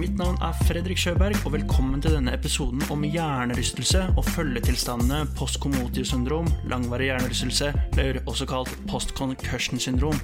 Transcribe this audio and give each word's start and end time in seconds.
Mitt 0.00 0.16
navn 0.16 0.38
er 0.40 0.56
Fredrik 0.64 0.96
Sjøberg, 1.00 1.36
og 1.44 1.52
velkommen 1.52 2.00
til 2.00 2.14
denne 2.14 2.32
episoden 2.32 2.80
om 2.92 3.02
hjernerystelse 3.04 4.06
og 4.14 4.24
følgetilstandene 4.30 5.26
postcommotio-syndrom, 5.36 6.48
langvarig 6.72 7.10
hjernerystelse, 7.10 7.68
eller 7.98 8.22
også 8.30 8.48
kalt 8.48 8.72
post-concussion-syndrom. 8.88 10.16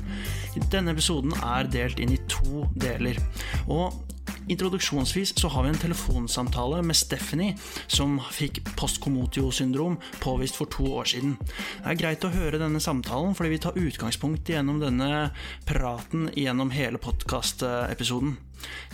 Denne 0.73 0.95
episoden 0.97 1.37
er 1.43 1.69
delt 1.69 2.01
inn 2.01 2.15
i 2.17 2.21
to 2.31 2.65
deler. 2.81 3.21
og 3.69 4.16
Introduksjonsvis 4.49 5.33
så 5.41 5.49
har 5.49 5.65
vi 5.65 5.73
en 5.73 5.81
telefonsamtale 5.81 6.79
med 6.87 6.97
Stephanie, 6.97 7.57
som 7.91 8.19
fikk 8.31 8.61
postkomotio-syndrom 8.79 9.97
påvist 10.23 10.59
for 10.59 10.71
to 10.71 10.87
år 11.01 11.09
siden. 11.11 11.35
Det 11.41 11.91
er 11.91 11.99
greit 11.99 12.27
å 12.27 12.31
høre 12.31 12.61
denne 12.63 12.83
samtalen, 12.83 13.35
fordi 13.35 13.55
vi 13.57 13.63
tar 13.65 13.81
utgangspunkt 13.81 14.53
gjennom 14.53 14.79
denne 14.83 15.31
praten 15.67 16.29
gjennom 16.37 16.71
hele 16.75 17.01
podkastepisoden. 17.03 18.37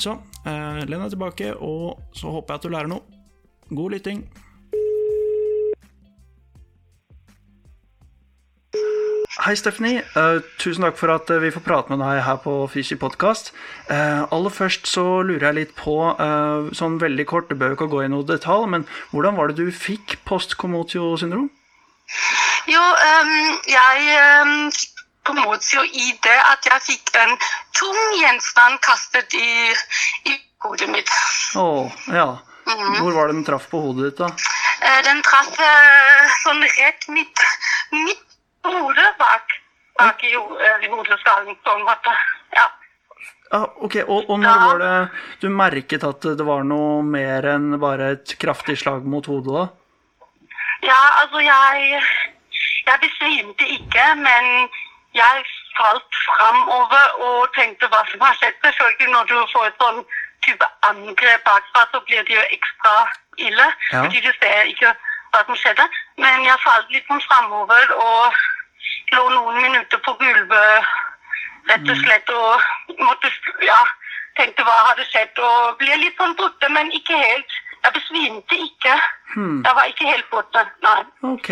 Så 0.00 0.16
eh, 0.46 0.80
len 0.88 1.04
deg 1.04 1.12
tilbake, 1.12 1.52
og 1.60 2.00
så 2.16 2.32
håper 2.32 2.54
jeg 2.54 2.62
at 2.62 2.66
du 2.66 2.72
lærer 2.72 2.92
noe. 2.94 3.20
God 3.72 3.96
lytting. 3.96 4.24
Hei, 9.42 9.56
Stephanie. 9.58 10.04
Uh, 10.14 10.38
tusen 10.62 10.84
takk 10.86 10.94
for 11.00 11.10
at 11.10 11.30
eh, 11.34 11.40
vi 11.42 11.48
får 11.50 11.64
prate 11.66 11.90
med 11.90 11.98
deg 11.98 12.20
her 12.22 12.36
på 12.44 12.52
Fishy 12.70 12.94
Podcast. 12.94 13.48
Uh, 13.88 14.22
aller 14.30 14.54
først 14.54 14.86
så 14.86 15.02
lurer 15.26 15.48
jeg 15.48 15.56
litt 15.56 15.72
på, 15.74 15.96
eh, 16.14 16.68
sånn 16.78 17.00
veldig 17.02 17.26
kort, 17.26 17.48
det 17.50 17.58
bør 17.58 17.72
jo 17.72 17.78
ikke 17.80 17.90
gå 17.90 18.04
i 18.04 18.12
noe 18.12 18.28
detalj, 18.28 18.68
men 18.70 18.86
hvordan 19.10 19.34
var 19.40 19.50
det 19.50 19.58
du 19.58 19.74
fikk 19.74 20.20
post-Komotio-syndrom? 20.30 21.50
Jo, 22.70 22.86
um, 22.86 23.34
jeg 23.66 24.14
um, 24.46 24.54
komotio 25.26 25.82
i 25.90 26.14
det 26.22 26.38
at 26.38 26.70
jeg 26.70 26.86
fikk 26.92 27.14
en 27.18 27.34
tung 27.74 28.00
gjenstand 28.22 28.78
kastet 28.86 29.34
i, 29.34 29.74
i 30.30 30.38
hodet 30.62 30.92
mitt. 30.94 31.10
Å, 31.58 31.70
ja. 32.14 32.28
Hvor 32.70 33.10
var 33.10 33.26
det 33.26 33.40
den 33.40 33.46
traff 33.50 33.66
på 33.74 33.82
hodet 33.88 34.12
ditt, 34.12 34.22
da? 34.22 34.30
Eh, 34.86 35.00
den 35.08 35.26
traff 35.26 35.58
eh, 35.58 36.36
sånn 36.44 36.62
rett 36.62 37.10
midt, 37.10 37.48
midt 37.90 38.28
hodet 38.64 39.10
bak, 39.18 39.58
bak 39.98 40.24
i, 40.24 40.32
eh, 40.34 40.86
i 40.86 40.90
hodeskallen, 40.92 41.56
på 41.64 41.76
en 41.76 41.84
måte. 41.88 42.14
Ja. 42.56 42.68
Ah, 43.52 43.68
ok, 43.84 43.96
og, 44.06 44.30
og 44.30 44.38
når 44.40 44.60
var 44.64 44.78
det 44.80 44.94
du 45.42 45.48
merket 45.52 46.04
at 46.08 46.24
det 46.38 46.46
var 46.46 46.64
noe 46.64 47.02
mer 47.04 47.44
enn 47.52 47.76
bare 47.80 48.14
et 48.16 48.36
kraftig 48.40 48.78
slag 48.80 49.04
mot 49.04 49.26
hodet, 49.28 49.52
da? 49.52 49.66
ja, 50.82 51.00
altså 51.22 51.38
jeg 51.38 52.02
Jeg 52.86 52.98
besvimte 53.06 53.64
ikke, 53.78 54.04
men 54.26 54.44
jeg 55.14 55.44
falt 55.78 56.14
framover 56.28 57.06
og 57.26 57.38
tenkte 57.58 57.86
hva 57.92 58.00
som 58.10 58.20
har 58.26 58.34
skjedd. 58.38 58.56
Selvfølgelig 58.64 59.12
når 59.12 59.24
du 59.30 59.36
får 59.52 59.66
et 59.68 59.82
sånn 59.82 60.00
type 60.46 60.66
angrep 60.88 61.44
bakfra, 61.46 61.82
så 61.92 62.00
blir 62.06 62.26
det 62.26 62.34
jo 62.34 62.44
ekstra 62.56 62.94
ille. 63.46 63.68
Ja. 63.92 64.02
Fordi 64.02 64.18
du 64.26 64.32
ser 64.40 64.72
ikke 64.72 64.90
hva 65.32 65.44
som 65.46 65.60
skjedde. 65.62 65.86
Men 66.24 66.42
jeg 66.48 66.64
falt 66.64 66.90
litt 66.90 67.06
sånn 67.06 67.22
framover 67.28 67.94
og 68.08 68.40
lå 69.12 69.24
noen 69.30 69.58
minutter 69.62 70.00
på 70.04 70.14
gulvet 70.20 70.92
rett 71.70 71.90
og 71.90 71.98
slett 72.00 72.30
og 72.34 73.02
måtte 73.02 73.30
ja, 73.62 73.78
tenkte 74.38 74.64
hva 74.66 74.74
hadde 74.88 75.04
skjedd 75.10 75.38
og 75.42 75.76
ble 75.80 75.98
litt 76.00 76.16
sånn 76.18 76.34
borte, 76.38 76.70
men 76.72 76.90
ikke 76.96 77.18
helt. 77.18 77.58
Jeg 77.82 77.94
besvimte 77.96 78.58
ikke. 78.62 78.94
Jeg 79.34 79.74
var 79.74 79.88
ikke 79.90 80.06
helt 80.06 80.28
borte, 80.30 80.62
nei. 80.84 80.98
Ok. 81.32 81.48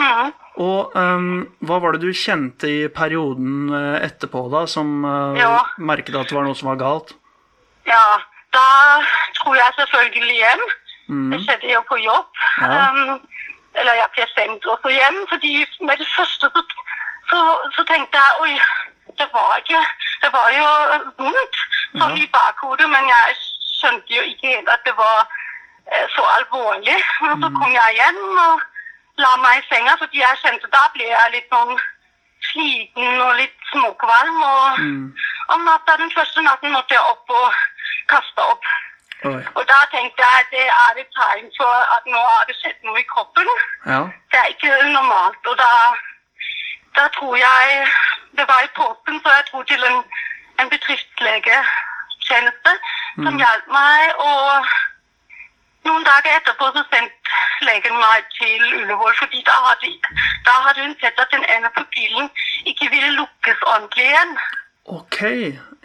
Mm. 0.00 0.30
Og 0.64 0.94
um, 0.96 1.26
hva 1.68 1.78
var 1.84 1.96
det 1.96 2.06
du 2.06 2.16
kjente 2.16 2.70
i 2.70 2.78
perioden 2.88 3.68
eh, 3.76 4.06
etterpå, 4.06 4.46
da, 4.52 4.64
som 4.70 5.04
uh, 5.04 5.36
Ja. 5.36 5.50
merket 5.76 6.16
at 6.16 6.30
det 6.30 6.36
var 6.38 6.46
noe 6.48 6.56
som 6.56 6.70
var 6.70 6.80
galt? 6.80 7.12
Ja, 7.88 8.04
da 8.56 8.64
dro 9.36 9.52
jeg 9.56 9.76
selvfølgelig 9.76 10.38
hjem. 10.40 10.64
Det 11.34 11.42
skjedde 11.44 11.74
jo 11.74 11.82
på 11.90 12.00
jobb. 12.02 12.40
Ja. 12.62 12.88
Um, 12.88 13.20
eller 13.76 14.00
jeg 14.00 14.08
ble 14.16 14.26
sendt 14.32 14.64
også 14.72 14.90
hjem, 14.94 15.18
fordi 15.28 15.52
med 15.84 16.00
det 16.00 16.08
første 16.16 16.48
så, 16.48 16.64
så, 17.30 17.40
så 17.76 17.84
tenkte 17.90 18.22
jeg 18.22 18.32
oi, 18.44 18.54
det 19.18 19.28
var 19.32 19.56
ikke 19.58 19.82
Det 20.22 20.30
var 20.32 20.48
jo 20.58 20.68
vondt 21.18 21.58
sånn 21.98 22.16
i 22.18 22.28
bakhodet, 22.36 22.88
men 22.90 23.08
jeg 23.08 23.36
skjønte 23.80 24.16
jo 24.16 24.22
ikke 24.30 24.54
helt 24.54 24.70
at 24.72 24.82
det 24.88 24.94
var 24.98 25.20
eh, 25.92 26.06
så 26.14 26.24
alvorlig. 26.36 26.96
Og 27.28 27.36
så 27.42 27.50
kom 27.58 27.74
jeg 27.74 27.98
hjem 28.00 28.40
og 28.46 28.64
la 29.22 29.34
meg 29.44 29.60
i 29.60 29.66
senga, 29.68 29.94
fordi 30.00 30.22
jeg 30.22 30.40
kjente 30.42 30.72
da 30.72 30.82
ble 30.94 31.06
jeg 31.08 31.34
litt 31.36 31.52
sånn 31.52 31.76
sliten 32.50 33.22
og 33.26 33.36
litt 33.40 33.70
småkvalm. 33.70 34.42
Og 34.48 34.82
om 35.54 35.64
natta, 35.68 35.96
den 36.02 36.12
første 36.16 36.44
natten 36.44 36.74
måtte 36.74 36.96
jeg 36.96 37.14
opp 37.14 37.36
og 37.38 37.62
kaste 38.12 38.50
opp. 38.54 38.68
Oi. 39.24 39.40
Og 39.56 39.62
da 39.70 39.78
tenkte 39.92 40.22
jeg 40.22 40.42
at 40.42 40.52
det 40.52 40.66
er 40.66 41.00
et 41.00 41.14
tegn 41.16 41.48
for 41.56 41.94
at 41.96 42.04
nå 42.12 42.20
har 42.20 42.44
det 42.48 42.58
skjedd 42.58 42.76
noe 42.84 43.00
i 43.00 43.08
kroppen. 43.12 43.48
Ja. 43.86 44.02
Det 44.32 44.42
er 44.42 44.52
ikke 44.52 44.74
normalt. 44.92 45.40
Og 45.46 45.56
da, 45.60 45.70
da 46.98 47.04
tror 47.16 47.34
jeg 47.36 47.66
Det 48.38 48.44
var 48.48 48.60
i 48.64 48.76
påsken, 48.80 49.16
så 49.22 49.28
jeg 49.36 49.44
dro 49.50 49.58
til 49.62 49.82
en, 49.90 49.98
en 50.60 50.68
bedriftslegetjeneste 50.74 52.72
som 53.24 53.34
hjalp 53.42 53.66
meg. 53.78 54.00
Og 54.30 54.48
noen 55.88 56.04
dager 56.10 56.36
etterpå 56.36 56.66
så 56.76 56.82
sendte 56.92 57.30
legen 57.68 57.96
meg 58.04 58.20
til 58.38 58.60
Ullevål, 58.78 59.14
fordi 59.22 59.40
da 59.48 59.56
hadde, 59.68 59.88
da 60.48 60.54
hadde 60.66 60.80
hun 60.84 60.96
sett 61.00 61.18
at 61.24 61.32
den 61.36 61.44
ene 61.54 61.68
pupillen 61.78 62.26
ikke 62.70 62.86
ville 62.94 63.10
lukkes 63.20 63.60
ordentlig 63.72 64.04
igjen. 64.10 64.32
Ok. 64.98 65.20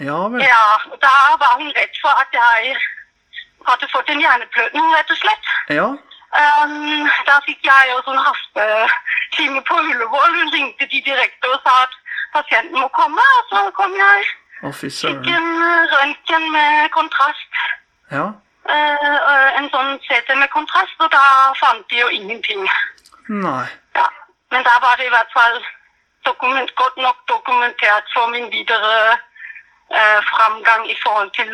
Ja 0.07 0.19
vel. 0.31 0.39
Ja, 0.53 0.66
da 1.05 1.13
var 1.44 1.53
hun 1.59 1.71
redd 1.79 1.95
for 2.03 2.13
at 2.23 2.31
jeg 2.41 2.59
hadde 3.69 3.91
fått 3.95 4.09
en 4.09 4.23
hjerneblødning, 4.23 4.88
rett 4.95 5.13
og 5.16 5.19
slett. 5.23 5.45
Ja. 5.79 5.88
Um, 6.31 7.09
da 7.28 7.40
fikk 7.44 7.66
jeg 7.68 7.90
jo 7.92 7.97
sånn 8.06 8.22
hastetime 8.24 9.64
på 9.68 9.80
Ullevål. 9.81 10.38
Hun 10.38 10.53
ringte 10.53 10.88
de 10.88 11.02
direkte 11.03 11.50
og 11.52 11.59
sa 11.66 11.74
at 11.84 11.97
pasienten 12.36 12.80
må 12.80 12.88
komme, 12.96 13.25
og 13.40 13.52
så 13.52 13.66
kom 13.75 13.97
jeg. 14.00 14.30
Å, 14.62 14.72
Fikk 14.72 15.28
en 15.34 15.52
røntgen 15.92 16.47
med 16.53 16.88
kontrast. 16.96 17.59
Ja. 18.14 18.30
Uh, 18.69 19.50
en 19.58 19.68
sånn 19.74 19.97
CT 20.06 20.38
med 20.38 20.47
kontrast, 20.53 20.96
og 21.03 21.12
da 21.12 21.52
fant 21.59 21.84
de 21.90 22.00
jo 22.00 22.08
ingenting. 22.16 22.63
Nei. 23.28 23.68
Ja. 23.98 24.08
Men 24.56 24.63
da 24.68 24.78
var 24.84 25.00
det 25.00 25.09
i 25.09 25.13
hvert 25.13 25.31
fall 25.36 25.59
dokument, 26.28 26.72
godt 26.80 26.98
nok 26.98 27.24
dokumentert 27.28 28.08
for 28.16 28.31
min 28.31 28.48
videre 28.53 29.18
uh, 29.18 30.19
framgang 30.31 30.88
i 30.88 30.98
forhold 31.03 31.31
til 31.36 31.52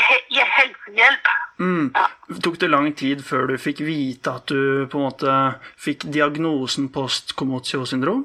he 0.00 0.44
helsehjelp. 0.56 1.34
Mm. 1.58 1.92
Ja. 1.94 2.06
Tok 2.42 2.56
det 2.60 2.70
lang 2.70 2.88
tid 2.98 3.22
før 3.22 3.46
du 3.46 3.58
fikk 3.58 3.84
vite 3.86 4.32
at 4.40 4.48
du 4.50 4.86
på 4.90 4.98
en 4.98 5.04
måte 5.06 5.34
fikk 5.78 6.06
diagnosen 6.16 6.88
post-commotio-syndrom? 6.94 8.24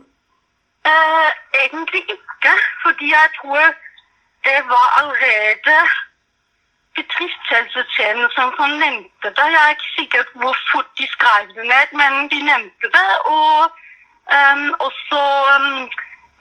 Eh, 0.89 1.29
egentlig 1.65 2.03
ikke, 2.15 2.53
fordi 2.83 3.11
jeg 3.11 3.29
tror 3.41 3.73
det 4.47 4.59
var 4.71 4.87
allerede 5.01 5.77
bedriftshelsetjenesten 6.97 8.49
som 8.57 8.71
nevnte 8.83 9.29
det. 9.37 9.45
Jeg 9.55 9.61
er 9.65 9.75
ikke 9.75 9.91
sikker 9.99 10.23
på 10.31 10.39
hvor 10.43 10.57
fort 10.71 10.89
de 10.99 11.05
skrev 11.15 11.47
det 11.55 11.65
ned, 11.73 11.87
men 12.01 12.29
de 12.31 12.39
nevnte 12.51 12.87
det. 12.97 13.09
Og 13.37 13.57
um, 14.37 14.65
også 14.87 15.19
um, 15.55 15.89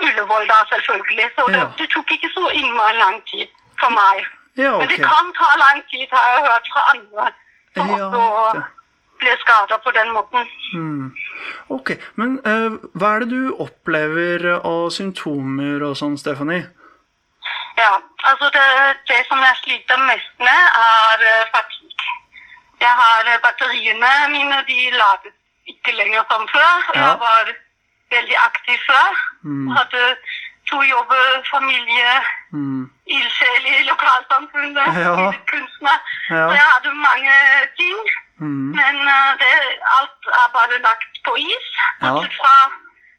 Ullevål, 0.06 0.44
da, 0.52 0.58
selvfølgelig. 0.72 1.28
Så 1.36 1.42
det, 1.48 1.62
Ja. 1.62 1.68
det 1.78 1.86
tok 1.94 2.10
ikke 2.16 2.30
så 2.36 2.44
innmari 2.60 2.96
lang 3.04 3.16
tid 3.30 3.46
for 3.80 3.90
meg. 4.00 4.16
Ja, 4.58 4.78
Men 4.78 4.88
det 4.90 4.98
kan 4.98 5.30
ta 5.38 5.48
lang 5.64 5.84
tid, 5.90 6.06
har 6.10 6.32
jeg 6.32 6.40
hørt 6.50 6.72
fra 6.72 6.82
andre 6.94 7.28
som 7.76 7.90
Ja, 7.94 8.06
også 8.06 8.62
ble 9.18 9.34
skada 9.42 9.78
på 9.84 9.90
den 9.94 10.10
måten. 10.14 10.48
Ok, 11.74 11.92
Men 12.14 12.38
uh, 12.46 12.78
hva 12.98 13.14
er 13.14 13.24
det 13.24 13.30
du 13.30 13.54
opplever 13.64 14.46
av 14.58 14.90
symptomer 14.94 15.82
og 15.86 15.96
sånn, 16.00 16.18
Stephanie? 16.18 16.66
Ja, 17.78 17.94
altså 18.30 18.50
det, 18.54 18.66
det 19.10 19.20
som 19.28 19.42
jeg 19.46 19.60
sliter 19.62 20.00
mest 20.10 20.34
med, 20.42 20.62
er 20.82 21.22
eh, 21.30 21.50
fatigue. 21.54 22.14
Jeg 22.82 22.94
har 23.02 23.30
eh, 23.30 23.38
batteriene 23.44 24.10
mine, 24.32 24.58
de 24.66 24.78
lades 24.98 25.34
ikke 25.70 25.94
lenger 26.00 26.26
som 26.30 26.46
før. 26.50 26.74
Ja. 26.94 27.04
Jeg 27.04 27.20
var 27.22 27.52
veldig 28.16 28.38
aktiv 28.48 28.78
før. 28.88 29.22
Mm. 29.46 29.70
Hadde 29.76 30.02
to 30.70 30.78
jobber, 30.94 31.24
familie, 31.54 32.12
Mm. 32.52 32.82
ildsjel 33.16 33.64
i 33.74 33.82
lokalsamfunnet, 33.92 34.88
Ja. 35.04 35.14
kunstner. 35.52 35.98
Ja. 36.30 36.44
Så 36.48 36.52
jeg 36.60 36.66
hadde 36.74 36.90
mange 37.08 37.34
ting. 37.80 37.98
Mm. 38.40 38.68
Men 38.80 38.94
uh, 39.16 39.30
det, 39.42 39.52
alt 39.98 40.20
er 40.40 40.48
bare 40.58 40.76
lagt 40.88 41.12
på 41.26 41.32
is, 41.52 41.68
Ja. 42.02 42.12
fra 42.40 42.54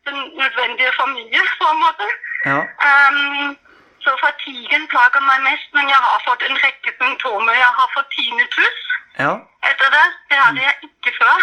den 0.08 0.18
nødvendige 0.42 0.92
familie, 1.02 1.42
på 1.60 1.66
en 1.74 1.80
måte. 1.86 2.08
Ja. 2.52 2.60
Um, 2.90 3.58
så 4.04 4.12
fatigen 4.26 4.84
plager 4.94 5.22
meg 5.30 5.40
mest, 5.50 5.70
men 5.78 5.86
jeg 5.94 6.02
har 6.08 6.20
fått 6.28 6.42
en 6.50 6.58
rekke 6.66 6.92
symptomer. 7.00 7.54
Jeg 7.66 7.72
har 7.80 7.90
fått 7.96 8.10
tinnitus 8.16 8.80
Ja. 9.24 9.34
etter 9.70 9.90
det. 9.98 10.08
Det 10.30 10.38
hadde 10.44 10.62
jeg 10.68 10.76
ikke 10.88 11.12
før. 11.22 11.38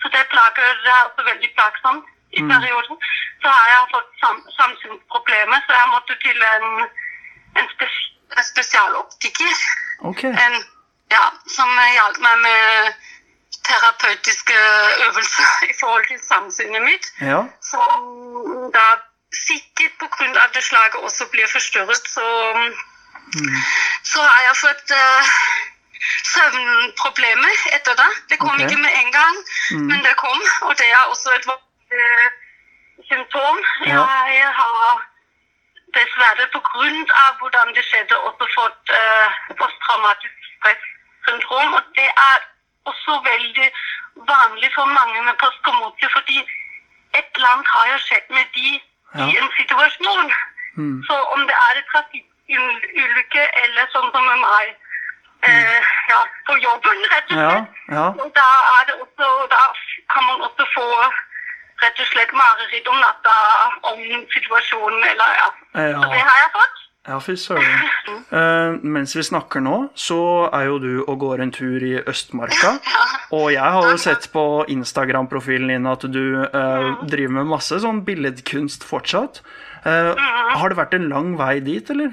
Så 0.00 0.06
det 0.14 0.24
plager 0.32 0.66
det 0.84 0.90
er 0.98 1.02
også 1.08 1.22
veldig 1.30 1.50
plagsomt 1.56 2.04
i 2.38 2.40
perioden. 2.52 2.96
Så 3.42 3.48
har 3.48 3.66
jeg 3.72 3.92
fått 3.94 4.10
sam 4.22 4.40
samsynsproblemer, 4.58 5.60
så 5.66 5.78
jeg 5.80 5.92
måtte 5.94 6.16
til 6.24 6.42
en, 6.54 6.66
en, 7.58 7.70
spes 7.74 7.96
en 8.38 8.46
spesialoptiker. 8.52 9.54
Okay. 10.10 10.32
En, 10.44 10.56
ja, 11.16 11.24
som 11.56 11.70
hjalp 11.96 12.20
meg 12.26 12.42
med 12.46 12.92
terapeutiske 13.68 14.58
øvelser 15.06 15.50
i 15.72 15.74
forhold 15.80 16.06
til 16.10 16.20
samsynet 16.32 16.82
mitt. 16.90 17.06
Ja. 17.30 17.40
Som 17.72 18.70
da 18.76 18.86
sikkert 19.46 19.94
pga. 20.18 20.46
det 20.54 20.62
slaget 20.64 21.02
også 21.06 21.26
blir 21.32 21.46
forstyrret, 21.56 22.04
så, 22.16 22.26
så 24.12 24.20
har 24.22 24.40
jeg 24.48 24.56
fått 24.66 24.94
uh, 25.02 25.34
søvnproblemer 26.34 27.54
etter 27.76 27.94
det. 28.02 28.10
Det 28.30 28.38
kom 28.38 28.54
okay. 28.54 28.66
ikke 28.66 28.82
med 28.84 28.92
en 29.02 29.12
gang, 29.18 29.36
men 29.90 29.98
det 30.06 30.14
kom, 30.24 30.40
og 30.66 30.72
det 30.78 30.88
er 30.90 31.04
også 31.12 31.28
et 31.38 31.46
symptom. 33.10 33.56
Ja. 33.92 34.02
Jeg 34.40 34.50
har 34.60 34.92
dessverre 35.96 36.44
pga. 36.54 37.24
hvordan 37.40 37.68
det 37.76 37.84
skjedde, 37.90 38.16
også 38.28 38.44
fått 38.58 38.84
uh, 39.02 39.28
posttraumatisk 39.60 40.36
stressyndrom. 40.56 41.70
Og 41.78 41.82
det 41.98 42.10
er 42.30 42.38
også 42.90 43.12
veldig 43.32 43.68
vanlig 44.32 44.70
for 44.76 44.86
mange 44.98 45.18
med 45.28 45.34
postkommotie, 45.42 46.08
fordi 46.16 46.38
et 47.18 47.28
eller 47.34 47.48
annet 47.54 47.68
har 47.76 47.86
jo 47.92 47.98
skjedd 48.06 48.26
med 48.38 48.46
de 48.54 48.68
Ja. 49.18 49.24
i 49.26 49.30
en 49.42 49.50
situasjon. 49.58 50.28
Mm. 50.78 50.98
Så 51.06 51.14
om 51.34 51.40
det 51.48 51.56
er 51.66 51.72
en 51.78 51.88
trafikkulykke 51.92 53.42
eller 53.62 53.84
sånn 53.94 54.10
som 54.14 54.22
med 54.30 54.38
meg 54.38 54.66
eh, 55.48 55.82
ja, 56.12 56.20
på 56.46 56.54
jobben, 56.66 56.98
rett 57.12 57.32
og 57.32 57.38
Ja. 57.42 57.50
slett. 57.50 57.68
Ja. 57.96 58.06
Og 58.22 58.28
da, 58.38 58.48
er 58.76 58.82
det 58.88 58.94
også, 59.04 59.26
da 59.54 59.62
kan 60.12 60.24
man 60.28 60.40
også 60.46 60.64
få 60.76 60.86
rett 61.82 62.04
og 62.04 62.12
slett 62.12 62.36
mareritt 62.36 62.88
om 62.92 63.00
natta 63.00 63.34
om 63.92 64.04
situasjonen, 64.34 65.02
eller 65.12 65.34
ja. 65.40 65.50
Så 65.72 66.12
det 66.12 66.22
har 66.28 66.38
jeg 66.44 66.54
fått. 66.56 66.86
Ja, 67.08 67.16
fy 67.20 67.34
søren. 67.40 67.88
uh, 68.30 68.76
mens 68.94 69.16
vi 69.16 69.24
snakker 69.24 69.62
nå, 69.64 69.76
så 69.96 70.20
er 70.52 70.68
jo 70.68 70.78
du 70.82 70.92
og 71.00 71.16
går 71.22 71.42
en 71.42 71.52
tur 71.54 71.80
i 71.80 71.96
Østmarka. 72.00 72.76
Og 73.38 73.52
jeg 73.54 73.72
har 73.76 73.88
jo 73.88 73.98
sett 74.00 74.28
på 74.34 74.44
Instagram-profilen 74.68 75.72
din 75.72 75.88
at 75.88 76.04
du 76.12 76.42
uh, 76.44 77.00
driver 77.08 77.38
med 77.38 77.52
masse 77.54 77.78
sånn 77.82 78.02
billedkunst 78.04 78.84
fortsatt. 78.84 79.40
Uh, 79.86 80.12
har 80.60 80.68
det 80.68 80.80
vært 80.80 80.96
en 80.98 81.08
lang 81.12 81.36
vei 81.40 81.54
dit, 81.64 81.92
eller? 81.94 82.12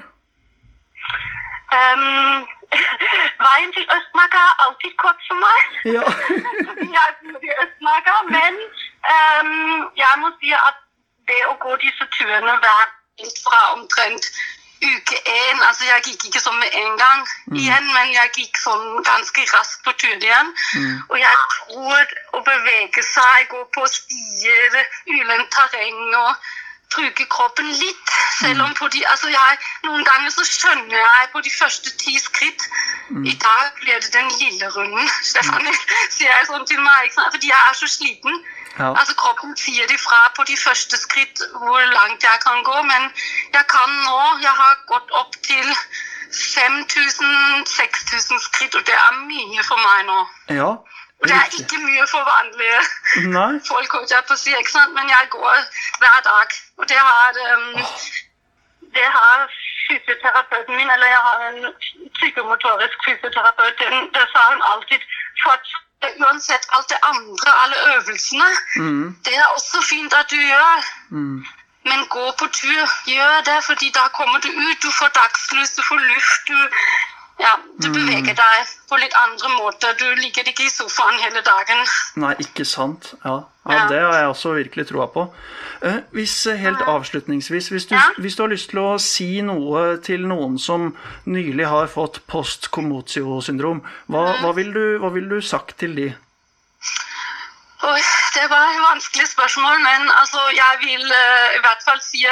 Um, 1.67 2.45
veien 3.45 3.71
til 3.75 3.85
Østmarka 3.95 4.41
er 4.49 4.65
alltid 4.65 4.93
kort 5.03 5.21
for 5.27 5.37
meg. 5.45 5.61
Ja. 5.95 6.05
jeg 6.97 7.07
bor 7.23 7.47
i 7.49 7.55
Østmarka, 7.63 8.15
men 8.35 8.59
um, 9.15 9.89
jeg 10.03 10.13
må 10.23 10.31
si 10.41 10.53
at 10.57 10.83
det 11.31 11.41
å 11.51 11.57
gå 11.63 11.75
disse 11.83 12.07
turene 12.17 12.59
hver 12.63 12.85
fra 13.43 13.61
omtrent 13.73 14.31
uke 14.81 15.17
én 15.25 15.61
Altså, 15.67 15.83
jeg 15.85 16.03
gikk 16.05 16.27
ikke 16.27 16.41
sånn 16.41 16.59
med 16.59 16.75
en 16.81 16.97
gang 17.01 17.23
igjen, 17.57 17.87
men 17.95 18.11
jeg 18.13 18.33
gikk 18.35 18.59
sånn 18.61 19.01
ganske 19.07 19.45
raskt 19.53 19.81
på 19.85 19.93
tur 20.01 20.13
igjen. 20.13 20.53
Og 21.09 21.17
jeg 21.19 21.39
tror 21.55 22.13
å 22.37 22.43
bevege 22.45 23.03
seg, 23.09 23.49
gå 23.53 23.63
på 23.73 23.87
stier, 23.89 24.77
ulendt 25.15 25.49
terreng 25.55 26.15
og 26.21 26.47
bruke 26.95 27.25
kroppen 27.29 27.71
litt. 27.71 28.09
Selv 28.39 28.61
om 28.63 28.73
på 28.77 28.87
de, 28.93 29.01
altså 29.11 29.27
jeg, 29.33 29.57
noen 29.85 30.03
ganger 30.05 30.29
så 30.33 30.43
skjønner 30.45 30.97
jeg 30.97 31.29
på 31.33 31.39
de 31.41 31.51
første 31.59 31.89
ti 31.97 32.19
skritt 32.21 32.61
I 33.25 33.33
dag 33.41 33.71
blir 33.79 33.99
det 34.03 34.13
den 34.13 34.29
lille 34.41 34.67
runden, 34.75 35.09
Stefanie, 35.31 35.73
sier 36.13 36.31
jeg 36.31 36.45
sånn 36.51 36.65
til 36.69 36.81
meg. 36.83 37.05
Fordi 37.17 37.47
jeg 37.49 37.61
er 37.69 37.73
så 37.79 37.87
sliten. 37.91 38.33
Ja. 38.77 38.89
Altså 38.93 39.13
Kroppen 39.17 39.51
sier 39.57 39.91
ifra 39.93 40.19
på 40.37 40.43
de 40.49 40.57
første 40.61 40.97
skritt 41.01 41.37
hvor 41.55 41.81
langt 41.95 42.23
jeg 42.23 42.39
kan 42.45 42.57
gå. 42.63 42.77
Men 42.91 43.01
jeg 43.55 43.65
kan 43.73 43.89
nå 44.05 44.19
Jeg 44.43 44.55
har 44.61 44.73
gått 44.91 45.09
opp 45.21 45.33
til 45.49 45.67
5000-6000 46.37 48.39
skritt, 48.43 48.73
og 48.75 48.81
det 48.85 48.93
er 48.93 49.11
mye 49.25 49.63
for 49.63 49.77
meg 49.81 50.05
nå. 50.11 50.19
ja. 50.59 50.71
Og 51.21 51.27
det 51.29 51.35
er 51.35 51.47
ikke 51.59 51.79
mye 51.81 52.05
for 52.11 52.21
vanlige 52.31 52.79
Nei. 53.35 53.53
folk, 53.71 53.91
holdt 53.95 54.11
jeg 54.15 54.23
på 54.27 54.35
å 54.37 54.41
si, 54.43 54.51
ikke 54.59 54.73
sant? 54.75 54.93
men 54.97 55.09
jeg 55.09 55.29
går 55.33 55.57
hver 56.03 56.19
dag. 56.29 56.53
Og 56.77 56.85
det 56.91 56.99
har, 57.09 57.39
um, 57.53 57.79
det 58.97 59.07
har 59.17 59.47
fysioterapeuten 59.87 60.75
min, 60.77 60.89
eller 60.95 61.07
jeg 61.15 61.21
har 61.27 61.39
en 61.49 61.59
psykomotorisk 62.19 62.97
fysioterapeut, 63.07 63.75
den, 63.81 64.09
det 64.15 64.25
sa 64.33 64.45
hun 64.51 64.63
alltid. 64.71 65.01
For 65.43 65.55
uansett 66.25 66.65
alt 66.75 66.89
det 66.93 66.99
andre, 67.11 67.49
alle 67.63 67.77
øvelsene, 67.93 68.49
Mm. 68.75 69.05
det 69.25 69.33
er 69.37 69.47
også 69.57 69.81
fint 69.89 70.13
at 70.13 70.29
du 70.31 70.35
gjør. 70.35 70.79
Mm. 71.09 71.45
Men 71.89 71.99
gå 72.15 72.25
på 72.39 72.45
tur, 72.61 72.85
gjør 73.15 73.35
det, 73.49 73.59
fordi 73.69 73.87
da 73.99 74.05
kommer 74.17 74.39
du 74.45 74.49
ut, 74.67 74.77
du 74.85 74.91
får 74.99 75.09
dagslys, 75.21 75.71
du 75.77 75.81
får 75.89 75.99
luft, 76.11 76.41
du, 76.47 76.59
ja, 77.39 77.51
du 77.77 77.87
beveger 77.93 78.33
deg 78.33 78.69
på 78.89 78.97
litt 78.97 79.13
andre 79.21 79.49
måter. 79.57 79.93
Du 79.99 80.05
ligger 80.17 80.47
ikke 80.49 80.65
i 80.65 80.69
sofaen 80.73 81.19
hele 81.21 81.41
dagen. 81.45 81.83
Nei, 82.23 82.33
ikke 82.41 82.65
sant. 82.65 83.11
Ja. 83.23 83.35
ja, 83.69 83.83
det 83.91 83.99
har 84.01 84.15
jeg 84.17 84.27
også 84.31 84.53
virkelig 84.57 84.87
troa 84.89 85.05
på. 85.13 85.27
Eh, 85.85 85.99
hvis 86.17 86.33
eh, 86.49 86.57
Helt 86.57 86.81
avslutningsvis, 86.81 87.67
hvis 87.69 87.85
du, 87.85 87.93
Ja. 87.95 88.07
hvis 88.17 88.35
du 88.35 88.41
har 88.43 88.49
lyst 88.49 88.69
til 88.71 88.79
å 88.81 88.97
si 88.99 89.41
noe 89.45 89.97
til 90.01 90.25
noen 90.27 90.57
som 90.59 90.95
nylig 91.25 91.67
har 91.69 91.87
fått 91.93 92.23
post-commotio-syndrom, 92.27 93.83
hva, 94.09 94.23
hva, 94.41 94.55
vil 94.57 94.73
du- 94.73 94.97
hva 95.03 95.13
ville 95.13 95.29
du 95.29 95.41
sagt 95.41 95.77
til 95.77 95.93
de? 95.95 96.07
Det 98.37 98.49
var 98.49 98.65
et 98.73 98.81
vanskelig 98.81 99.27
spørsmål, 99.29 99.77
men 99.85 100.09
altså, 100.21 100.39
jeg 100.57 100.73
vil 100.81 101.05
eh, 101.11 101.55
i 101.57 101.61
hvert 101.61 101.83
fall 101.85 102.01
si 102.01 102.25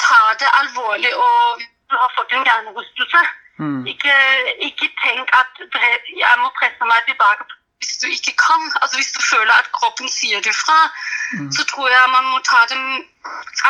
ta 0.00 0.18
det 0.40 0.48
alvorlig 0.60 1.12
og 1.16 1.60
du 1.92 1.96
har 2.00 2.10
fått 2.16 2.32
en 2.32 2.44
hjernerystelse. 2.48 3.20
Mm. 3.58 3.86
Ikke, 3.86 4.14
ikke 4.68 4.88
tenk 5.04 5.28
at 5.40 5.50
jeg 6.22 6.34
må 6.42 6.48
presse 6.58 6.84
meg 6.92 7.00
tilbake 7.10 7.44
hvis 7.82 7.96
du 8.02 8.06
ikke 8.06 8.34
kan. 8.46 8.62
Altså 8.80 8.96
Hvis 8.96 9.12
du 9.16 9.20
føler 9.32 9.54
at 9.62 9.72
kroppen 9.78 10.08
sier 10.08 10.40
det 10.40 10.54
fra, 10.64 10.80
så 11.56 11.62
tror 11.72 11.88
jeg 11.90 12.14
man 12.16 12.26
må 12.32 12.38
ta 12.50 12.60
det 12.70 12.78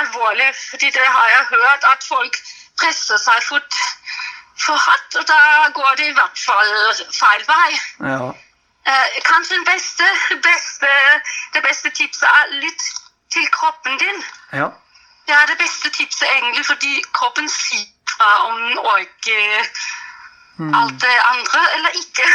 alvorlig. 0.01 0.51
fordi 0.71 0.87
det 0.87 1.07
har 1.17 1.29
jeg 1.37 1.45
hørt, 1.55 1.83
at 1.93 2.01
folk 2.12 2.35
presser 2.81 3.19
seg 3.27 3.39
for, 3.49 3.61
for 4.65 4.77
hardt, 4.87 5.17
og 5.21 5.25
da 5.33 5.41
går 5.79 5.93
det 5.99 6.07
i 6.09 6.17
hvert 6.19 6.39
fall 6.47 6.71
feil 7.23 7.43
vei. 7.55 7.71
Ja. 8.12 8.29
Eh, 8.91 9.07
kanskje 9.31 9.55
den 9.59 9.67
beste, 9.73 10.07
beste, 10.51 10.91
det 11.55 11.62
beste 11.69 11.91
tipset 11.99 12.29
er 12.29 12.55
litt 12.65 12.85
til 13.33 13.47
kroppen 13.59 13.99
din. 14.05 14.25
ja. 14.61 14.69
Det 15.27 15.35
er 15.35 15.47
det 15.47 15.59
beste 15.59 15.91
tipset 15.91 16.29
egentlig, 16.37 16.67
fordi 16.67 17.03
kroppen 17.19 17.49
sier 17.49 17.87
om 18.47 18.54
den 18.62 18.78
alt 20.78 21.00
det 21.00 21.16
andre 21.33 21.61
eller 21.75 21.92
ikke. 22.02 22.26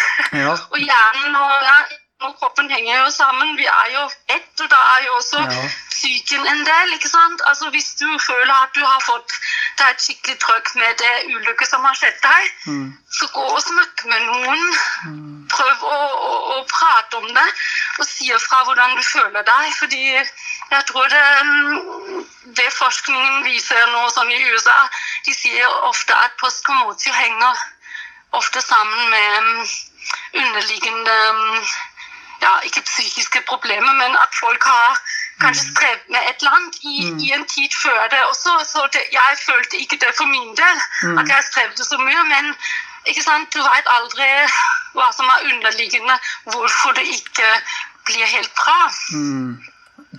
Ja. 0.42 0.54
og 0.72 0.78
hjernen 0.78 1.36
og, 1.36 1.52
ja, 1.70 1.78
og 2.26 2.36
kroppen 2.40 2.70
henger 2.72 2.98
jo 3.04 3.10
sammen. 3.12 3.58
Vi 3.58 3.66
er 3.66 3.90
jo 3.94 4.04
ett, 4.36 4.62
og 4.64 4.70
da 4.72 4.80
er 4.94 5.04
jo 5.06 5.14
også 5.16 5.40
Ja. 5.40 5.70
psyken 5.90 6.48
en 6.48 6.64
del. 6.66 6.94
ikke 6.94 7.10
sant? 7.10 7.42
Altså 7.46 7.70
Hvis 7.70 7.94
du 8.00 8.20
føler 8.20 8.54
at 8.64 8.70
du 8.76 8.86
har 8.86 9.00
fått 9.06 9.32
deg 9.78 9.90
et 9.90 10.02
skikkelig 10.02 10.40
trøkk 10.40 10.76
med 10.76 10.96
det 10.98 11.36
ulykke 11.36 11.66
som 11.68 11.86
har 11.86 11.94
skjedd 11.94 12.20
deg, 12.24 12.52
Mm. 12.66 12.98
så 13.12 13.28
gå 13.34 13.42
og 13.56 13.62
snakk 13.62 14.06
med 14.06 14.22
noen. 14.22 14.64
Prøv 15.50 15.84
å, 15.84 15.98
å, 16.30 16.60
å 16.60 16.66
prate 16.68 17.18
om 17.18 17.28
det 17.34 17.50
og 18.00 18.06
si 18.08 18.32
fra 18.50 18.64
hvordan 18.64 18.96
du 18.98 19.04
føler 19.04 19.42
deg. 19.44 19.74
Fordi 19.80 20.04
jeg 20.72 20.86
tror 20.88 21.08
det, 21.08 21.26
mm, 21.44 22.26
det 22.56 22.74
forskningen 22.74 23.44
viser 23.44 23.86
nå 23.92 24.10
sånn 24.10 24.32
i 24.32 24.42
USA, 24.52 24.90
de 25.26 25.34
sier 25.34 25.68
ofte 25.68 26.14
at 26.16 26.32
postkomotio 26.42 27.14
henger 27.14 27.56
ofte 28.34 28.62
sammen 28.62 29.10
med 29.10 29.42
mm, 29.42 29.68
underliggende 30.34 31.18
mm, 31.34 31.66
ja, 32.42 32.54
ikke 32.68 32.82
psykiske 32.82 33.42
problemer, 33.50 33.94
men 34.02 34.12
at 34.24 34.32
folk 34.44 34.64
har 34.64 35.00
kanskje 35.42 35.70
strevd 35.72 36.04
med 36.14 36.22
et 36.30 36.38
eller 36.42 36.58
annet 36.58 36.78
i, 36.82 36.98
i 37.26 37.32
en 37.38 37.46
tid 37.54 37.70
før 37.84 38.08
det 38.14 38.22
også. 38.32 38.54
Så 38.72 38.88
det, 38.94 39.04
jeg 39.20 39.38
følte 39.46 39.82
ikke 39.84 40.00
det 40.04 40.12
for 40.18 40.28
min 40.36 40.54
del, 40.62 40.78
at 41.20 41.28
jeg 41.34 41.50
strevde 41.52 41.84
så 41.86 41.98
mye. 42.08 42.24
Men 42.34 42.54
ikke 43.10 43.24
sant, 43.24 43.54
du 43.54 43.62
vet 43.62 43.94
aldri 43.98 44.30
hva 44.98 45.10
som 45.16 45.30
er 45.36 45.50
underliggende, 45.54 46.20
hvorfor 46.52 46.98
det 46.98 47.06
ikke 47.18 47.50
blir 48.08 48.26
helt 48.36 48.54
bra. 48.62 48.80
Mm. 49.14 49.52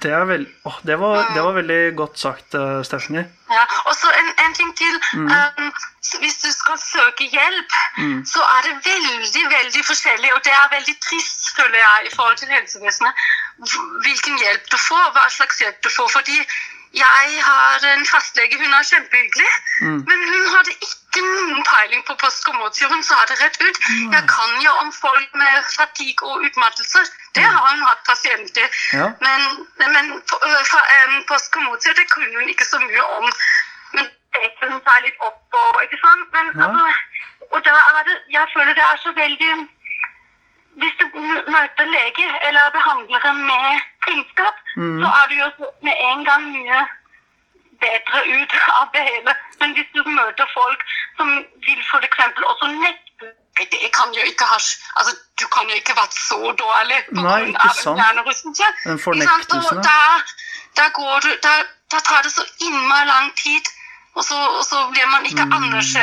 Det, 0.03 0.11
er 0.13 0.25
vel, 0.29 0.47
åh, 0.69 0.79
det, 0.87 0.97
var, 1.01 1.17
det 1.35 1.43
var 1.43 1.53
veldig 1.57 1.83
godt 1.97 2.19
sagt, 2.19 2.55
uh, 2.55 2.83
Stephanie. 2.87 3.25
Ja, 3.51 3.65
og 3.89 3.95
så 4.01 4.11
en, 4.21 4.29
en 4.45 4.55
ting 4.55 4.71
til. 4.77 4.95
Um, 5.15 5.71
hvis 6.23 6.37
du 6.45 6.51
skal 6.53 6.79
søke 6.79 7.25
hjelp, 7.33 7.73
så 8.33 8.41
er 8.55 8.61
det 8.67 8.75
veldig 8.87 9.45
veldig 9.57 9.83
forskjellig, 9.91 10.31
og 10.37 10.41
det 10.47 10.55
er 10.61 10.75
veldig 10.77 10.97
trist, 11.09 11.51
føler 11.57 11.79
jeg, 11.85 11.99
i 12.09 12.15
forhold 12.17 12.37
til 12.41 12.49
helsevesenet, 12.55 13.13
hvilken 14.07 14.39
hjelp 14.43 14.65
du 14.73 14.79
får, 14.89 15.07
hva 15.17 15.27
slags 15.37 15.61
hjelp 15.63 15.79
du 15.85 15.91
får. 15.97 16.09
Fordi 16.17 16.37
jeg 16.95 17.43
har 17.45 17.79
en 17.95 18.07
fastlege, 18.07 18.57
hun 18.63 18.73
er 18.79 18.83
kjempehyggelig, 18.91 19.51
men 20.09 20.19
hun 20.33 20.45
hadde 20.55 20.73
ikke 20.87 21.21
noen 21.25 21.65
peiling 21.71 22.03
på 22.09 22.15
postkommotion. 22.23 22.93
Hun 22.95 23.03
sa 23.03 23.19
det 23.29 23.37
rett 23.43 23.61
ut. 23.61 23.79
Jeg 24.15 24.25
kan 24.35 24.51
jo 24.65 24.73
om 24.83 24.93
folk 24.93 25.29
med 25.35 25.69
fatigue 25.77 26.29
og 26.31 26.45
utmattelse. 26.49 27.05
Det 27.35 27.45
har 27.45 27.71
hun 27.75 27.83
hatt 27.91 28.03
pasienter. 28.09 28.69
Ja. 28.93 29.09
Men, 29.21 29.41
men 29.95 30.13
um, 30.13 31.25
postkommotion, 31.33 31.95
det 32.01 32.07
kunne 32.15 32.35
hun 32.41 32.49
ikke 32.49 32.65
så 32.73 32.79
mye 32.79 33.05
om. 33.19 33.27
Men 33.95 34.05
det 34.35 34.71
hun 34.71 34.81
seg 34.89 35.05
litt 35.05 35.19
opp 35.29 35.41
på, 35.53 35.63
ikke 35.85 36.01
sant? 36.05 36.27
Men, 36.37 36.47
Ja. 36.57 36.69
altså, 36.69 36.85
og 37.53 37.65
da 37.65 37.75
er 37.99 38.03
det, 38.09 38.17
jeg 38.37 38.47
føler 38.55 38.73
det 38.75 38.85
er 38.93 38.99
så 39.05 39.13
veldig 39.23 39.53
hvis 40.81 40.95
du 41.01 41.07
møter 41.55 41.85
lege 41.97 42.27
eller 42.49 42.71
behandlere 42.79 43.33
med 43.35 43.81
kunnskap, 44.07 44.57
Mm. 44.77 45.01
så 45.03 45.09
er 45.21 45.25
du 45.31 45.35
jo 45.43 45.49
med 45.87 45.95
en 46.11 46.25
gang 46.29 46.43
mye 46.57 46.81
bedre 47.83 48.19
ut 48.39 48.53
av 48.81 48.87
det 48.95 49.03
hele. 49.11 49.35
Men 49.61 49.69
hvis 49.77 49.91
du 49.97 50.01
møter 50.19 50.47
folk 50.59 50.81
som 51.17 51.29
vil 51.67 51.81
eksempel 52.09 52.45
også 52.53 52.67
nekte 52.85 53.27
det 53.59 53.91
kan 53.99 54.13
jo 54.15 54.23
ikke 54.31 54.45
ha 54.53 54.59
altså, 54.99 55.13
Du 55.41 55.47
kan 55.55 55.65
jo 55.71 55.75
ikke 55.75 55.93
ha 55.95 56.03
vært 56.03 56.15
så 56.15 56.39
dårlig 56.63 56.99
en 57.11 57.55
hjernerystelse. 58.03 58.67
En 58.87 58.99
Ikke 58.99 59.59
Og 59.79 59.83
da, 59.89 59.99
da, 60.79 60.85
går 60.99 61.17
du, 61.27 61.31
da, 61.47 61.55
da 61.93 61.99
tar 62.09 62.23
det 62.23 62.33
så 62.33 62.45
innmari 62.67 63.07
lang 63.07 63.35
tid. 63.37 63.65
Og 64.17 64.23
så, 64.25 64.37
og 64.59 64.65
så 64.71 64.79
blir 64.93 65.07
man 65.15 65.27
ikke 65.31 65.45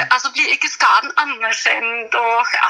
Mm. 0.03 0.12
altså 0.15 0.32
blir 0.36 0.48
ikke 0.55 0.70
skaden 0.77 1.12
anerkjent. 1.24 2.15
og 2.15 2.46
ja. 2.60 2.70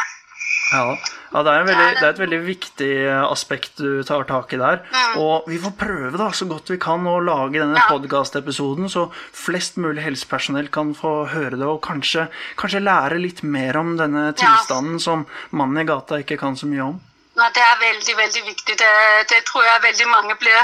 Ja, 0.74 0.96
ja 1.34 1.42
det, 1.46 1.52
er 1.52 1.60
en 1.62 1.68
veldig, 1.70 1.88
det 2.00 2.06
er 2.08 2.14
et 2.14 2.22
veldig 2.24 2.40
viktig 2.48 2.90
eh, 3.06 3.24
aspekt 3.30 3.78
du 3.78 4.02
tar 4.08 4.26
tak 4.30 4.54
i 4.56 4.60
der. 4.62 4.82
Og 5.22 5.46
vi 5.52 5.60
får 5.62 5.76
prøve 5.78 6.18
da, 6.18 6.32
så 6.34 6.48
godt 6.50 6.72
vi 6.74 6.80
kan 6.82 7.06
å 7.06 7.20
lage 7.22 7.60
denne 7.62 7.78
Ja. 7.78 7.86
podcast-episoden, 7.92 8.90
så 8.90 9.08
flest 9.14 9.78
mulig 9.78 10.02
helsepersonell 10.08 10.72
kan 10.74 10.96
få 10.98 11.28
høre 11.34 11.60
det, 11.60 11.68
og 11.70 11.84
kanskje, 11.86 12.28
kanskje 12.58 12.82
lære 12.82 13.22
litt 13.22 13.44
mer 13.44 13.78
om 13.78 13.94
denne 14.00 14.32
tilstanden 14.34 14.98
som 15.00 15.28
mannen 15.52 15.84
i 15.84 15.90
gata 15.90 16.22
ikke 16.24 16.40
kan 16.42 16.58
så 16.58 16.66
mye 16.72 16.88
om. 16.90 17.02
Nei, 17.36 17.50
det 17.56 17.64
er 17.64 17.80
veldig, 17.80 18.14
veldig 18.18 18.44
viktig. 18.46 18.74
Det, 18.80 18.92
det 19.32 19.42
tror 19.48 19.64
jeg 19.64 19.84
veldig 19.84 20.08
mange 20.08 20.36
blir 20.44 20.62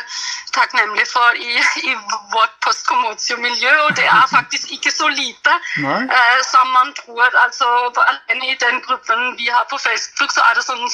takknemlige 0.56 1.08
for 1.12 1.30
i, 1.36 1.52
i 1.90 1.96
vårt 2.36 2.56
postkommotio-miljø, 2.66 3.74
og 3.86 3.92
det 4.00 4.06
er 4.06 4.32
faktisk 4.32 4.72
ikke 4.72 4.92
så 4.92 5.08
lite 5.08 5.58
eh, 5.84 6.40
som 6.52 6.72
man 6.78 6.94
tror. 7.02 7.28
Altså, 7.44 7.68
alene 8.08 8.54
i 8.54 8.58
den 8.64 8.82
gruppen 8.88 9.38
vi 9.38 9.52
har 9.56 9.68
på 9.70 9.78
Facebook, 9.88 10.32
så 10.32 10.48
er 10.48 10.56
det 10.56 10.66
sånn 10.70 10.88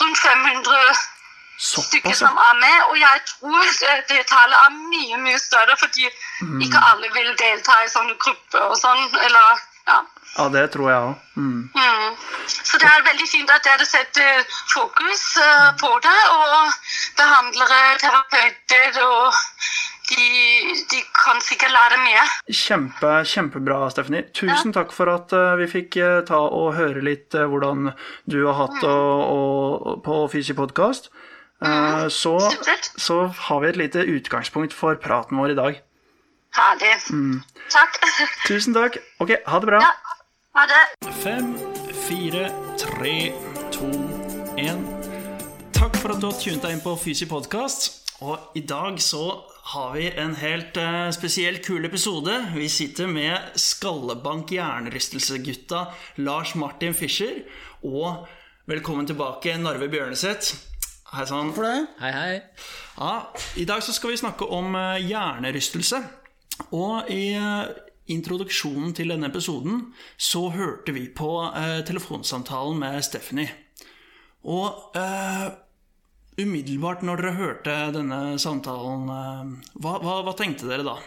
rundt 0.00 0.18
500 0.26 0.94
stykker 1.58 2.16
som 2.18 2.36
er 2.48 2.54
med, 2.60 2.78
og 2.90 2.96
jeg 3.00 3.20
tror 3.30 3.60
det, 3.80 3.92
det 4.08 4.26
tallet 4.26 4.58
er 4.66 4.72
mye, 4.92 5.20
mye 5.26 5.38
større, 5.38 5.76
fordi 5.78 6.08
ikke 6.64 6.80
alle 6.90 7.08
vil 7.16 7.30
delta 7.38 7.76
i 7.84 7.92
sånne 7.92 8.16
grupper 8.24 8.66
og 8.68 8.76
sånn, 8.80 9.04
eller, 9.26 9.62
ja. 9.88 10.02
Ja, 10.34 10.48
det 10.50 10.64
tror 10.74 10.88
jeg 10.90 10.98
òg. 10.98 11.18
Mm. 11.38 11.70
Mm. 11.74 12.14
Så 12.50 12.78
det 12.82 12.88
er 12.90 13.04
veldig 13.06 13.26
fint 13.30 13.50
at 13.54 13.66
dere 13.66 13.86
setter 13.86 14.42
fokus 14.72 15.22
eh, 15.38 15.68
på 15.78 15.90
det, 16.02 16.20
og 16.34 16.72
behandlere, 17.20 17.82
terapeuter, 18.02 18.98
og 19.04 19.38
de, 20.10 20.26
de 20.90 21.02
kan 21.20 21.38
sikkert 21.44 21.74
lære 21.76 22.00
mye. 22.02 22.24
Kjempe, 22.50 23.12
kjempebra, 23.30 23.78
Stephanie. 23.94 24.26
Tusen 24.34 24.74
takk 24.74 24.90
for 24.96 25.12
at 25.14 25.36
eh, 25.36 25.54
vi 25.62 25.70
fikk 25.70 26.00
eh, 26.02 26.18
ta 26.26 26.42
og 26.42 26.74
høre 26.80 27.04
litt 27.06 27.38
hvordan 27.38 27.92
du 28.26 28.40
har 28.48 28.58
hatt 28.64 28.82
det 28.82 28.90
og, 28.90 30.02
på 30.04 30.18
Fysi 30.34 30.58
podkast. 30.58 31.12
så, 32.12 32.34
så 33.00 33.16
har 33.46 33.60
vi 33.62 33.68
et 33.70 33.78
lite 33.78 34.02
utgangspunkt 34.02 34.74
for 34.74 34.98
praten 35.00 35.38
vår 35.38 35.54
i 35.54 35.60
dag. 35.62 35.84
Herlig. 36.54 37.42
Takk. 37.66 37.96
Tusen 38.48 38.74
takk. 38.76 39.00
Ok, 39.18 39.32
ha 39.46 39.58
det 39.58 39.66
bra. 39.66 39.80
Ja, 39.82 39.90
ha 40.54 40.66
det. 40.70 41.10
Fem, 41.18 41.56
fire, 42.06 42.44
tre, 42.78 43.32
to, 43.74 43.90
én. 44.54 44.84
Takk 45.74 45.98
for 45.98 46.14
at 46.14 46.22
du 46.22 46.28
har 46.28 46.38
tunet 46.38 46.62
deg 46.62 46.76
inn 46.76 46.84
på 46.84 46.94
Fysi 47.02 47.26
podkast. 47.26 47.90
Og 48.22 48.54
i 48.54 48.62
dag 48.62 49.02
så 49.02 49.24
har 49.74 49.96
vi 49.96 50.06
en 50.14 50.36
helt 50.38 50.78
eh, 50.78 51.10
spesiell 51.18 51.58
kul 51.64 51.90
episode. 51.90 52.38
Vi 52.54 52.70
sitter 52.70 53.10
med 53.10 53.58
skallebank 53.58 54.54
hjernerystelse-gutta 54.54 55.88
Lars 56.22 56.54
Martin 56.54 56.94
Fischer. 56.94 57.42
Og 57.82 58.28
velkommen 58.70 59.10
tilbake, 59.10 59.58
Narve 59.58 59.90
Bjørneseth. 59.90 60.54
Hei 61.16 61.26
sann. 61.26 61.50
Hei, 61.98 62.14
hei. 62.14 62.34
Ja, 62.94 63.24
I 63.58 63.66
dag 63.66 63.82
så 63.82 63.90
skal 63.94 64.14
vi 64.14 64.22
snakke 64.22 64.46
om 64.46 64.76
eh, 64.78 65.02
hjernerystelse. 65.02 66.06
Og 66.74 67.10
i 67.10 67.32
eh, 67.34 67.72
introduksjonen 68.14 68.94
til 68.96 69.10
denne 69.14 69.30
episoden 69.30 69.88
så 70.20 70.48
hørte 70.54 70.94
vi 70.94 71.08
på 71.10 71.30
eh, 71.50 71.80
telefonsamtalen 71.86 72.78
med 72.80 73.00
Stephanie. 73.06 73.50
Og 74.44 74.96
eh, 74.98 75.48
umiddelbart 76.40 77.04
når 77.06 77.22
dere 77.22 77.38
hørte 77.38 77.74
denne 77.96 78.20
samtalen, 78.42 79.10
eh, 79.10 79.74
hva, 79.80 79.98
hva, 80.04 80.20
hva 80.26 80.36
tenkte 80.38 80.68
dere 80.70 80.86
da? 80.86 80.98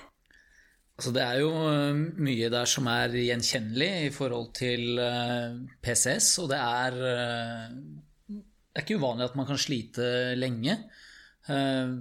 Altså, 0.98 1.12
det 1.14 1.22
er 1.22 1.40
jo 1.44 1.52
øh, 1.54 2.00
mye 2.26 2.50
der 2.50 2.66
som 2.66 2.88
er 2.90 3.14
gjenkjennelig 3.14 3.90
i 4.08 4.14
forhold 4.16 4.48
til 4.58 4.98
øh, 4.98 5.60
PCS, 5.86 6.32
og 6.42 6.50
det 6.50 6.58
er 6.58 6.98
Det 8.28 8.84
er 8.84 8.86
ikke 8.86 8.98
uvanlig 8.98 9.26
at 9.26 9.36
man 9.36 9.46
kan 9.46 9.58
slite 9.58 10.36
lenge. 10.38 10.74
Eh, 11.50 11.94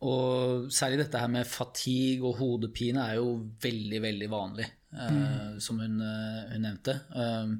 og 0.00 0.68
særlig 0.72 1.02
dette 1.02 1.20
her 1.20 1.28
med 1.28 1.48
fatigue 1.48 2.24
og 2.24 2.38
hodepine 2.40 3.04
er 3.04 3.18
jo 3.20 3.32
veldig, 3.60 4.00
veldig 4.00 4.28
vanlig, 4.32 4.66
eh, 4.96 5.56
som 5.60 5.80
hun, 5.82 5.98
øh, 6.00 6.44
hun 6.54 6.62
nevnte. 6.64 6.94
Um, 7.12 7.58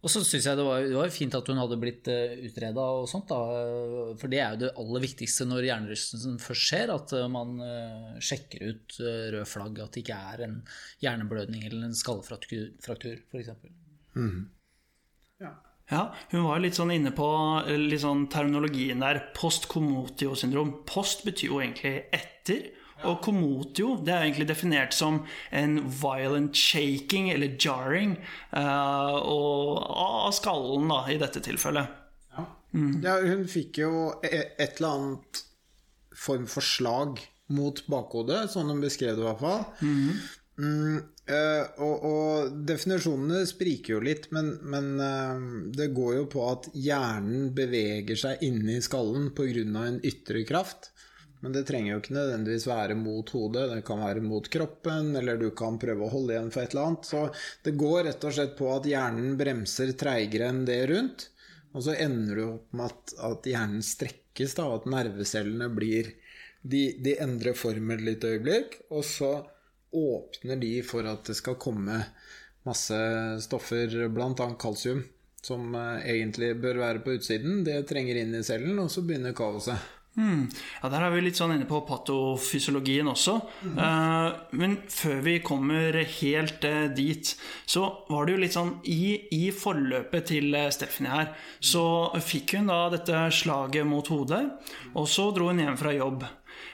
og 0.00 0.08
så 0.08 0.22
syns 0.24 0.46
jeg 0.46 0.56
det 0.56 0.64
var, 0.64 0.84
det 0.86 0.94
var 0.96 1.08
jo 1.10 1.12
fint 1.12 1.34
at 1.36 1.48
hun 1.50 1.58
hadde 1.60 1.76
blitt 1.82 2.06
uh, 2.08 2.36
utreda 2.46 2.84
og 3.00 3.08
sånt, 3.10 3.28
da. 3.28 4.14
For 4.22 4.32
det 4.32 4.38
er 4.40 4.54
jo 4.54 4.60
det 4.62 4.70
aller 4.80 5.04
viktigste 5.04 5.48
når 5.50 5.66
hjernerystelsen 5.66 6.38
først 6.40 6.68
skjer, 6.70 6.92
at 6.94 7.16
man 7.34 7.58
sjekker 8.22 8.64
ut 8.70 8.96
rød 9.34 9.50
flagg, 9.50 9.82
at 9.82 9.92
det 9.92 10.04
ikke 10.04 10.20
er 10.32 10.44
en 10.46 10.56
hjerneblødning 11.04 11.66
eller 11.66 11.90
en 11.90 11.98
skallefraktur, 11.98 12.70
f.eks. 12.80 13.52
Ja, 15.42 15.52
Hun 16.30 16.44
var 16.46 16.60
litt 16.62 16.76
sånn 16.78 16.92
inne 16.94 17.10
på 17.16 17.26
eh, 17.66 17.76
litt 17.78 18.04
sånn 18.04 18.28
terminologien 18.30 19.02
der. 19.02 19.24
Post-commotio-syndrom. 19.36 20.84
Post 20.86 21.24
betyr 21.26 21.50
jo 21.50 21.60
egentlig 21.62 21.96
etter. 22.14 22.68
Og 23.08 23.22
commotio 23.24 23.94
det 24.04 24.12
er 24.12 24.26
egentlig 24.26 24.50
definert 24.50 24.92
som 24.92 25.22
en 25.56 25.78
violent 26.02 26.52
shaking 26.56 27.30
eller 27.32 27.54
jarring 27.56 28.10
eh, 28.52 29.14
og, 29.16 29.78
av 29.80 30.34
skallen, 30.36 30.90
da, 30.92 30.98
i 31.08 31.16
dette 31.22 31.40
tilfellet. 31.46 31.96
Ja, 33.02 33.14
hun 33.24 33.46
fikk 33.50 33.80
jo 33.82 33.92
e- 34.22 34.52
et 34.60 34.76
eller 34.78 34.90
annet 34.92 35.40
form 36.14 36.44
for 36.46 36.62
slag 36.62 37.18
mot 37.50 37.80
bakhodet, 37.90 38.44
sånn 38.52 38.68
hun 38.70 38.84
beskrev 38.84 39.16
det 39.16 39.24
i 39.24 39.26
hvert 39.30 39.40
fall. 39.40 39.64
Mm, 40.60 41.00
eh, 41.32 41.82
og, 41.82 42.04
og 42.06 42.56
definisjonene 42.68 43.44
spriker 43.48 43.96
jo 43.96 44.00
litt, 44.04 44.28
men, 44.34 44.52
men 44.62 44.88
uh, 45.00 45.44
det 45.74 45.90
går 45.96 46.16
jo 46.18 46.24
på 46.32 46.46
at 46.48 46.70
hjernen 46.74 47.50
beveger 47.56 48.18
seg 48.18 48.44
inni 48.46 48.80
skallen 48.84 49.30
pga. 49.36 49.64
en 49.86 50.00
ytre 50.06 50.44
kraft. 50.48 50.90
Men 51.40 51.54
det 51.56 51.62
trenger 51.68 51.94
jo 51.94 52.00
ikke 52.02 52.14
nødvendigvis 52.18 52.66
være 52.68 52.94
mot 53.00 53.30
hodet, 53.32 53.68
det 53.70 53.84
kan 53.88 54.02
være 54.04 54.20
mot 54.20 54.48
kroppen, 54.52 55.14
eller 55.16 55.38
du 55.40 55.48
kan 55.56 55.78
prøve 55.80 56.04
å 56.04 56.12
holde 56.12 56.34
igjen 56.34 56.50
for 56.52 56.62
et 56.62 56.74
eller 56.74 56.90
annet. 56.90 57.08
Så 57.08 57.22
det 57.64 57.76
går 57.80 58.02
rett 58.10 58.26
og 58.28 58.34
slett 58.36 58.56
på 58.58 58.68
at 58.74 58.88
hjernen 58.88 59.38
bremser 59.40 59.94
treigere 59.96 60.50
enn 60.52 60.66
det 60.68 60.82
rundt. 60.92 61.30
Og 61.72 61.86
så 61.86 61.94
ender 61.96 62.36
du 62.36 62.44
opp 62.44 62.76
med 62.76 62.90
at, 62.90 63.14
at 63.30 63.48
hjernen 63.48 63.84
strekkes, 63.86 64.56
da, 64.58 64.68
at 64.74 64.88
nervecellene 64.90 65.70
blir 65.72 66.12
de, 66.60 66.82
de 67.00 67.16
endrer 67.22 67.56
formen 67.56 67.96
et 67.96 68.04
lite 68.04 68.34
øyeblikk, 68.34 68.76
og 68.92 69.04
så 69.06 69.32
åpner 69.92 70.60
de 70.60 70.74
for 70.86 71.06
at 71.08 71.24
det 71.26 71.36
skal 71.38 71.58
komme 71.60 72.02
masse 72.68 72.98
stoffer, 73.44 74.08
bl.a. 74.12 74.50
kalsium, 74.60 75.04
som 75.42 75.74
eh, 75.74 76.10
egentlig 76.16 76.54
bør 76.60 76.82
være 76.82 77.04
på 77.04 77.16
utsiden. 77.16 77.64
Det 77.64 77.82
trenger 77.88 78.20
inn 78.20 78.36
i 78.36 78.44
cellen, 78.46 78.78
og 78.82 78.92
så 78.92 79.04
begynner 79.06 79.36
kaoset. 79.36 79.80
Ja, 80.82 80.88
Der 80.90 81.04
er 81.06 81.12
vi 81.14 81.20
litt 81.22 81.38
sånn 81.38 81.52
inne 81.54 81.68
på 81.70 81.78
patofysiologien 81.86 83.08
også. 83.08 83.36
Eh, 83.64 84.28
men 84.58 84.74
før 84.90 85.20
vi 85.24 85.36
kommer 85.44 85.96
helt 86.18 86.66
uh, 86.66 86.88
dit, 86.90 87.30
så 87.64 87.84
var 88.10 88.26
det 88.26 88.34
jo 88.34 88.40
litt 88.42 88.56
sånn 88.56 88.72
I, 88.90 89.30
i 89.36 89.52
forløpet 89.54 90.32
til 90.32 90.50
uh, 90.56 90.66
Stephanie 90.74 91.14
her, 91.14 91.30
så 91.62 91.84
fikk 92.26 92.56
hun 92.58 92.72
da 92.72 92.82
dette 92.92 93.22
slaget 93.38 93.86
mot 93.88 94.10
hodet, 94.10 94.42
og 94.92 95.08
så 95.08 95.30
dro 95.36 95.48
hun 95.52 95.62
hjem 95.62 95.78
fra 95.78 95.94
jobb. 95.94 96.26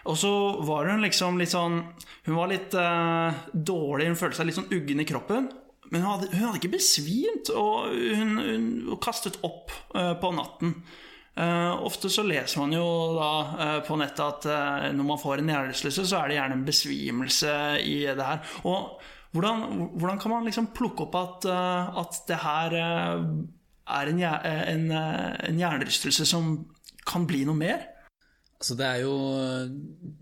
Og 0.07 0.17
så 0.19 0.33
var 0.67 0.91
hun 0.91 1.05
liksom 1.05 1.39
litt 1.41 1.53
sånn 1.53 1.81
Hun 2.27 2.37
var 2.39 2.51
litt 2.51 2.75
uh, 2.75 3.35
dårlig, 3.53 4.09
hun 4.11 4.19
følte 4.19 4.41
seg 4.41 4.49
litt 4.49 4.59
sånn 4.59 4.73
uggen 4.75 5.03
i 5.03 5.07
kroppen. 5.09 5.51
Men 5.93 6.03
hun 6.03 6.11
hadde, 6.11 6.31
hun 6.35 6.49
hadde 6.49 6.61
ikke 6.61 6.77
besvimt, 6.77 7.51
og 7.55 7.93
hun, 7.95 8.39
hun 8.43 8.97
kastet 9.03 9.39
opp 9.47 9.75
uh, 9.95 10.15
på 10.19 10.33
natten. 10.35 10.81
Uh, 11.37 11.85
ofte 11.85 12.09
så 12.09 12.23
leser 12.25 12.63
man 12.63 12.73
jo 12.73 12.85
da 13.19 13.33
uh, 13.45 13.81
på 13.85 13.99
nettet 14.01 14.23
at 14.25 14.47
uh, 14.49 14.87
når 14.97 15.05
man 15.05 15.21
får 15.21 15.43
en 15.43 15.51
hjernerystelse, 15.53 16.07
så 16.09 16.23
er 16.23 16.31
det 16.33 16.39
gjerne 16.39 16.57
en 16.57 16.65
besvimelse 16.65 17.57
i 17.85 17.97
det 18.09 18.29
her. 18.31 18.55
Og 18.65 18.97
hvordan, 19.37 19.91
hvordan 20.01 20.23
kan 20.23 20.33
man 20.33 20.49
liksom 20.49 20.71
plukke 20.73 21.05
opp 21.05 21.19
at, 21.21 21.47
at 22.01 22.19
det 22.31 22.39
her 22.41 22.77
er 22.81 24.09
en, 24.09 24.23
en, 24.25 24.87
en 24.97 25.59
hjernerystelse 25.61 26.25
som 26.25 26.55
kan 27.05 27.27
bli 27.29 27.43
noe 27.45 27.59
mer? 27.59 27.85
Altså 28.57 28.77
det 28.79 28.87
er 28.89 29.03
jo 29.05 29.15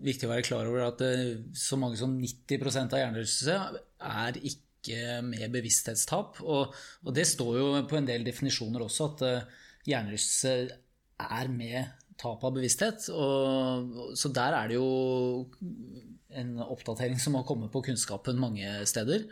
viktig 0.03 0.27
å 0.27 0.33
være 0.33 0.45
klar 0.45 0.67
over 0.67 0.89
at 0.89 1.03
eh, 1.05 1.37
så 1.55 1.79
mange 1.79 1.99
som 1.99 2.17
90% 2.19 2.95
av 2.95 3.01
hjernerystelse 3.01 3.59
er 4.05 4.39
ikke 4.41 5.21
med 5.25 5.53
bevissthetstap. 5.53 6.41
Og, 6.43 6.75
og 7.05 7.15
det 7.15 7.27
står 7.29 7.53
jo 7.61 7.69
på 7.89 7.99
en 7.99 8.09
del 8.09 8.27
definisjoner 8.27 8.83
også, 8.83 9.07
at 9.13 9.23
eh, 9.29 9.61
hjernerystelse 9.87 10.55
er 11.15 11.51
med 11.53 11.93
tap 12.19 12.43
av 12.43 12.55
bevissthet. 12.57 13.07
Og, 13.15 14.13
så 14.19 14.31
der 14.35 14.59
er 14.59 14.71
det 14.71 14.79
jo 14.79 15.47
en 16.35 16.57
oppdatering 16.65 17.19
som 17.21 17.37
har 17.39 17.47
kommet 17.47 17.71
på 17.71 17.85
kunnskapen 17.87 18.39
mange 18.41 18.67
steder. 18.89 19.29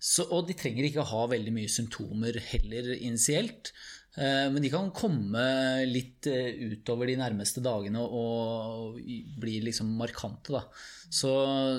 Så, 0.00 0.24
og 0.32 0.48
de 0.48 0.56
trenger 0.56 0.86
ikke 0.88 1.04
ha 1.06 1.24
veldig 1.28 1.52
mye 1.54 1.70
symptomer 1.70 2.38
heller 2.50 2.94
initielt. 2.96 3.70
Eh, 4.18 4.48
Men 4.50 4.62
de 4.62 4.70
kan 4.72 4.88
komme 4.90 5.42
litt 5.86 6.26
eh, 6.26 6.56
utover 6.72 7.06
de 7.06 7.14
nærmeste 7.20 7.62
dagene 7.62 8.02
og 8.02 8.96
bli 9.38 9.60
liksom 9.62 9.92
markante. 10.00 10.56
Da. 10.56 10.64
Så, 11.10 11.30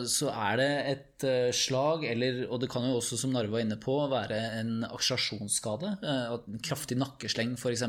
så 0.07 0.31
er 0.31 0.61
det 0.61 0.69
et 0.93 1.25
eh, 1.27 1.49
slag, 1.55 2.05
eller, 2.07 2.45
og 2.47 2.63
det 2.63 2.71
kan 2.71 2.87
jo 2.87 2.97
også, 3.01 3.19
som 3.19 3.35
Narve 3.35 3.51
var 3.57 3.65
inne 3.65 3.77
på, 3.83 3.97
være 4.11 4.39
en 4.61 4.73
akselerasjonsskade. 4.87 5.93
eh, 6.07 6.35
En 6.55 6.63
kraftig 6.63 6.97
nakkesleng 7.01 7.57
f.eks. 7.59 7.83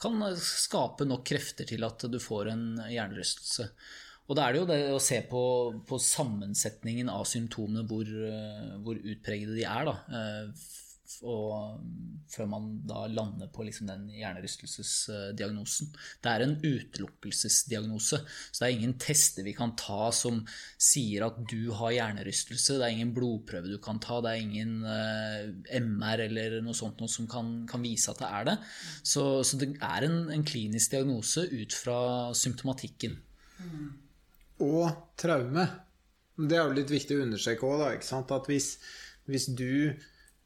kan 0.00 0.24
skape 0.36 1.08
nok 1.08 1.24
krefter 1.32 1.68
til 1.68 1.88
at 1.88 2.04
du 2.12 2.20
får 2.20 2.52
en 2.52 2.66
hjernerystelse. 2.92 3.70
Og 4.28 4.36
da 4.38 4.46
er 4.46 4.54
det 4.54 4.60
jo 4.62 4.68
det 4.70 4.78
å 4.92 5.00
se 5.04 5.18
på, 5.28 5.40
på 5.84 5.98
sammensetningen 6.00 7.10
av 7.12 7.26
symptomene, 7.28 7.82
hvor, 7.88 8.08
hvor 8.84 8.96
utpregede 8.96 9.52
de 9.56 9.66
er. 9.68 9.84
Da. 9.90 9.98
Og 11.22 11.80
før 12.30 12.48
man 12.50 12.68
da 12.88 13.04
lander 13.10 13.50
på 13.52 13.64
liksom 13.66 13.88
den 13.88 14.06
hjernerystelsesdiagnosen. 14.12 15.90
Det 16.24 16.30
er 16.30 16.44
en 16.44 16.54
utelukkelsesdiagnose, 16.62 18.20
så 18.24 18.58
det 18.58 18.68
er 18.68 18.76
ingen 18.76 18.96
tester 19.00 19.46
vi 19.46 19.54
kan 19.56 19.74
ta 19.78 20.08
som 20.14 20.40
sier 20.80 21.26
at 21.28 21.38
du 21.50 21.70
har 21.78 21.94
hjernerystelse. 21.94 22.78
Det 22.80 22.86
er 22.86 22.96
ingen 22.96 23.14
blodprøve 23.16 23.70
du 23.70 23.78
kan 23.84 24.00
ta, 24.02 24.20
det 24.24 24.32
er 24.32 24.44
ingen 24.44 24.74
eh, 24.88 25.80
MR 25.80 26.24
eller 26.26 26.58
noe 26.64 26.76
sånt 26.76 27.02
noe 27.02 27.12
som 27.12 27.28
kan, 27.30 27.54
kan 27.70 27.84
vise 27.84 28.10
at 28.12 28.22
det 28.22 28.30
er 28.30 28.48
det. 28.50 28.56
Så, 29.02 29.26
så 29.46 29.60
det 29.60 29.74
er 29.78 30.08
en, 30.08 30.18
en 30.34 30.46
klinisk 30.46 30.96
diagnose 30.96 31.46
ut 31.52 31.76
fra 31.76 31.98
symptomatikken. 32.36 33.20
og 34.64 35.14
traume. 35.18 35.66
Det 36.34 36.56
er 36.58 36.66
jo 36.66 36.74
litt 36.74 36.90
viktig 36.90 37.16
å 37.16 37.24
understreke 37.26 37.68
òg, 37.68 37.84
at 37.86 38.50
hvis, 38.50 38.74
hvis 39.30 39.46
du 39.54 39.94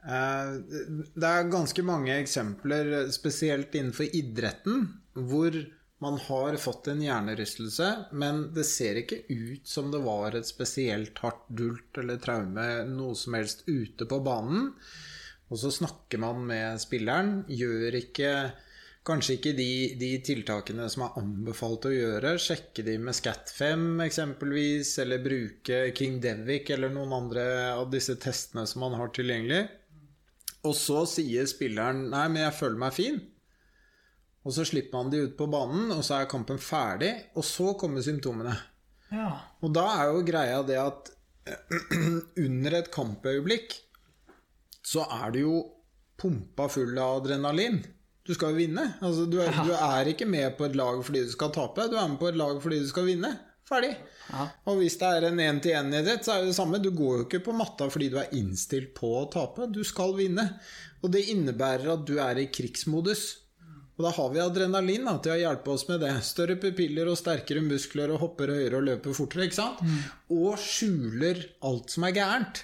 Det 0.08 1.28
er 1.28 1.50
ganske 1.52 1.82
mange 1.84 2.14
eksempler, 2.16 3.10
spesielt 3.12 3.74
innenfor 3.76 4.08
idretten, 4.16 4.86
hvor 5.12 5.52
man 6.00 6.16
har 6.28 6.56
fått 6.62 6.88
en 6.88 7.02
hjernerystelse, 7.02 7.88
men 8.16 8.46
det 8.54 8.64
ser 8.70 9.00
ikke 9.00 9.24
ut 9.28 9.66
som 9.68 9.90
det 9.92 10.00
var 10.04 10.36
et 10.38 10.48
spesielt 10.48 11.18
hardt 11.24 11.44
dult 11.50 11.98
eller 12.00 12.20
traume 12.22 12.68
noe 12.88 13.18
som 13.18 13.34
helst 13.36 13.66
ute 13.66 14.06
på 14.08 14.20
banen. 14.24 14.70
Og 15.48 15.60
så 15.60 15.72
snakker 15.74 16.22
man 16.22 16.46
med 16.46 16.80
spilleren, 16.80 17.42
gjør 17.48 18.00
ikke 18.00 18.32
Kanskje 19.08 19.38
ikke 19.38 19.52
de, 19.56 19.72
de 19.96 20.08
tiltakene 20.20 20.84
som 20.92 21.06
er 21.06 21.14
anbefalt 21.16 21.86
å 21.88 21.92
gjøre. 21.94 22.34
Sjekke 22.42 22.82
de 22.84 22.98
med 23.00 23.16
SCAT5 23.16 24.02
eksempelvis, 24.04 24.90
eller 25.00 25.22
bruke 25.24 25.78
King 25.96 26.18
Devic 26.20 26.68
eller 26.74 26.92
noen 26.92 27.14
andre 27.16 27.46
av 27.70 27.86
disse 27.94 28.18
testene 28.20 28.66
som 28.68 28.84
man 28.84 28.98
har 29.00 29.08
tilgjengelig. 29.16 29.62
Og 30.68 30.76
så 30.76 31.04
sier 31.08 31.48
spilleren 31.48 32.08
'nei, 32.12 32.26
men 32.28 32.44
jeg 32.44 32.56
føler 32.60 32.80
meg 32.84 32.96
fin'. 32.96 33.20
Og 34.46 34.54
så 34.54 34.64
slipper 34.68 34.96
man 34.96 35.12
de 35.12 35.24
ut 35.26 35.36
på 35.36 35.48
banen, 35.50 35.90
og 35.92 36.04
så 36.06 36.20
er 36.20 36.30
kampen 36.30 36.60
ferdig, 36.62 37.10
og 37.36 37.44
så 37.44 37.74
kommer 37.80 38.04
symptomene. 38.04 38.54
Ja. 39.12 39.32
Og 39.64 39.72
da 39.76 39.84
er 39.98 40.12
jo 40.12 40.24
greia 40.24 40.62
det 40.64 40.78
at 40.80 41.10
under 42.46 42.78
et 42.78 42.90
kampøyeblikk 42.92 43.76
så 44.84 45.04
er 45.18 45.32
du 45.34 45.38
jo 45.40 45.54
pumpa 46.20 46.68
full 46.72 46.96
av 46.96 47.22
adrenalin. 47.22 47.80
Du 48.24 48.34
skal 48.36 48.52
jo 48.52 48.60
vinne. 48.60 48.84
Altså, 49.04 49.24
du, 49.28 49.38
er, 49.40 49.52
du 49.64 49.72
er 49.72 50.10
ikke 50.12 50.28
med 50.28 50.56
på 50.58 50.66
et 50.68 50.76
lag 50.76 51.00
fordi 51.04 51.24
du 51.24 51.32
skal 51.32 51.52
tape, 51.54 51.88
du 51.88 51.96
er 51.96 52.08
med 52.08 52.18
på 52.20 52.28
et 52.28 52.36
lag 52.36 52.58
fordi 52.62 52.80
du 52.84 52.88
skal 52.88 53.08
vinne. 53.08 53.32
Ferdig. 53.68 53.90
Og 54.68 54.78
hvis 54.80 54.96
det 55.00 55.08
er 55.08 55.26
en 55.28 55.42
én-til-én-idrett, 55.44 56.24
så 56.24 56.34
er 56.34 56.44
det 56.44 56.52
det 56.52 56.56
samme. 56.56 56.80
Du 56.80 56.88
går 56.96 57.18
jo 57.18 57.26
ikke 57.26 57.42
på 57.50 57.56
matta 57.56 57.88
fordi 57.92 58.08
du 58.12 58.16
er 58.20 58.32
innstilt 58.38 58.94
på 58.96 59.10
å 59.18 59.26
tape. 59.32 59.68
Du 59.72 59.82
skal 59.84 60.14
vinne. 60.16 60.46
Og 61.04 61.12
det 61.12 61.26
innebærer 61.34 61.92
at 61.92 62.06
du 62.08 62.16
er 62.22 62.40
i 62.40 62.48
krigsmodus. 62.52 63.26
Og 63.98 64.06
da 64.06 64.12
har 64.14 64.30
vi 64.30 64.40
adrenalin 64.40 65.08
da, 65.10 65.16
til 65.18 65.34
å 65.34 65.40
hjelpe 65.40 65.72
oss 65.74 65.84
med 65.88 66.00
det. 66.04 66.14
Større 66.24 66.56
pupiller 66.62 67.10
og 67.10 67.18
sterkere 67.18 67.64
muskler 67.66 68.14
og 68.14 68.22
hopper 68.22 68.54
høyere 68.54 68.78
og 68.78 68.86
løper 68.86 69.16
fortere. 69.16 69.48
ikke 69.48 69.58
sant? 69.58 69.82
Og 70.32 70.54
skjuler 70.62 71.42
alt 71.66 71.92
som 71.92 72.06
er 72.06 72.14
gærent. 72.16 72.62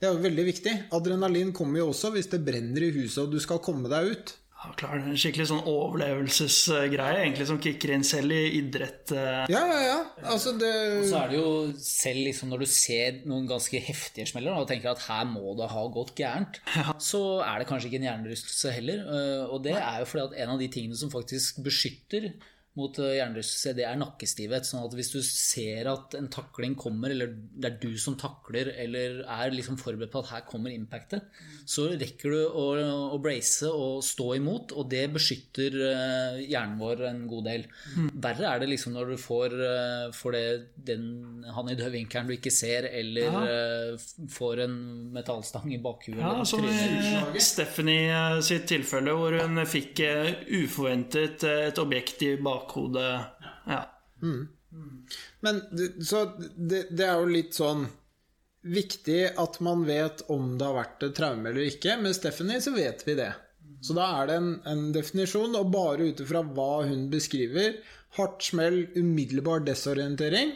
Det 0.00 0.08
er 0.08 0.14
jo 0.14 0.24
veldig 0.24 0.44
viktig. 0.46 0.76
Adrenalin 0.96 1.50
kommer 1.52 1.82
jo 1.82 1.90
også 1.90 2.12
hvis 2.14 2.30
det 2.32 2.40
brenner 2.46 2.86
i 2.86 2.92
huset 2.94 3.24
og 3.26 3.34
du 3.34 3.40
skal 3.42 3.60
komme 3.60 3.90
deg 3.92 4.14
ut. 4.14 4.36
Ja, 4.60 4.70
klar, 4.76 4.98
det 4.98 5.06
er 5.06 5.12
en 5.14 5.16
skikkelig 5.16 5.46
sånn 5.48 5.62
overlevelsesgreie, 5.64 7.22
egentlig, 7.22 7.46
som 7.48 7.60
kicker 7.64 7.94
inn 7.94 8.02
selv 8.04 8.34
i 8.36 8.58
idrett. 8.58 9.08
eh. 9.16 9.46
Ja, 9.48 9.62
ja, 9.70 9.78
ja. 9.86 9.96
Altså, 10.28 10.52
det 10.60 11.08
Så 11.08 11.16
er 11.22 11.30
det 11.30 11.38
jo 11.38 11.72
selv 11.80 12.20
liksom 12.26 12.50
når 12.52 12.58
du 12.60 12.66
ser 12.68 13.22
noen 13.24 13.48
ganske 13.48 13.80
heftige 13.80 14.28
smeller 14.28 14.52
og 14.60 14.68
tenker 14.68 14.92
at 14.92 15.00
her 15.08 15.24
må 15.24 15.54
det 15.56 15.70
ha 15.72 15.86
gått 15.88 16.12
gærent, 16.20 16.60
så 17.00 17.22
er 17.40 17.58
det 17.62 17.68
kanskje 17.70 17.88
ikke 17.88 18.02
en 18.02 18.08
hjernerystelse 18.10 18.74
heller. 18.76 19.00
øh, 19.08 19.54
Og 19.54 19.64
det 19.64 19.76
er 19.80 19.98
jo 20.02 20.04
fordi 20.12 20.26
at 20.28 20.38
en 20.44 20.54
av 20.54 20.58
de 20.60 20.68
tingene 20.68 20.96
som 20.96 21.10
faktisk 21.10 21.62
beskytter 21.64 22.32
mot 22.78 22.98
øh, 23.02 23.14
hjernerystelse, 23.16 23.74
det 23.78 23.86
er 23.86 23.98
nakkestivhet. 24.00 24.68
Sånn 24.68 24.84
at 24.86 24.94
hvis 24.96 25.12
du 25.14 25.20
ser 25.26 25.90
at 25.90 26.16
en 26.18 26.30
takling 26.32 26.76
kommer, 26.78 27.14
eller 27.14 27.32
det 27.34 27.70
er 27.70 27.78
du 27.82 27.94
som 28.00 28.16
takler, 28.20 28.72
eller 28.84 29.22
er 29.24 29.54
liksom 29.54 29.78
forberedt 29.80 30.12
på 30.12 30.22
at 30.22 30.32
her 30.34 30.44
kommer 30.48 30.74
impactet, 30.74 31.26
så 31.68 31.88
rekker 31.90 32.34
du 32.34 32.40
å, 32.46 32.66
å 33.14 33.18
brace 33.22 33.70
og 33.70 34.04
stå 34.06 34.34
imot, 34.38 34.74
og 34.78 34.90
det 34.92 35.04
beskytter 35.14 35.78
øh, 35.90 36.40
hjernen 36.44 36.78
vår 36.80 37.04
en 37.10 37.24
god 37.30 37.48
del. 37.50 37.66
Verre 38.20 38.54
er 38.54 38.62
det 38.62 38.70
liksom 38.72 38.94
når 38.96 39.14
du 39.14 39.16
får, 39.20 39.56
øh, 39.70 40.06
får 40.16 40.36
det, 40.36 40.44
den, 40.90 41.04
han 41.50 41.70
i 41.70 41.78
dødvinkelen 41.78 42.30
du 42.30 42.36
ikke 42.36 42.54
ser, 42.54 42.86
eller 42.90 43.30
ja. 43.30 43.96
får 44.30 44.64
en 44.66 44.76
metallstang 45.14 45.70
i 45.74 45.80
bakhuet. 45.82 46.20
Ja, 46.20 46.44
som 46.44 46.64
i 46.64 47.42
Stephanie 47.42 48.10
eh, 48.10 48.40
sitt 48.44 48.66
tilfelle, 48.70 49.14
hvor 49.16 49.34
hun 49.36 49.60
fikk 49.68 50.02
eh, 50.04 50.32
uforventet 50.60 51.44
eh, 51.46 51.66
et 51.70 51.80
objekt 51.82 52.22
i 52.26 52.32
bakhodet. 52.60 53.24
Ja. 53.66 53.80
Men 55.40 55.62
det- 55.72 56.04
så 56.06 56.24
det, 56.56 56.86
det 56.96 57.04
er 57.06 57.18
jo 57.20 57.26
litt 57.26 57.54
sånn 57.56 57.86
viktig 58.62 59.32
at 59.40 59.60
man 59.60 59.84
vet 59.88 60.22
om 60.30 60.58
det 60.58 60.66
har 60.66 60.74
vært 60.76 61.02
et 61.06 61.14
traume 61.16 61.48
eller 61.48 61.64
ikke. 61.70 61.96
Med 62.02 62.14
Stephanie 62.14 62.60
så 62.60 62.74
vet 62.76 63.02
vi 63.06 63.14
det. 63.14 63.32
Så 63.80 63.94
da 63.96 64.04
er 64.20 64.26
det 64.28 64.34
en, 64.36 64.50
en 64.68 64.92
definisjon, 64.92 65.54
og 65.56 65.70
bare 65.72 66.10
ut 66.10 66.20
ifra 66.20 66.42
hva 66.44 66.82
hun 66.86 67.06
beskriver, 67.10 67.78
hardt 68.18 68.42
smell, 68.44 68.82
umiddelbar 68.98 69.62
desorientering, 69.64 70.52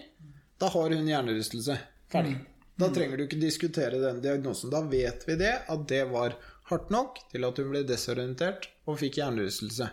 da 0.60 0.68
har 0.68 0.92
hun 0.92 1.08
hjernerystelse. 1.08 1.78
Ferdig. 2.12 2.34
Da 2.76 2.88
trenger 2.92 3.16
du 3.16 3.24
ikke 3.24 3.38
diskutere 3.40 4.00
den 4.02 4.20
diagnosen. 4.20 4.68
Da 4.70 4.82
vet 4.82 5.24
vi 5.28 5.36
det, 5.40 5.54
at 5.70 5.86
det 5.88 6.02
var 6.10 6.34
hardt 6.68 6.90
nok 6.92 7.16
til 7.32 7.44
at 7.48 7.56
hun 7.62 7.70
ble 7.70 7.84
desorientert 7.88 8.68
og 8.90 8.98
fikk 9.00 9.16
hjernerystelse. 9.22 9.88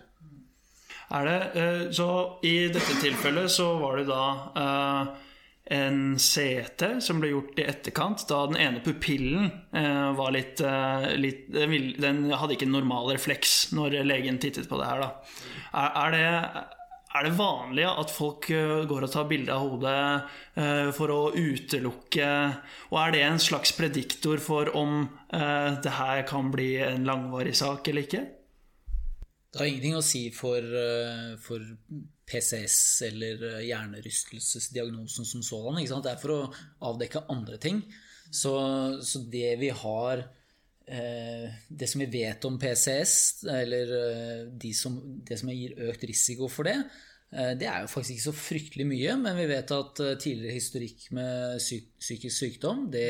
Er 1.12 1.28
det, 1.28 1.60
eh, 1.60 1.91
så 1.91 2.08
i 2.41 2.56
dette 2.71 2.95
tilfellet 3.02 3.52
så 3.52 3.74
var 3.82 4.00
det 4.00 4.08
da 4.08 4.26
eh, 4.62 5.12
en 5.76 6.02
CT 6.19 7.02
som 7.04 7.19
ble 7.19 7.34
gjort 7.34 7.60
i 7.60 7.67
etterkant, 7.67 8.24
da 8.30 8.45
den 8.47 8.60
ene 8.60 8.84
pupillen 8.84 9.50
eh, 9.76 10.10
var 10.15 10.32
litt, 10.36 10.63
litt 11.19 11.47
den, 11.52 12.26
hadde 12.32 12.56
ikke 12.56 12.67
en 12.69 12.78
normal 12.80 13.12
refleks 13.12 13.74
når 13.76 14.02
legen 14.08 14.39
tittet 14.41 14.71
på 14.71 14.80
det 14.80 14.88
her, 14.88 15.04
da. 15.04 15.12
Er, 15.82 16.15
det 16.15 16.26
er 17.12 17.28
det 17.28 17.36
vanlig 17.36 17.88
at 17.88 18.12
folk 18.12 18.47
går 18.88 19.06
og 19.08 19.12
tar 19.12 19.28
bilde 19.28 19.56
av 19.56 19.63
hodet 19.67 20.91
for 20.95 21.12
å 21.12 21.19
utelukke 21.32 22.28
Og 22.91 22.97
er 23.00 23.13
det 23.15 23.24
en 23.24 23.39
slags 23.39 23.71
prediktor 23.76 24.39
for 24.43 24.71
om 24.80 25.06
det 25.32 25.95
her 25.95 26.24
kan 26.28 26.52
bli 26.52 26.74
en 26.84 27.08
langvarig 27.08 27.56
sak 27.60 27.88
eller 27.91 28.08
ikke? 28.08 28.24
Det 29.51 29.59
har 29.59 29.67
ingenting 29.67 29.97
å 29.97 30.05
si 30.05 30.21
for, 30.31 30.63
eh, 30.63 31.33
for 31.43 31.63
PCS 32.31 32.77
eller 33.09 33.41
eh, 33.49 33.65
hjernerystelsesdiagnosen 33.67 35.27
som 35.27 35.43
sådan. 35.43 35.81
Det 35.83 36.13
er 36.13 36.21
for 36.21 36.35
å 36.37 36.51
avdekke 36.87 37.25
andre 37.33 37.59
ting. 37.59 37.81
Så, 38.31 38.53
så 39.03 39.19
det 39.27 39.57
vi 39.59 39.67
har 39.75 40.23
eh, 40.87 41.51
Det 41.67 41.89
som 41.89 41.99
vi 41.99 42.07
vet 42.13 42.47
om 42.47 42.55
PCS, 42.59 43.43
eller 43.51 43.91
de 44.55 44.71
som, 44.73 44.95
det 45.27 45.37
som 45.39 45.51
gir 45.51 45.75
økt 45.89 46.07
risiko 46.07 46.47
for 46.47 46.71
det, 46.71 46.77
det 47.31 47.67
er 47.69 47.79
jo 47.79 47.87
faktisk 47.87 48.17
ikke 48.17 48.25
så 48.25 48.33
fryktelig 48.35 48.85
mye, 48.89 49.13
men 49.21 49.37
vi 49.39 49.45
vet 49.47 49.71
at 49.71 50.01
eh, 50.03 50.17
tidligere 50.19 50.55
historikk 50.57 51.05
med 51.15 51.61
psykisk 51.61 52.35
sykdom 52.35 52.81
det 52.91 53.07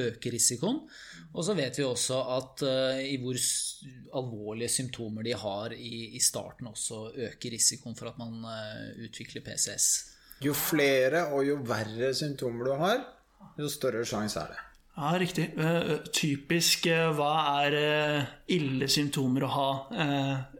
øker 0.00 0.32
risikoen. 0.32 0.78
Og 1.36 1.44
så 1.44 1.56
vet 1.58 1.76
vi 1.76 1.84
også 1.84 2.22
at 2.32 2.64
uh, 2.64 3.00
i 3.04 3.18
hvor 3.20 3.36
alvorlige 4.16 4.72
symptomer 4.72 5.26
de 5.26 5.34
har 5.36 5.74
i, 5.76 6.20
starten, 6.22 6.70
også 6.72 7.10
øker 7.28 7.52
risikoen 7.52 7.98
for 7.98 8.08
at 8.08 8.16
man 8.22 8.40
utvikler 9.04 9.44
PCS. 9.44 9.90
Jo 10.44 10.56
flere 10.56 11.26
og 11.32 11.44
jo 11.44 11.58
verre 11.64 12.14
symptomer 12.16 12.70
du 12.70 12.72
har, 12.80 13.04
jo 13.60 13.68
større 13.68 14.04
sjanse 14.08 14.40
er 14.40 14.54
det. 14.54 14.65
Ja, 14.96 15.10
riktig. 15.20 15.50
Uh, 15.60 15.98
typisk 16.08 16.86
hva 17.18 17.32
er 17.62 17.74
ille 18.52 18.88
symptomer 18.88 19.44
å 19.44 19.50
ha 19.52 19.68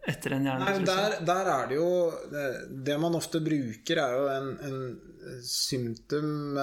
etter 0.06 0.36
en 0.36 0.44
hjernerystelse? 0.44 0.86
Der, 0.86 1.16
der, 1.24 1.50
er 1.54 1.70
det 1.70 1.78
jo 1.78 1.88
det, 2.32 2.44
det, 2.84 2.98
man 3.00 3.16
ofte 3.16 3.40
bruker, 3.40 4.02
er 4.02 4.18
jo 4.18 4.26
en, 4.34 4.50
en 4.68 5.40
symptom, 5.42 6.60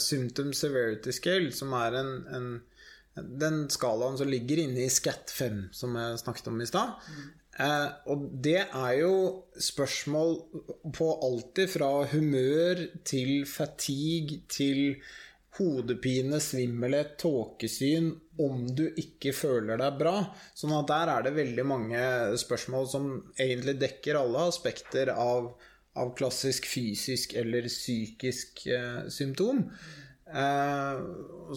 symptom 0.00 0.54
severity 0.56 1.12
scale, 1.14 1.52
som 1.54 1.76
er 1.78 2.00
en, 2.00 2.14
en 2.32 2.50
den 3.14 3.64
skalaen 3.72 4.18
som 4.18 4.30
ligger 4.30 4.62
inne 4.64 4.84
i 4.84 4.90
SCAT5, 4.92 5.62
som 5.76 5.96
jeg 5.98 6.20
snakket 6.22 6.50
om 6.50 6.60
i 6.62 6.68
stad. 6.68 6.96
Mm. 7.10 7.28
Eh, 7.60 7.88
og 8.12 8.28
det 8.44 8.60
er 8.62 8.92
jo 9.00 9.14
spørsmål 9.58 10.36
på 10.96 11.08
alltid 11.26 11.72
fra 11.74 11.90
humør 12.12 12.86
til 13.04 13.44
fatigue 13.48 14.44
til 14.48 14.94
hodepine, 15.58 16.38
svimmelhet, 16.40 17.16
tåkesyn 17.18 18.12
om 18.40 18.62
du 18.76 18.86
ikke 19.00 19.32
føler 19.36 19.80
deg 19.80 19.98
bra. 20.00 20.14
Sånn 20.56 20.74
at 20.76 20.88
der 20.90 21.12
er 21.14 21.26
det 21.26 21.34
veldig 21.36 21.66
mange 21.66 22.02
spørsmål 22.40 22.86
som 22.90 23.10
egentlig 23.34 23.78
dekker 23.82 24.20
alle 24.20 24.46
aspekter 24.52 25.10
av, 25.14 25.50
av 25.98 26.14
klassisk 26.18 26.68
fysisk 26.70 27.34
eller 27.40 27.66
psykisk 27.70 28.64
eh, 28.70 29.02
symptom. 29.12 29.66
Eh, 30.30 31.00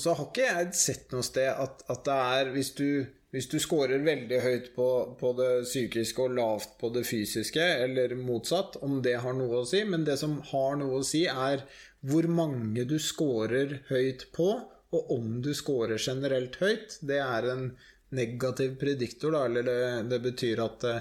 så 0.01 0.15
har 0.17 0.25
ikke 0.25 0.47
jeg 0.47 0.71
sett 0.77 1.11
noe 1.13 1.25
sted 1.25 1.51
at, 1.51 1.83
at 1.93 2.07
det 2.07 2.15
er 2.37 2.49
Hvis 2.55 2.71
du, 2.73 3.05
hvis 3.33 3.47
du 3.51 3.59
scorer 3.61 4.01
veldig 4.01 4.39
høyt 4.41 4.71
på, 4.75 4.89
på, 5.19 5.33
det 5.37 5.51
psykiske 5.67 6.25
og 6.25 6.35
lavt 6.39 6.75
på 6.81 6.89
det 6.95 7.05
fysiske, 7.05 7.63
eller 7.85 8.17
motsatt, 8.17 8.81
om 8.81 9.01
det 9.05 9.19
har 9.21 9.37
noe 9.37 9.61
å 9.61 9.67
si. 9.69 9.83
Men 9.85 10.05
det 10.09 10.17
som 10.21 10.39
har 10.51 10.77
noe 10.81 11.01
å 11.01 11.07
si, 11.07 11.27
er 11.29 11.65
hvor 12.03 12.27
mange 12.27 12.83
du 12.87 12.97
scorer 12.99 13.79
høyt 13.89 14.27
på, 14.35 14.49
og 14.93 15.11
om 15.15 15.39
du 15.41 15.53
scorer 15.57 15.97
generelt 15.97 16.59
høyt. 16.61 16.99
Det 17.01 17.19
er 17.23 17.47
en 17.53 17.69
negativ 18.13 18.75
prediktor, 18.81 19.33
da, 19.33 19.45
eller 19.47 19.65
det, 19.65 19.79
det 20.11 20.19
betyr 20.23 20.61
at 20.63 20.83
det, 20.83 20.97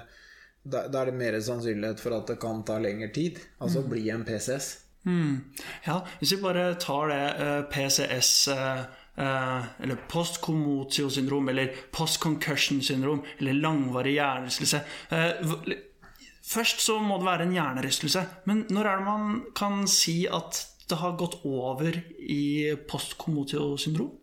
da, 0.63 0.87
er 0.87 1.11
det 1.11 1.19
mer 1.19 1.37
sannsynlighet 1.43 2.01
for 2.01 2.17
at 2.17 2.31
det 2.31 2.39
kan 2.41 2.63
ta 2.67 2.79
lengre 2.81 3.11
tid. 3.15 3.41
Altså 3.59 3.83
mm. 3.83 3.91
bli 3.91 4.09
en 4.15 4.25
PCS. 4.25 4.73
Mm. 5.05 5.39
Ja, 5.85 6.01
hvis 6.21 6.37
vi 6.37 6.43
bare 6.45 6.75
tar 6.81 7.11
det 7.11 7.23
uh, 7.35 7.47
eh, 7.47 7.63
PCS 7.73 8.33
uh, 8.55 8.83
uh, 9.19 9.71
eller 9.83 10.05
postkomotio-syndrom 10.09 11.51
eller 11.51 11.75
post-concussion-syndrom 11.91 13.25
eller 13.41 13.59
langvarig 13.59 14.15
hjernerystelse 14.21 14.85
Først 16.43 16.83
så 16.83 16.99
må 17.03 17.17
det 17.19 17.27
være 17.27 17.45
en 17.47 17.55
hjernerystelse. 17.55 18.23
Men 18.51 18.65
når 18.71 18.87
er 18.87 18.99
det 18.99 19.07
man 19.07 19.43
kan 19.57 19.85
si 19.89 20.25
at 20.27 20.59
det 20.91 20.99
har 21.01 21.17
gått 21.21 21.39
over 21.47 21.97
i 22.19 22.73
postkomotio-syndrom? 22.89 24.19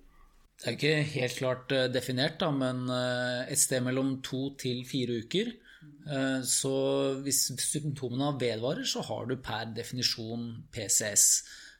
Det 0.59 0.67
er 0.67 0.75
ikke 0.75 0.95
helt 1.13 1.37
klart 1.39 1.73
definert, 1.93 2.35
da, 2.41 2.49
men 2.51 2.89
et 2.91 3.61
sted 3.61 3.79
mellom 3.85 4.17
to 4.25 4.49
til 4.59 4.81
fire 4.87 5.21
uker. 5.23 5.53
Eh, 6.09 6.41
så 6.47 6.73
hvis 7.23 7.45
symptomene 7.61 8.33
vedvarer, 8.41 8.85
så 8.87 9.03
har 9.05 9.27
du 9.29 9.37
per 9.43 9.69
definisjon 9.75 10.51
PCS. 10.73 11.25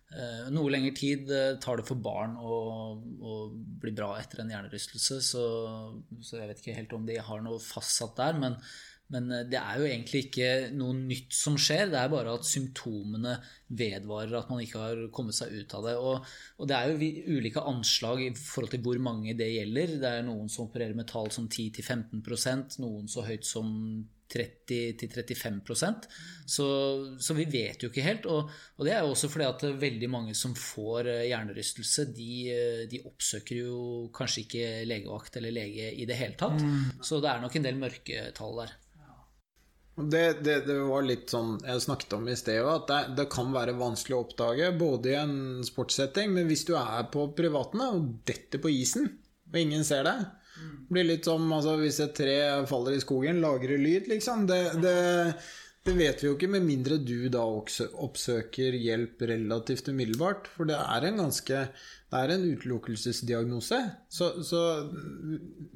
Eh, 0.10 0.46
noe 0.54 0.72
lengre 0.74 0.94
tid 0.98 1.30
eh, 1.34 1.56
tar 1.62 1.80
det 1.80 1.88
for 1.88 2.02
barn 2.02 2.36
å, 2.38 2.60
å 2.98 3.39
bli 3.82 3.94
bra 3.96 4.15
etter 4.18 4.42
en 4.42 4.54
hjernerystelse, 4.54 5.20
så, 5.26 5.44
så, 6.18 6.39
jeg 6.39 6.50
vet 6.50 6.63
ikke 6.63 6.78
helt 6.80 6.96
om 6.98 7.06
de 7.10 7.20
har 7.22 7.44
noe 7.46 7.62
fastsatt 7.63 8.18
der. 8.20 8.39
Men, 8.42 8.58
men, 9.13 9.30
det 9.50 9.58
er 9.58 9.80
jo 9.80 9.88
egentlig 9.88 10.22
ikke 10.28 10.50
noe 10.78 10.93
nytt 10.98 11.34
som 11.34 11.58
skjer, 11.60 11.88
det 11.89 11.98
er 12.02 12.12
bare 12.12 12.36
at 12.38 12.45
symptomene 12.45 13.36
vedvarer, 13.80 14.36
at 14.38 14.52
man 14.52 14.62
ikke 14.62 14.84
har 14.84 15.02
kommet 15.15 15.38
seg 15.38 15.56
ut 15.56 15.74
av 15.78 15.88
det. 15.88 15.95
Og, 15.98 16.30
og 16.62 16.69
det 16.69 16.78
er 16.78 16.91
jo 16.91 17.39
ulike 17.39 17.65
anslag 17.72 18.24
i 18.28 18.30
forhold 18.38 18.74
til 18.76 18.86
hvor 18.86 19.02
mange 19.02 19.34
det 19.38 19.50
gjelder. 19.56 19.98
Det 20.04 20.13
er 20.13 20.26
noen 20.28 20.50
som 20.52 20.67
opererer 20.67 20.98
med 20.98 21.10
tall 21.10 21.32
som 21.34 21.50
10-15% 21.50 22.80
noen 22.84 23.10
så 23.10 23.26
høyt 23.26 23.50
som 23.50 23.69
30-35% 24.30 26.06
så, 26.45 26.65
så 27.17 27.36
vi 27.38 27.45
vet 27.50 27.82
jo 27.82 27.89
ikke 27.89 28.06
helt. 28.06 28.28
Og, 28.30 28.52
og, 28.78 28.84
det 28.86 28.93
er 28.93 29.02
jo 29.04 29.13
også 29.13 29.30
fordi 29.32 29.48
at 29.48 29.65
veldig 29.82 30.10
mange 30.12 30.36
som 30.38 30.54
får 30.58 31.10
eh, 31.10 31.24
hjernerystelse, 31.32 32.10
de, 32.13 32.34
eh, 32.54 32.84
de 32.91 33.02
oppsøker 33.10 33.63
jo 33.63 33.80
kanskje 34.15 34.45
ikke 34.45 34.67
legevakt 34.89 35.39
eller 35.41 35.56
lege 35.56 35.89
i 35.98 36.06
det 36.10 36.19
hele 36.19 36.38
tatt. 36.39 36.62
Mm. 36.62 37.02
Så 37.06 37.22
det 37.24 37.32
er 37.32 37.41
nok 37.43 37.58
en 37.58 37.67
del 37.67 37.82
mørketall 37.82 38.62
der. 38.63 38.78
Det, 39.99 40.43
det, 40.45 40.55
det, 40.67 40.75
var 40.88 41.03
litt 41.03 41.31
sånn 41.33 41.57
jeg 41.65 41.83
snakket 41.83 42.13
om 42.15 42.27
i 42.31 42.35
sted 42.39 42.63
at 42.63 42.88
det, 42.88 42.99
det, 43.17 43.25
kan 43.33 43.51
være 43.51 43.75
vanskelig 43.79 44.15
å 44.15 44.23
oppdage, 44.23 44.71
både 44.79 45.12
i 45.12 45.17
en 45.19 45.38
sportssetting, 45.67 46.31
men 46.35 46.47
hvis 46.47 46.63
du 46.69 46.75
er 46.79 47.09
på 47.12 47.27
privaten 47.35 47.83
og 47.83 48.12
detter 48.29 48.62
på 48.63 48.71
isen, 48.71 49.09
og 49.49 49.57
ingen 49.59 49.83
ser 49.88 50.05
deg, 50.07 50.27
det 50.59 50.93
blir 50.93 51.07
litt 51.07 51.27
som 51.27 51.45
altså, 51.53 51.77
hvis 51.79 52.01
et 52.03 52.15
tre 52.17 52.38
faller 52.69 52.97
i 52.97 53.01
skogen, 53.03 53.41
lager 53.43 53.75
det 53.75 53.81
lyd, 53.83 54.07
liksom. 54.12 54.47
Det, 54.49 54.62
vet 55.95 56.21
vi 56.21 56.27
jo 56.27 56.35
ikke, 56.35 56.49
med 56.51 56.65
mindre 56.65 56.97
du 57.01 57.29
da 57.31 57.43
oppsøker 57.45 58.75
hjelp 58.77 59.21
relativt 59.29 59.89
umiddelbart. 59.91 60.49
For 60.55 60.69
det 60.69 60.79
er 60.79 61.07
en 61.07 61.23
ganske 61.23 61.63
Det 62.09 62.17
er 62.17 62.31
en 62.33 62.45
utelukkelsesdiagnose. 62.49 63.79
Så, 64.09 64.31
så 64.43 64.62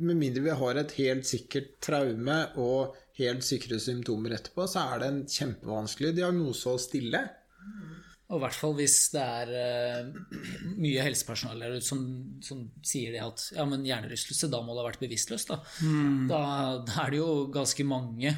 med 0.01 0.17
mindre 0.17 0.41
vi 0.47 0.55
har 0.63 0.79
et 0.81 0.95
helt 0.97 1.29
sikkert 1.29 1.75
traume 1.86 2.39
og 2.57 2.97
helt 3.19 3.45
sikre 3.45 3.80
symptomer 3.82 4.36
etterpå, 4.38 4.65
så 4.69 4.88
er 4.93 5.02
det 5.02 5.10
en 5.12 5.23
kjempevanskelig 5.30 6.13
diagnose 6.17 6.71
å 6.71 6.82
stille. 6.82 7.21
Og 8.34 8.39
i 8.39 8.41
hvert 8.41 8.58
fall 8.58 8.73
hvis 8.78 8.95
det 9.13 9.21
er 9.21 9.52
uh, 9.54 10.39
mye 10.80 11.04
helsepersonell 11.06 11.78
som, 11.86 12.02
som, 12.41 12.63
sier 12.86 13.13
det 13.13 13.21
at 13.21 13.43
ja, 13.54 13.65
men 13.69 13.86
hjernerystelse, 13.86 14.49
da 14.49 14.63
må 14.63 14.73
det 14.73 14.82
ha 14.82 14.88
vært 14.88 15.04
bevisstløst. 15.04 15.52
Da. 15.52 15.60
Mm. 15.86 16.26
Da, 16.32 16.41
da, 16.88 16.97
er 17.04 17.13
det 17.13 17.21
jo 17.21 17.30
ganske 17.54 17.86
mange 17.86 18.34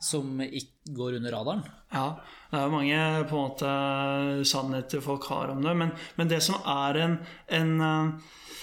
som 0.00 0.38
ikke 0.40 0.94
går 0.96 1.18
under 1.18 1.34
radaren. 1.34 1.64
Ja, 1.92 2.06
det 2.50 2.56
er 2.56 2.68
jo 2.68 2.72
mange 2.76 3.00
på 3.28 3.36
en 3.36 3.48
måte 3.50 4.46
sannheter 4.48 5.02
folk 5.04 5.26
har 5.32 5.52
om 5.52 5.60
det. 5.64 5.74
Men, 5.76 5.92
men 6.16 6.30
det 6.30 6.40
som 6.46 6.62
er 6.62 7.00
en, 7.02 7.18
en, 7.58 7.74
eh, 7.84 8.54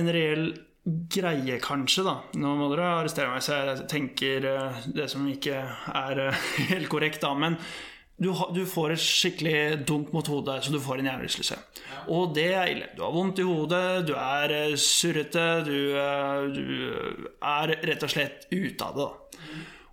en 0.00 0.12
reell 0.18 0.50
greie, 0.84 1.56
kanskje, 1.64 2.04
da 2.04 2.18
Nå 2.36 2.54
må 2.58 2.68
dere 2.72 2.90
arrestere 3.00 3.32
meg 3.32 3.44
så 3.44 3.56
jeg 3.56 3.88
tenker 3.90 4.46
eh, 4.50 4.86
det 4.92 5.08
som 5.12 5.24
ikke 5.28 5.62
er 5.96 6.22
helt 6.72 6.90
korrekt, 6.92 7.22
da. 7.24 7.32
Men 7.38 7.56
du, 8.20 8.30
du, 8.54 8.62
får 8.68 8.94
et 8.94 9.02
skikkelig 9.02 9.86
dunk 9.88 10.12
mot 10.14 10.28
hodet, 10.30 10.60
så 10.62 10.70
du 10.70 10.78
får 10.82 11.00
en 11.00 11.08
hjernerystelse. 11.10 11.56
Og 12.14 12.34
det 12.36 12.50
er 12.52 12.70
ille. 12.70 12.90
Du 12.94 13.02
har 13.02 13.14
vondt 13.14 13.40
i 13.42 13.46
hodet, 13.48 14.04
du 14.06 14.12
er 14.18 14.54
eh, 14.54 14.76
surrete, 14.78 15.46
du, 15.66 15.78
eh, 15.98 16.44
du 16.54 17.28
er 17.40 17.74
rett 17.88 18.06
og 18.06 18.12
slett 18.12 18.46
ute 18.52 18.86
av 18.86 19.00
det. 19.00 19.10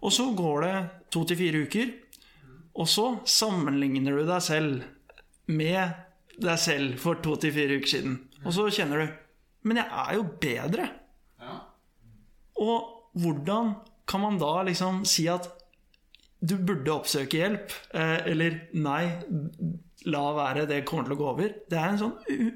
Og 0.01 0.13
så 0.13 0.27
går 0.35 0.65
det 0.65 0.75
to 1.13 1.23
til 1.29 1.39
fire 1.39 1.65
uker, 1.65 1.91
og 2.81 2.87
så 2.89 3.07
sammenligner 3.27 4.15
du 4.15 4.25
deg 4.25 4.43
selv 4.43 4.85
med 5.51 6.07
deg 6.41 6.59
selv 6.61 7.01
for 7.01 7.19
to 7.23 7.35
til 7.39 7.53
fire 7.53 7.79
uker 7.79 7.95
siden. 7.95 8.15
Og 8.41 8.53
så 8.55 8.69
kjenner 8.73 9.01
du 9.01 9.20
Men 9.67 9.81
jeg 9.81 9.89
er 10.03 10.17
jo 10.17 10.27
bedre. 10.41 10.87
Ja. 11.41 11.57
Og 12.61 13.17
hvordan 13.21 13.75
kan 14.09 14.23
man 14.23 14.39
da 14.41 14.61
liksom 14.67 15.03
si 15.07 15.27
at 15.31 15.49
du 16.41 16.55
burde 16.57 16.89
oppsøke 16.93 17.37
hjelp, 17.37 17.73
eh, 17.93 18.17
eller 18.31 18.55
nei, 18.73 19.03
la 20.09 20.23
være, 20.33 20.65
det 20.69 20.81
kommer 20.89 21.05
til 21.05 21.13
å 21.13 21.19
gå 21.19 21.27
over. 21.35 21.51
Det 21.69 21.77
er 21.77 21.91
en 21.91 21.99
sånn 22.01 22.15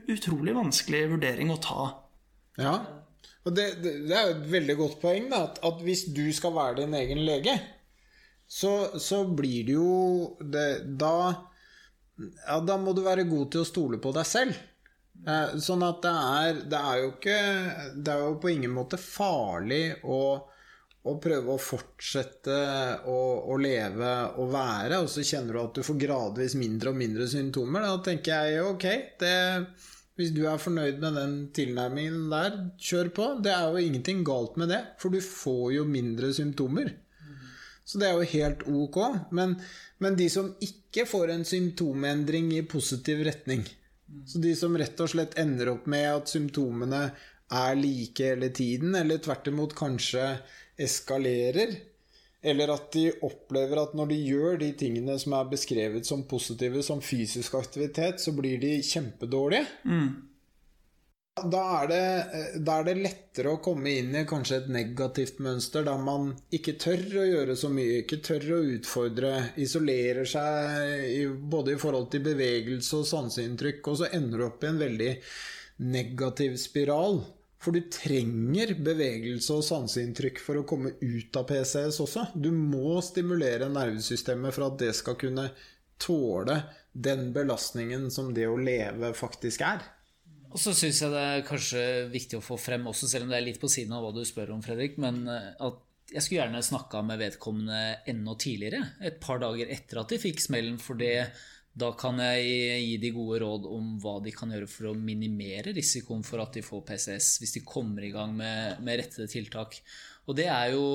utrolig 0.10 0.56
vanskelig 0.58 1.04
vurdering 1.12 1.54
å 1.54 1.60
ta. 1.62 1.84
Ja, 2.58 2.80
og 3.46 3.54
det, 3.54 3.66
det, 3.84 3.92
det 4.10 4.16
er 4.18 4.30
jo 4.30 4.36
et 4.40 4.46
veldig 4.56 4.76
godt 4.80 5.02
poeng, 5.04 5.28
da, 5.30 5.44
at, 5.46 5.60
at, 5.68 5.82
hvis 5.86 6.08
du 6.16 6.26
skal 6.34 6.56
være 6.56 6.80
din 6.82 6.96
egen 6.98 7.22
lege, 7.28 7.54
så, 8.50 8.98
så 9.02 9.22
blir 9.38 9.68
det 9.68 9.76
jo 9.76 10.38
det, 10.42 10.70
da, 10.98 11.14
ja, 12.18 12.58
da 12.66 12.78
må 12.82 12.96
du 12.98 13.04
være 13.06 13.28
god 13.30 13.52
til 13.54 13.62
å 13.62 13.70
stole 13.70 14.02
på 14.02 14.14
deg 14.18 14.30
selv. 14.30 14.58
Eh, 15.26 15.56
sånn 15.64 15.86
at 15.86 16.02
det 16.04 16.12
er, 16.12 16.60
det 16.70 16.82
er 16.82 17.00
jo 17.02 17.08
ikke 17.16 17.38
Det 17.96 18.12
er 18.14 18.20
jo 18.22 18.36
på 18.42 18.52
ingen 18.52 18.76
måte 18.76 19.00
farlig 19.02 19.86
å 20.04 20.20
å 21.06 21.14
prøve 21.22 21.54
å 21.54 21.62
fortsette 21.62 22.56
å, 23.06 23.18
å 23.54 23.58
leve 23.62 24.14
og 24.42 24.48
være, 24.50 25.04
og 25.04 25.10
så 25.12 25.22
kjenner 25.22 25.54
du 25.54 25.60
at 25.62 25.78
du 25.78 25.86
får 25.86 26.00
gradvis 26.02 26.56
mindre 26.58 26.90
og 26.90 26.98
mindre 26.98 27.28
symptomer, 27.30 27.86
da 27.86 28.00
tenker 28.08 28.50
jeg 28.50 28.64
ok, 28.66 28.86
det, 29.22 29.36
hvis 30.18 30.34
du 30.34 30.46
er 30.50 30.62
fornøyd 30.62 31.02
med 31.04 31.18
den 31.20 31.36
tilnærmingen 31.56 32.26
der, 32.32 32.58
kjør 32.82 33.12
på. 33.14 33.30
Det 33.46 33.54
er 33.54 33.68
jo 33.68 33.86
ingenting 33.86 34.24
galt 34.26 34.58
med 34.58 34.72
det, 34.74 34.82
for 35.02 35.14
du 35.14 35.22
får 35.22 35.76
jo 35.76 35.88
mindre 35.90 36.32
symptomer. 36.34 36.94
Så 37.86 38.02
det 38.02 38.08
er 38.10 38.18
jo 38.18 38.30
helt 38.32 38.64
ok. 38.66 39.00
Men, 39.38 39.58
men 40.02 40.18
de 40.18 40.26
som 40.32 40.54
ikke 40.64 41.06
får 41.06 41.36
en 41.36 41.46
symptomendring 41.46 42.50
i 42.56 42.64
positiv 42.66 43.22
retning, 43.28 43.62
så 44.26 44.42
de 44.42 44.54
som 44.58 44.78
rett 44.78 45.00
og 45.02 45.10
slett 45.12 45.38
ender 45.42 45.72
opp 45.74 45.88
med 45.90 46.06
at 46.12 46.30
symptomene 46.30 47.02
er 47.56 47.76
like 47.78 48.32
hele 48.34 48.50
tiden, 48.54 48.96
eller 48.98 49.22
tvert 49.22 49.48
imot 49.52 49.76
kanskje 49.78 50.28
eskalerer, 50.82 51.76
eller 52.46 52.76
at 52.76 52.92
de 52.94 53.08
opplever 53.26 53.82
at 53.82 53.96
når 53.98 54.12
de 54.12 54.22
gjør 54.22 54.60
de 54.62 54.70
tingene 54.78 55.18
som 55.22 55.34
er 55.38 55.50
beskrevet 55.50 56.06
som 56.06 56.26
positive, 56.30 56.84
som 56.86 57.02
fysisk 57.02 57.58
aktivitet, 57.58 58.22
så 58.22 58.36
blir 58.38 58.62
de 58.62 58.78
kjempedårlige. 58.86 59.66
Da, 61.36 61.62
er 61.82 61.88
det, 61.92 62.04
da 62.64 62.78
er 62.80 62.86
det 62.88 62.94
lettere 63.02 63.52
å 63.52 63.60
komme 63.64 63.92
inn 63.92 64.14
i 64.16 64.22
kanskje 64.30 64.62
et 64.62 64.70
negativt 64.72 65.42
mønster, 65.44 65.84
der 65.84 66.00
man 66.00 66.30
ikke 66.56 66.78
tør 66.80 67.02
å 67.20 67.26
gjøre 67.28 67.58
så 67.60 67.72
mye, 67.74 67.98
ikke 68.06 68.22
tør 68.24 68.46
å 68.56 68.60
utfordre, 68.78 69.32
isolerer 69.60 70.30
seg 70.32 71.10
i, 71.10 71.26
både 71.56 71.74
i 71.74 71.80
forhold 71.80 72.12
til 72.14 72.26
bevegelse 72.26 73.00
og 73.00 73.08
sanseinntrykk, 73.10 73.82
og 73.90 74.02
så 74.02 74.12
ender 74.16 74.42
du 74.44 74.48
opp 74.50 74.64
i 74.64 74.70
en 74.70 74.84
veldig 74.84 75.10
negativ 75.96 76.60
spiral. 76.62 77.24
For 77.66 77.74
du 77.74 77.88
trenger 77.90 78.76
bevegelse 78.86 79.56
og 79.56 79.66
sanseinntrykk 79.66 80.42
for 80.44 80.60
å 80.60 80.68
komme 80.70 80.92
ut 81.02 81.40
av 81.40 81.48
PCS 81.50 81.98
også. 82.04 82.28
Du 82.38 82.52
må 82.54 83.00
stimulere 83.02 83.72
nervesystemet 83.74 84.54
for 84.54 84.68
at 84.68 84.78
det 84.84 84.92
skal 85.00 85.18
kunne 85.18 85.48
tåle 86.02 86.60
den 86.92 87.32
belastningen 87.34 88.12
som 88.14 88.34
det 88.36 88.46
å 88.48 88.60
leve 88.60 89.16
faktisk 89.18 89.64
er. 89.66 89.82
Og 90.56 90.62
så 90.62 90.72
syns 90.78 91.02
jeg 91.02 91.12
det 91.12 91.24
er 91.34 91.48
kanskje 91.48 91.82
viktig 92.14 92.38
å 92.40 92.46
få 92.46 92.56
frem 92.62 92.86
også, 92.88 93.10
selv 93.12 93.26
om 93.26 93.34
det 93.34 93.42
er 93.42 93.48
litt 93.50 93.60
på 93.60 93.72
siden 93.72 93.96
av 93.98 94.06
hva 94.06 94.14
du 94.16 94.22
spør 94.28 94.54
om, 94.56 94.62
Fredrik, 94.64 94.96
men 95.02 95.26
eh, 95.28 95.50
at 95.60 95.82
jeg 96.12 96.22
skulle 96.22 96.44
gjerne 96.44 96.62
snakka 96.64 97.02
med 97.06 97.22
vedkommende 97.22 97.82
enda 98.12 98.36
tidligere. 98.40 98.82
Et 99.02 99.20
par 99.22 99.42
dager 99.42 99.72
etter 99.74 100.02
at 100.02 100.14
de 100.14 100.22
fikk 100.22 100.44
smellen, 100.44 100.78
for 100.82 101.00
det, 101.00 101.30
da 101.76 101.92
kan 101.98 102.22
jeg 102.22 102.84
gi 102.86 102.98
de 103.02 103.12
gode 103.16 103.42
råd 103.44 103.70
om 103.74 103.96
hva 104.04 104.20
de 104.24 104.34
kan 104.36 104.54
gjøre 104.54 104.70
for 104.72 104.92
å 104.92 104.98
minimere 104.98 105.74
risikoen 105.76 106.24
for 106.24 106.44
at 106.44 106.56
de 106.56 106.64
får 106.66 106.86
PCS, 106.88 107.32
hvis 107.42 107.56
de 107.58 107.64
kommer 107.68 108.06
i 108.06 108.14
gang 108.14 108.36
med, 108.38 108.84
med 108.86 109.02
rettede 109.02 109.28
tiltak. 109.32 109.82
Og 110.26 110.38
det 110.38 110.48
er 110.50 110.72
jo 110.74 110.86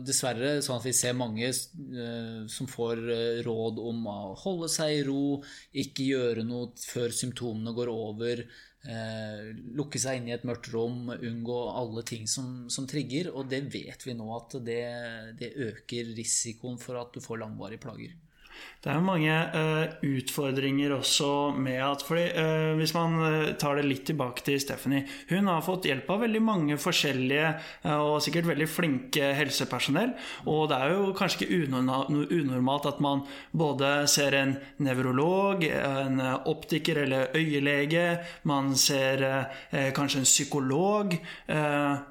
dessverre 0.00 0.54
sånn 0.64 0.78
at 0.78 0.86
vi 0.88 0.94
ser 0.96 1.16
mange 1.16 1.50
uh, 1.50 2.46
som 2.48 2.68
får 2.70 3.02
uh, 3.10 3.40
råd 3.44 3.80
om 3.90 4.06
å 4.08 4.18
holde 4.40 4.70
seg 4.72 5.00
i 5.00 5.02
ro, 5.08 5.40
ikke 5.82 6.06
gjøre 6.14 6.46
noe 6.48 6.70
før 6.80 7.12
symptomene 7.12 7.74
går 7.76 7.92
over. 7.92 8.44
Uh, 8.80 9.50
lukke 9.76 10.00
seg 10.00 10.16
inn 10.16 10.30
i 10.30 10.32
et 10.32 10.46
mørkt 10.48 10.70
rom, 10.72 11.10
unngå 11.12 11.58
alle 11.76 12.04
ting 12.08 12.24
som, 12.30 12.70
som 12.72 12.88
trigger. 12.88 13.28
Og 13.34 13.50
det 13.52 13.62
vet 13.72 14.06
vi 14.06 14.16
nå 14.16 14.28
at 14.38 14.56
det, 14.64 14.82
det 15.40 15.52
øker 15.68 16.14
risikoen 16.16 16.80
for 16.80 17.00
at 17.00 17.12
du 17.14 17.20
får 17.24 17.42
langvarige 17.44 17.82
plager. 17.84 18.16
Det 18.80 18.88
er 18.88 18.96
jo 18.96 19.04
mange 19.04 19.34
uh, 19.52 19.98
utfordringer 20.08 20.94
også 20.94 21.50
med 21.52 21.76
at 21.84 22.04
fordi, 22.06 22.30
uh, 22.32 22.78
Hvis 22.78 22.94
man 22.96 23.18
uh, 23.20 23.50
tar 23.60 23.76
det 23.76 23.84
litt 23.84 24.06
tilbake 24.08 24.40
til 24.46 24.56
Stephanie 24.62 25.04
Hun 25.28 25.50
har 25.52 25.60
fått 25.66 25.88
hjelp 25.90 26.08
av 26.08 26.24
veldig 26.24 26.40
mange 26.44 26.78
forskjellige 26.80 27.50
og 27.90 28.22
sikkert 28.24 28.48
veldig 28.48 28.66
flinke 28.70 29.30
helsepersonell. 29.36 30.12
Og 30.50 30.66
det 30.70 30.78
er 30.78 30.92
jo 30.94 31.12
kanskje 31.16 31.44
ikke 31.44 31.60
unormalt 32.40 32.88
at 32.88 33.00
man 33.02 33.22
både 33.56 33.90
ser 34.10 34.36
en 34.38 34.54
nevrolog, 34.82 35.64
en 35.64 36.20
optiker 36.48 37.02
eller 37.04 37.36
øyelege, 37.36 38.20
man 38.48 38.74
ser 38.78 39.24
kanskje 39.96 40.22
en 40.22 40.28
psykolog, 40.28 41.16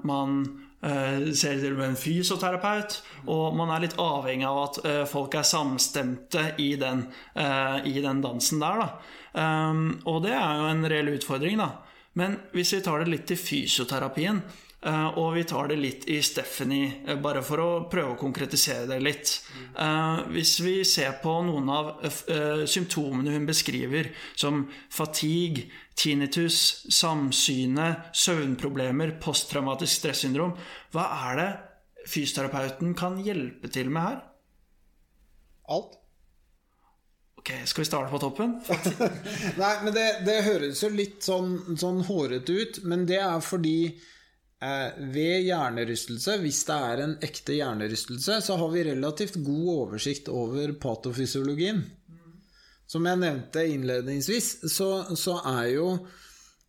man 0.08 0.42
Uh, 0.50 0.69
ser 0.80 1.58
til 1.60 1.74
og 1.74 1.80
med 1.82 1.90
en 1.90 2.00
fysioterapeut. 2.00 3.00
Og 3.28 3.58
man 3.58 3.74
er 3.76 3.84
litt 3.84 3.98
avhengig 4.00 4.48
av 4.48 4.60
at 4.62 4.80
uh, 4.86 5.04
folk 5.10 5.36
er 5.36 5.48
samstemte 5.48 6.46
i 6.64 6.70
den, 6.80 7.04
uh, 7.36 7.78
i 7.84 8.00
den 8.00 8.22
dansen 8.24 8.64
der. 8.64 8.86
Da. 8.86 8.90
og 10.10 10.24
det 10.24 10.32
er 10.34 10.62
jo 10.62 10.70
en 10.72 10.88
reell 10.90 11.12
utfordring, 11.14 11.60
da. 11.62 11.70
Men 12.20 12.40
hvis 12.56 12.74
vi 12.74 12.82
tar 12.84 13.04
det 13.04 13.12
litt 13.12 13.28
til 13.30 13.38
fysioterapien, 13.38 14.42
og 14.80 15.34
vi 15.36 15.44
tar 15.44 15.68
det 15.68 15.76
litt 15.76 16.06
i 16.08 16.22
Stephanie, 16.24 17.18
bare 17.20 17.42
for 17.44 17.60
å 17.60 17.70
prøve 17.92 18.14
å 18.14 18.20
konkretisere 18.20 18.88
det 18.88 19.00
litt. 19.04 19.34
hvis 20.32 20.54
vi 20.64 20.78
ser 20.88 21.18
på 21.24 21.34
noen 21.44 21.68
av 21.70 21.90
symptomene 22.64 23.34
hun 23.36 23.48
beskriver, 23.50 24.14
som 24.40 24.70
fatigue, 24.88 25.68
tinnitus, 26.00 26.86
samsyne, 26.96 27.90
søvnproblemer, 28.16 29.18
posttraumatisk 29.22 30.00
stressyndrom. 30.00 30.56
Hva 30.94 31.08
er 31.30 31.40
det 31.40 31.50
fysioterapeuten 32.10 32.94
kan 32.98 33.20
hjelpe 33.24 33.72
til 33.74 33.92
med 33.92 34.06
her? 34.06 34.22
Alt. 35.70 35.98
Ok, 37.40 37.52
Skal 37.66 37.84
vi 37.84 37.88
starte 37.88 38.12
på 38.12 38.20
toppen? 38.20 38.58
Nei, 39.62 39.74
men 39.84 39.94
det, 39.96 40.08
det, 40.28 40.40
høres 40.48 40.84
jo 40.84 40.90
litt 40.92 41.24
sånn, 41.24 41.78
sånn 41.80 42.02
hårete 42.08 42.56
ut, 42.56 42.82
men 42.90 43.06
det 43.10 43.22
er 43.24 43.40
fordi 43.44 43.78
eh, 43.88 44.08
ved 44.60 45.46
hjernerystelse, 45.48 46.36
hvis 46.44 46.66
det 46.68 46.76
er 46.76 47.02
en 47.06 47.14
ekte 47.24 47.56
hjernerystelse, 47.56 48.42
så 48.44 48.58
har 48.60 48.74
vi 48.74 48.84
relativt 48.90 49.38
god 49.46 49.70
oversikt 49.76 50.28
over 50.32 50.74
patofysiologien. 50.82 51.86
Som 52.90 53.06
jeg 53.06 53.22
nevnte 53.22 53.64
innledningsvis, 53.70 54.50
så, 54.74 54.90
så, 55.16 55.38
er 55.46 55.76
jo 55.76 55.90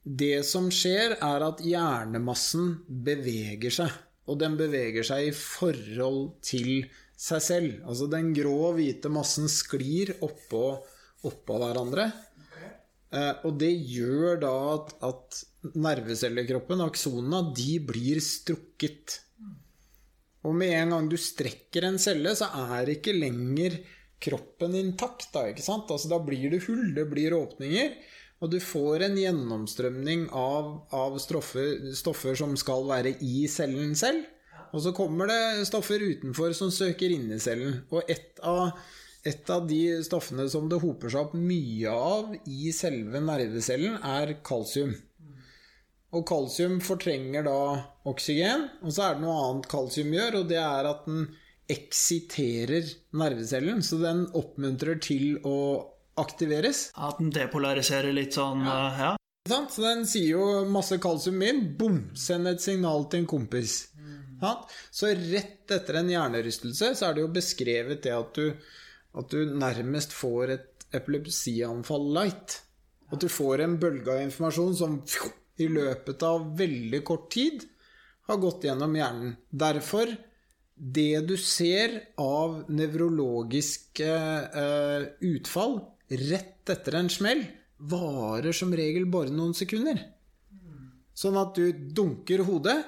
Det 0.00 0.44
som 0.48 0.70
skjer, 0.72 1.18
er 1.20 1.42
at 1.44 1.60
hjernemassen 1.60 2.86
beveger 2.88 3.74
seg. 3.74 3.90
Og 4.30 4.38
den 4.40 4.54
beveger 4.56 5.04
seg 5.04 5.26
i 5.28 5.34
forhold 5.36 6.38
til 6.46 6.86
seg 7.20 7.42
selv. 7.44 7.74
Altså 7.84 8.08
den 8.08 8.30
grå 8.36 8.54
og 8.70 8.78
hvite 8.78 9.10
massen 9.12 9.50
sklir 9.50 10.14
oppå, 10.24 10.64
oppå 11.28 11.58
hverandre. 11.60 12.06
Eh, 13.10 13.32
og 13.46 13.56
det 13.58 13.72
gjør 13.90 14.38
da 14.44 14.52
at, 14.74 14.92
at 15.06 15.40
nervecellekroppen, 15.74 16.82
aksonene, 16.84 17.42
de 17.56 17.78
blir 17.84 18.22
strukket. 18.24 19.18
Og 20.46 20.54
med 20.56 20.72
en 20.76 20.94
gang 20.94 21.08
du 21.10 21.18
strekker 21.20 21.88
en 21.88 21.98
celle, 22.00 22.32
så 22.38 22.48
er 22.72 22.94
ikke 22.94 23.16
lenger 23.16 23.80
kroppen 24.20 24.76
intakt. 24.78 25.28
Da, 25.34 25.48
ikke 25.50 25.64
sant? 25.64 25.90
Altså, 25.92 26.12
da 26.12 26.20
blir 26.22 26.52
det 26.52 26.64
hull, 26.68 26.92
det 26.96 27.06
blir 27.10 27.36
åpninger. 27.36 27.94
Og 28.40 28.52
du 28.54 28.56
får 28.62 29.04
en 29.04 29.18
gjennomstrømning 29.20 30.28
av, 30.32 30.70
av 30.96 31.18
stoffer, 31.20 31.90
stoffer, 31.96 32.38
som 32.38 32.54
skal 32.56 32.86
være 32.88 33.18
i 33.20 33.44
cellen 33.52 33.92
selv. 33.98 34.24
Og 34.70 34.84
så 34.84 34.94
kommer 34.96 35.28
det 35.28 35.66
stoffer 35.68 36.00
utenfor 36.00 36.54
som 36.56 36.70
søker 36.72 37.12
inn 37.12 37.28
i 37.34 37.40
cellen. 37.42 37.82
Og 37.92 38.08
et 38.08 38.40
av, 38.46 38.78
et 39.26 39.50
av 39.52 39.66
de 39.68 39.80
stoffene 40.04 40.46
som 40.48 40.68
det 40.70 40.80
hoper 40.80 41.12
seg 41.12 41.28
opp 41.28 41.36
mye 41.36 41.92
av 41.92 42.34
i 42.48 42.72
selve 42.72 43.20
nervecellen, 43.24 43.98
er 44.00 44.38
kalsium. 44.46 44.94
Og 46.16 46.24
kalsium 46.26 46.80
fortrenger 46.82 47.44
da 47.46 47.60
oksygen, 48.10 48.66
og 48.82 48.94
så 48.96 49.06
er 49.06 49.18
det 49.18 49.24
noe 49.26 49.38
annet 49.44 49.70
kalsium 49.70 50.16
gjør, 50.16 50.40
og 50.40 50.50
det 50.50 50.58
er 50.62 50.88
at 50.90 51.06
den 51.06 51.28
eksiterer 51.70 52.88
nervecellen, 53.14 53.84
så 53.86 54.00
den 54.00 54.24
oppmuntrer 54.34 54.98
til 55.04 55.36
å 55.46 55.56
aktiveres. 56.20 56.88
At 56.98 57.20
den 57.20 57.30
depolariserer 57.34 58.14
litt 58.16 58.34
sånn, 58.36 58.64
ja. 58.66 58.74
Uh, 58.74 59.02
ja. 59.04 59.16
Så 59.50 59.82
den 59.82 60.04
sier 60.06 60.36
jo 60.36 60.48
masse 60.70 60.98
kalsium 61.02 61.40
inn, 61.42 61.62
bom, 61.78 62.02
send 62.18 62.50
et 62.50 62.62
signal 62.62 63.06
til 63.10 63.22
en 63.22 63.30
kompis. 63.30 63.78
Mm. 63.96 64.20
Så 64.94 65.10
rett 65.16 65.72
etter 65.72 66.00
en 66.00 66.10
hjernerystelse 66.10 66.92
så 66.96 67.08
er 67.08 67.16
det 67.16 67.24
jo 67.24 67.32
beskrevet 67.34 68.02
det 68.04 68.12
at 68.14 68.36
du, 68.36 68.52
at 69.18 69.32
du 69.32 69.54
nærmest 69.58 70.14
får 70.14 70.54
et 70.54 70.86
epilepsianfall 70.96 72.08
light. 72.14 72.60
At 73.10 73.22
du 73.22 73.28
får 73.30 73.64
en 73.64 73.76
bølge 73.82 74.12
av 74.12 74.24
informasjon 74.24 74.74
som 74.78 74.98
i 75.60 75.68
løpet 75.70 76.22
av 76.26 76.50
veldig 76.58 77.02
kort 77.06 77.30
tid 77.34 77.64
har 78.30 78.38
gått 78.42 78.66
gjennom 78.68 78.94
hjernen. 78.96 79.34
Derfor 79.50 80.12
det 80.80 81.20
du 81.28 81.34
ser 81.36 81.96
av 82.20 82.62
nevrologiske 82.72 84.12
eh, 84.62 85.08
utfall 85.28 85.80
rett 86.08 86.72
etter 86.72 86.96
en 86.96 87.10
smell, 87.12 87.42
varer 87.90 88.54
som 88.56 88.72
regel 88.76 89.06
bare 89.10 89.34
noen 89.34 89.52
sekunder. 89.56 90.00
Sånn 91.12 91.36
at 91.36 91.58
du 91.58 91.68
dunker 91.92 92.46
hodet, 92.48 92.78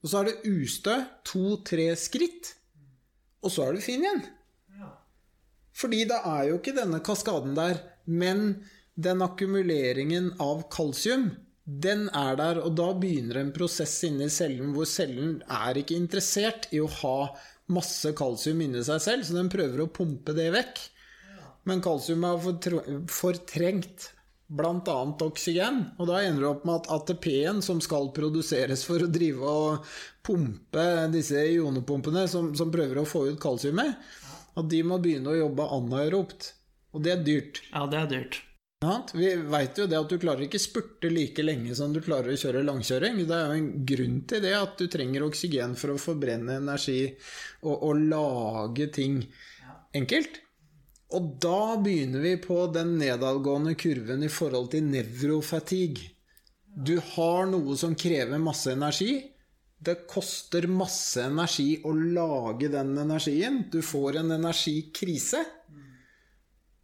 og 0.00 0.08
så 0.08 0.20
er 0.20 0.30
det 0.30 0.52
ustø 0.52 0.94
to-tre 1.26 1.90
skritt, 1.98 2.54
og 3.42 3.52
så 3.52 3.66
er 3.66 3.76
du 3.76 3.84
fin 3.84 4.04
igjen. 4.04 4.22
Fordi 5.76 6.04
da 6.10 6.20
er 6.36 6.50
jo 6.50 6.58
ikke 6.58 6.76
denne 6.76 7.00
kaskaden 7.04 7.54
der, 7.58 7.80
men 8.06 8.62
den 9.00 9.22
akkumuleringen 9.24 10.34
av 10.42 10.66
kalsium, 10.72 11.30
den 11.64 12.08
er 12.16 12.36
der, 12.40 12.60
og 12.64 12.74
da 12.78 12.90
begynner 12.98 13.40
en 13.40 13.52
prosess 13.54 14.00
inni 14.08 14.26
cellen 14.32 14.72
hvor 14.74 14.88
cellen 14.90 15.38
er 15.46 15.78
ikke 15.78 15.98
interessert 15.98 16.66
i 16.74 16.80
å 16.82 16.88
ha 17.00 17.16
masse 17.70 18.10
kalsium 18.18 18.62
inni 18.64 18.82
seg 18.84 19.02
selv, 19.04 19.26
så 19.26 19.36
den 19.36 19.50
prøver 19.52 19.84
å 19.84 19.92
pumpe 19.94 20.34
det 20.36 20.48
vekk. 20.56 20.80
Men 21.70 21.82
kalsium 21.84 22.24
er 22.26 22.40
fortr- 22.42 23.04
fortrengt 23.12 24.08
bl.a. 24.50 24.96
oksygen, 25.22 25.84
og 26.00 26.08
da 26.10 26.24
ender 26.24 26.42
det 26.42 26.48
opp 26.50 26.64
med 26.66 26.80
at 26.80 26.88
ATP-en 26.96 27.60
som 27.62 27.78
skal 27.84 28.10
produseres 28.16 28.82
for 28.88 29.04
å 29.04 29.10
drive 29.12 29.46
og 29.46 29.92
pumpe 30.26 30.86
disse 31.14 31.44
ionepumpene 31.52 32.24
som, 32.30 32.50
som 32.58 32.72
prøver 32.74 32.98
å 32.98 33.06
få 33.06 33.28
ut 33.28 33.38
kalsiumet, 33.42 33.94
at 34.58 34.70
de 34.70 34.82
må 34.86 34.98
begynne 35.02 35.32
å 35.32 35.40
jobbe 35.44 35.66
anaeropt. 35.78 36.54
Og 36.94 37.04
det 37.04 37.12
er 37.14 37.26
dyrt. 37.26 37.60
Ja, 37.70 37.84
det 37.90 38.00
er 38.00 38.08
dyrt. 38.10 38.40
Vi 39.12 39.34
veit 39.52 39.76
jo 39.76 39.84
det 39.84 39.98
at 39.98 40.08
du 40.08 40.16
klarer 40.16 40.46
ikke 40.46 40.58
spurte 40.62 41.10
like 41.12 41.42
lenge 41.44 41.74
som 41.76 41.92
du 41.92 42.00
klarer 42.00 42.32
å 42.32 42.40
kjøre 42.40 42.62
langkjøring. 42.64 43.18
Det 43.28 43.36
er 43.36 43.50
jo 43.50 43.58
en 43.58 43.72
grunn 43.90 44.20
til 44.30 44.40
det, 44.40 44.54
at 44.56 44.78
du 44.80 44.86
trenger 44.88 45.26
oksygen 45.26 45.74
for 45.76 45.92
å 45.92 46.00
forbrenne 46.00 46.56
energi 46.62 47.02
og, 47.60 47.74
og 47.74 48.00
lage 48.08 48.88
ting 48.96 49.18
enkelt. 49.92 50.40
Og 51.12 51.28
da 51.42 51.76
begynner 51.82 52.24
vi 52.24 52.32
på 52.40 52.62
den 52.72 52.94
nedadgående 53.02 53.74
kurven 53.76 54.24
i 54.24 54.32
forhold 54.32 54.70
til 54.72 54.88
nevrofatigue. 54.88 56.08
Du 56.70 56.96
har 57.12 57.50
noe 57.50 57.76
som 57.76 57.96
krever 57.98 58.40
masse 58.40 58.72
energi. 58.72 59.12
Det 59.80 60.02
koster 60.10 60.66
masse 60.68 61.22
energi 61.24 61.78
å 61.88 61.94
lage 61.96 62.68
den 62.68 62.92
energien. 63.00 63.62
Du 63.72 63.80
får 63.80 64.20
en 64.20 64.34
energikrise. 64.36 65.40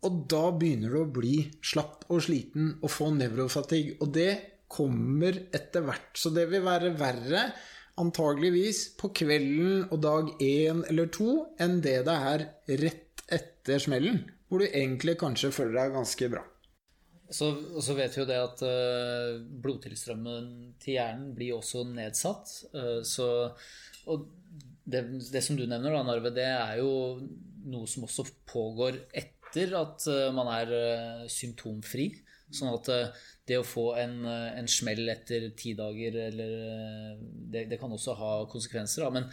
Og 0.06 0.22
da 0.30 0.48
begynner 0.56 0.94
du 0.94 1.00
å 1.02 1.10
bli 1.18 1.38
slapp 1.60 2.06
og 2.08 2.22
sliten 2.24 2.76
og 2.80 2.92
få 2.92 3.10
nevrofatigue. 3.18 3.98
Og 4.00 4.12
det 4.16 4.30
kommer 4.72 5.36
etter 5.54 5.84
hvert. 5.84 6.12
Så 6.16 6.32
det 6.32 6.46
vil 6.50 6.64
være 6.64 6.94
verre 6.96 7.50
antageligvis 8.00 8.82
på 9.00 9.12
kvelden 9.16 9.86
og 9.90 10.00
dag 10.04 10.32
én 10.44 10.82
eller 10.88 11.12
to 11.12 11.30
enn 11.60 11.78
det 11.84 11.98
det 12.08 12.16
er 12.32 12.48
rett 12.82 13.24
etter 13.32 13.82
smellen. 13.82 14.22
Hvor 14.48 14.62
du 14.62 14.68
egentlig 14.70 15.18
kanskje 15.20 15.52
føler 15.52 15.82
deg 15.82 15.96
ganske 15.98 16.32
bra. 16.32 16.44
Så, 17.26 17.48
og 17.74 17.82
så 17.82 17.96
vet 17.98 18.14
vi 18.14 18.20
jo 18.20 18.28
det 18.28 18.36
at 18.38 18.60
uh, 18.62 19.40
blodtilstrømmen 19.62 20.50
til 20.82 20.94
hjernen 20.94 21.32
blir 21.34 21.56
også 21.56 21.82
nedsatt. 21.88 22.52
Uh, 22.74 23.00
så, 23.06 23.26
og 24.06 24.28
det, 24.86 25.02
det 25.32 25.42
som 25.42 25.58
du 25.58 25.64
nevner, 25.66 25.90
da, 25.90 26.04
Narve, 26.06 26.30
det 26.34 26.46
er 26.46 26.76
jo 26.78 26.92
noe 27.66 27.90
som 27.90 28.06
også 28.06 28.28
pågår 28.46 29.00
etter 29.10 29.74
at 29.74 30.06
uh, 30.06 30.28
man 30.36 30.52
er 30.54 31.26
symptomfri. 31.32 32.12
Sånn 32.54 32.70
at 32.70 32.88
det 33.50 33.56
å 33.58 33.66
få 33.66 33.88
en, 33.98 34.20
en 34.22 34.68
smell 34.70 35.08
etter 35.10 35.48
ti 35.58 35.72
dager, 35.74 36.14
eller 36.28 36.52
det, 37.18 37.64
det 37.72 37.78
kan 37.80 37.90
også 37.90 38.14
ha 38.20 38.30
konsekvenser, 38.46 39.02
da. 39.02 39.10
Men, 39.16 39.26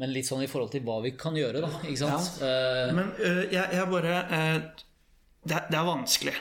men 0.00 0.14
litt 0.14 0.30
sånn 0.30 0.46
i 0.46 0.48
forhold 0.48 0.72
til 0.72 0.80
hva 0.88 0.96
vi 1.04 1.12
kan 1.12 1.36
gjøre, 1.36 1.60
da. 1.60 1.68
Ikke 1.84 2.00
sant? 2.00 2.40
Ja. 2.40 2.88
Men 2.96 3.12
jeg, 3.20 3.60
jeg 3.60 3.84
bare 3.92 4.16
det, 4.32 5.52
er, 5.52 5.68
det 5.68 5.76
er 5.76 5.88
vanskelig. 5.92 6.36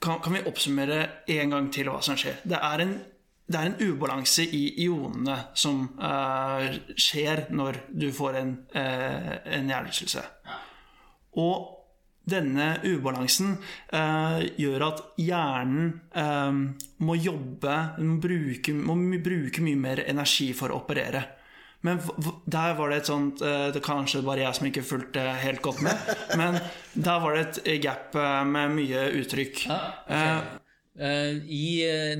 Kan, 0.00 0.20
kan 0.20 0.36
vi 0.36 0.44
oppsummere 0.48 1.00
en 1.32 1.54
gang 1.54 1.68
til 1.72 1.88
hva 1.88 2.00
som 2.04 2.18
skjer? 2.18 2.42
Det 2.44 2.58
er 2.58 2.82
en, 2.84 2.94
det 3.46 3.60
er 3.60 3.70
en 3.70 3.92
ubalanse 3.92 4.44
i 4.44 4.64
ionene 4.84 5.36
som 5.56 5.86
uh, 6.00 6.66
skjer 6.96 7.46
når 7.54 7.84
du 7.92 8.10
får 8.12 8.40
en, 8.40 8.52
uh, 8.76 9.30
en 9.58 9.72
hjernerystelse. 9.72 10.24
Og 11.40 11.70
denne 12.24 12.78
ubalansen 12.88 13.56
uh, 13.92 14.40
gjør 14.56 14.86
at 14.88 15.02
hjernen 15.20 15.90
uh, 16.16 16.60
må 17.04 17.16
jobbe, 17.20 17.78
må 18.00 18.18
bruke, 18.22 18.76
må 18.76 18.96
bruke 19.24 19.64
mye 19.64 19.80
mer 19.80 20.04
energi 20.08 20.52
for 20.56 20.72
å 20.72 20.82
operere. 20.84 21.24
Men 21.84 22.00
der 22.48 22.74
var 22.78 22.90
det 22.90 23.02
et 23.02 23.10
sånt 23.10 23.42
eh, 23.44 23.68
Det 23.72 23.80
er 23.82 23.84
kanskje 23.84 24.24
bare 24.24 24.46
jeg 24.46 24.56
som 24.58 24.68
ikke 24.70 24.86
fulgte 24.88 25.24
helt 25.42 25.62
godt 25.64 25.84
med. 25.84 26.12
Men 26.40 26.58
der 26.94 27.22
var 27.22 27.36
det 27.36 27.46
et 27.60 27.82
gap 27.84 28.16
eh, 28.16 28.42
med 28.48 28.76
mye 28.78 29.08
uttrykk. 29.20 29.66
Ja, 29.68 29.80
ok. 30.08 30.60
Eh, 30.94 31.40
I 31.50 31.66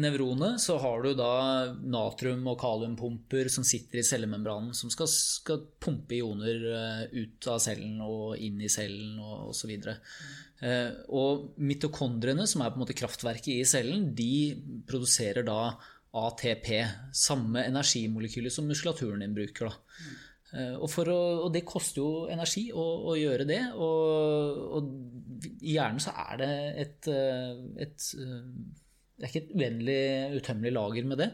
nevronet 0.02 0.58
så 0.60 0.76
har 0.82 1.04
du 1.04 1.12
da 1.14 1.30
natrium- 1.78 2.48
og 2.50 2.58
kaliumpumper 2.60 3.48
som 3.52 3.64
sitter 3.64 4.02
i 4.02 4.06
cellemembranen, 4.06 4.74
som 4.74 4.90
skal, 4.92 5.08
skal 5.08 5.62
pumpe 5.80 6.18
ioner 6.18 7.06
ut 7.14 7.48
av 7.48 7.62
cellen 7.62 8.00
og 8.02 8.34
inn 8.42 8.58
i 8.60 8.72
cellen 8.72 9.20
og 9.22 9.52
osv. 9.54 9.76
Uh, 10.64 10.90
og 11.12 11.48
mitokondriene, 11.60 12.46
som 12.48 12.62
er 12.62 12.70
på 12.72 12.78
en 12.78 12.84
måte 12.84 12.96
kraftverket 12.96 13.50
i 13.52 13.66
cellen, 13.68 14.06
de 14.16 14.54
produserer 14.88 15.44
da 15.46 15.74
ATP, 16.14 16.68
samme 17.16 17.64
energimolekyler 17.66 18.52
som 18.52 18.68
muskulaturen 18.70 19.24
din 19.24 19.34
bruker. 19.34 19.72
da. 19.72 20.04
Eh, 20.54 20.76
Og, 20.78 20.86
å, 21.10 21.18
og 21.46 21.50
det 21.54 21.64
koster 21.66 22.02
jo 22.02 22.24
energi 22.30 22.68
å, 22.70 22.84
å 23.10 23.16
gjøre 23.18 23.46
det. 23.48 23.60
Og, 23.74 24.62
og 24.78 25.58
i 25.60 25.74
hjernen 25.74 26.02
så 26.02 26.14
er 26.28 26.40
det 26.44 26.54
et, 26.84 27.10
eh, 27.10 27.52
et 27.86 28.08
eh, 28.22 28.40
Det 29.14 29.26
er 29.26 29.30
ikke 29.30 29.44
et 29.44 29.54
uendelig, 29.54 30.00
utømmelig 30.40 30.74
lager 30.74 31.06
med 31.10 31.22
det. 31.24 31.30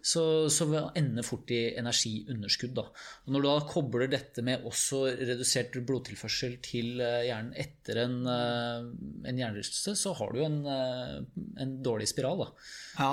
Så, 0.00 0.22
så 0.48 0.64
ender 0.96 1.26
fort 1.26 1.50
i 1.52 1.74
energiunderskudd. 1.76 2.72
Da. 2.78 2.86
Og 3.26 3.34
når 3.34 3.42
du 3.42 3.48
da 3.50 3.56
kobler 3.68 4.08
dette 4.08 4.42
med 4.46 4.64
også 4.66 5.02
redusert 5.18 5.76
blodtilførsel 5.86 6.56
til 6.64 7.02
hjernen 7.02 7.52
etter 7.52 8.00
en, 8.06 8.16
en 8.24 9.42
hjernerystelse, 9.42 9.92
så 10.00 10.14
har 10.16 10.32
du 10.32 10.40
en, 10.46 10.56
en 10.64 11.76
dårlig 11.84 12.08
spiral. 12.08 12.46
Da. 12.46 12.48
Ja. 12.96 13.12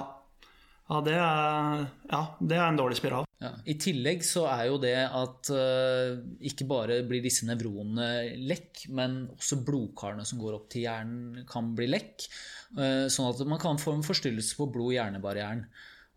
Ja, 0.87 1.01
det 1.03 1.15
er, 1.19 1.81
ja, 2.07 2.19
det 2.39 2.55
er 2.55 2.69
en 2.69 2.77
dårlig 2.79 2.97
spiral. 2.99 3.25
Ja. 3.43 3.51
I 3.69 3.75
tillegg 3.77 4.23
så 4.25 4.45
er 4.49 4.63
jo 4.69 4.77
det 4.81 4.95
at 5.03 5.49
uh, 5.51 6.15
ikke 6.47 6.65
bare 6.69 7.01
blir 7.05 7.21
disse 7.25 7.45
nevronene 7.45 8.37
lekk, 8.47 8.87
men 8.95 9.25
også 9.35 9.59
blodkarene 9.67 10.25
som 10.25 10.39
går 10.41 10.55
opp 10.57 10.71
til 10.73 10.87
hjernen, 10.87 11.43
kan 11.49 11.73
bli 11.77 11.89
lekk. 11.91 12.29
Uh, 12.71 13.05
sånn 13.11 13.29
at 13.29 13.43
man 13.49 13.61
kan 13.61 13.81
få 13.81 13.97
en 13.97 14.07
forstyrrelse 14.07 14.57
på 14.57 14.69
blod-hjernebarrieren. 14.73 15.67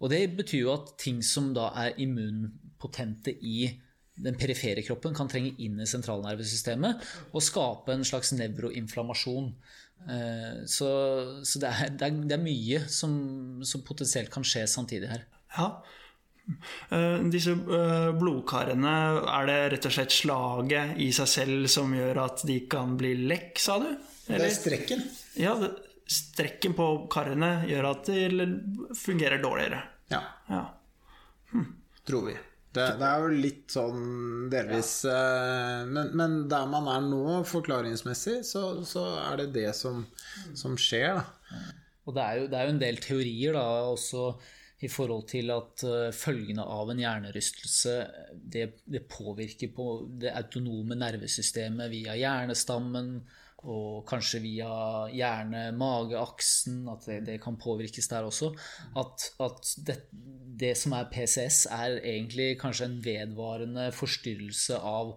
Og 0.00 0.14
det 0.14 0.22
betyr 0.38 0.64
jo 0.64 0.74
at 0.78 0.94
ting 1.02 1.18
som 1.26 1.50
da 1.56 1.72
er 1.82 1.98
immunpotente 2.00 3.34
i 3.42 3.66
den 4.20 4.36
perifere 4.38 4.84
kroppen, 4.84 5.14
kan 5.16 5.28
trenge 5.32 5.54
inn 5.64 5.80
i 5.80 5.88
sentralnervesystemet 5.88 7.04
og 7.32 7.44
skape 7.44 7.94
en 7.94 8.06
slags 8.06 8.32
nevroinflammasjon. 8.36 9.52
Eh, 10.08 10.64
Så, 10.66 10.88
så 11.44 11.60
det, 11.62 11.68
er, 11.68 11.90
det, 11.90 12.06
er, 12.08 12.20
det 12.30 12.36
er 12.38 12.42
mye 12.44 12.82
som, 12.88 13.12
som 13.66 13.82
potensielt 13.86 14.30
kan 14.32 14.44
skje 14.46 14.66
samtidig 14.70 15.10
her. 15.10 15.26
Ja. 15.56 15.68
Eh, 16.90 17.18
disse 17.30 17.52
eh, 17.54 18.10
blodkarene, 18.18 18.94
er 19.30 19.46
det 19.50 19.58
rett 19.74 19.86
og 19.90 19.94
slett 19.94 20.14
slaget 20.16 20.96
i 21.04 21.10
seg 21.14 21.28
selv 21.30 21.68
som 21.70 21.92
gjør 21.94 22.22
at 22.24 22.42
de 22.48 22.56
kan 22.70 22.96
bli 22.98 23.12
lekk, 23.28 23.60
sa 23.62 23.78
du? 23.82 23.90
Det 24.26 24.40
er 24.40 24.54
strekken. 24.54 25.04
Ja, 25.38 25.54
strekken 26.10 26.74
på 26.78 26.86
karene 27.12 27.64
gjør 27.70 27.90
at 27.92 28.10
de 28.10 28.48
fungerer 28.98 29.42
dårligere. 29.42 29.82
Ja, 30.10 30.22
Ja. 30.50 30.64
tror 32.06 32.24
vi. 32.26 32.34
Det, 32.70 32.84
det 33.00 33.06
er 33.06 33.24
jo 33.24 33.30
litt 33.34 33.74
sånn 33.74 34.02
delvis 34.52 34.92
eh, 35.10 35.80
men, 35.90 36.12
men 36.14 36.36
der 36.50 36.68
man 36.70 36.86
er 36.92 37.02
nå, 37.02 37.40
forklaringsmessig, 37.50 38.36
så, 38.46 38.62
så 38.86 39.02
er 39.24 39.40
det 39.40 39.48
det 39.56 39.72
som, 39.74 40.04
som 40.54 40.76
skjer, 40.78 41.18
da. 41.18 41.64
Og 42.06 42.14
det 42.16 42.22
er, 42.22 42.38
jo, 42.38 42.46
det 42.50 42.58
er 42.58 42.68
jo 42.68 42.74
en 42.76 42.82
del 42.82 43.00
teorier 43.02 43.58
da, 43.58 43.66
også 43.90 44.30
i 44.80 44.88
forhold 44.88 45.26
til 45.28 45.50
at 45.52 45.84
eh, 45.84 46.08
følgene 46.16 46.64
av 46.64 46.92
en 46.92 47.02
hjernerystelse 47.02 47.96
det, 48.32 48.66
det 48.88 49.04
påvirker 49.10 49.72
på 49.76 49.88
det 50.22 50.32
autonome 50.38 50.96
nervesystemet 50.98 51.92
via 51.92 52.16
hjernestammen 52.16 53.18
og 53.68 54.06
kanskje 54.08 54.40
via 54.44 54.70
hjerne-mage-aksen, 55.12 56.80
at 56.88 57.04
det, 57.08 57.18
det 57.26 57.36
kan 57.42 57.58
påvirkes 57.60 58.08
der 58.08 58.28
også. 58.28 58.54
At, 58.96 59.26
at 59.42 59.74
det, 59.86 59.98
det 60.60 60.72
som 60.80 60.96
er 60.96 61.10
PCS, 61.12 61.66
er 61.74 62.00
egentlig 62.00 62.54
kanskje 62.60 62.88
en 62.88 62.98
vedvarende 63.04 63.90
forstyrrelse 63.96 64.80
av 64.80 65.16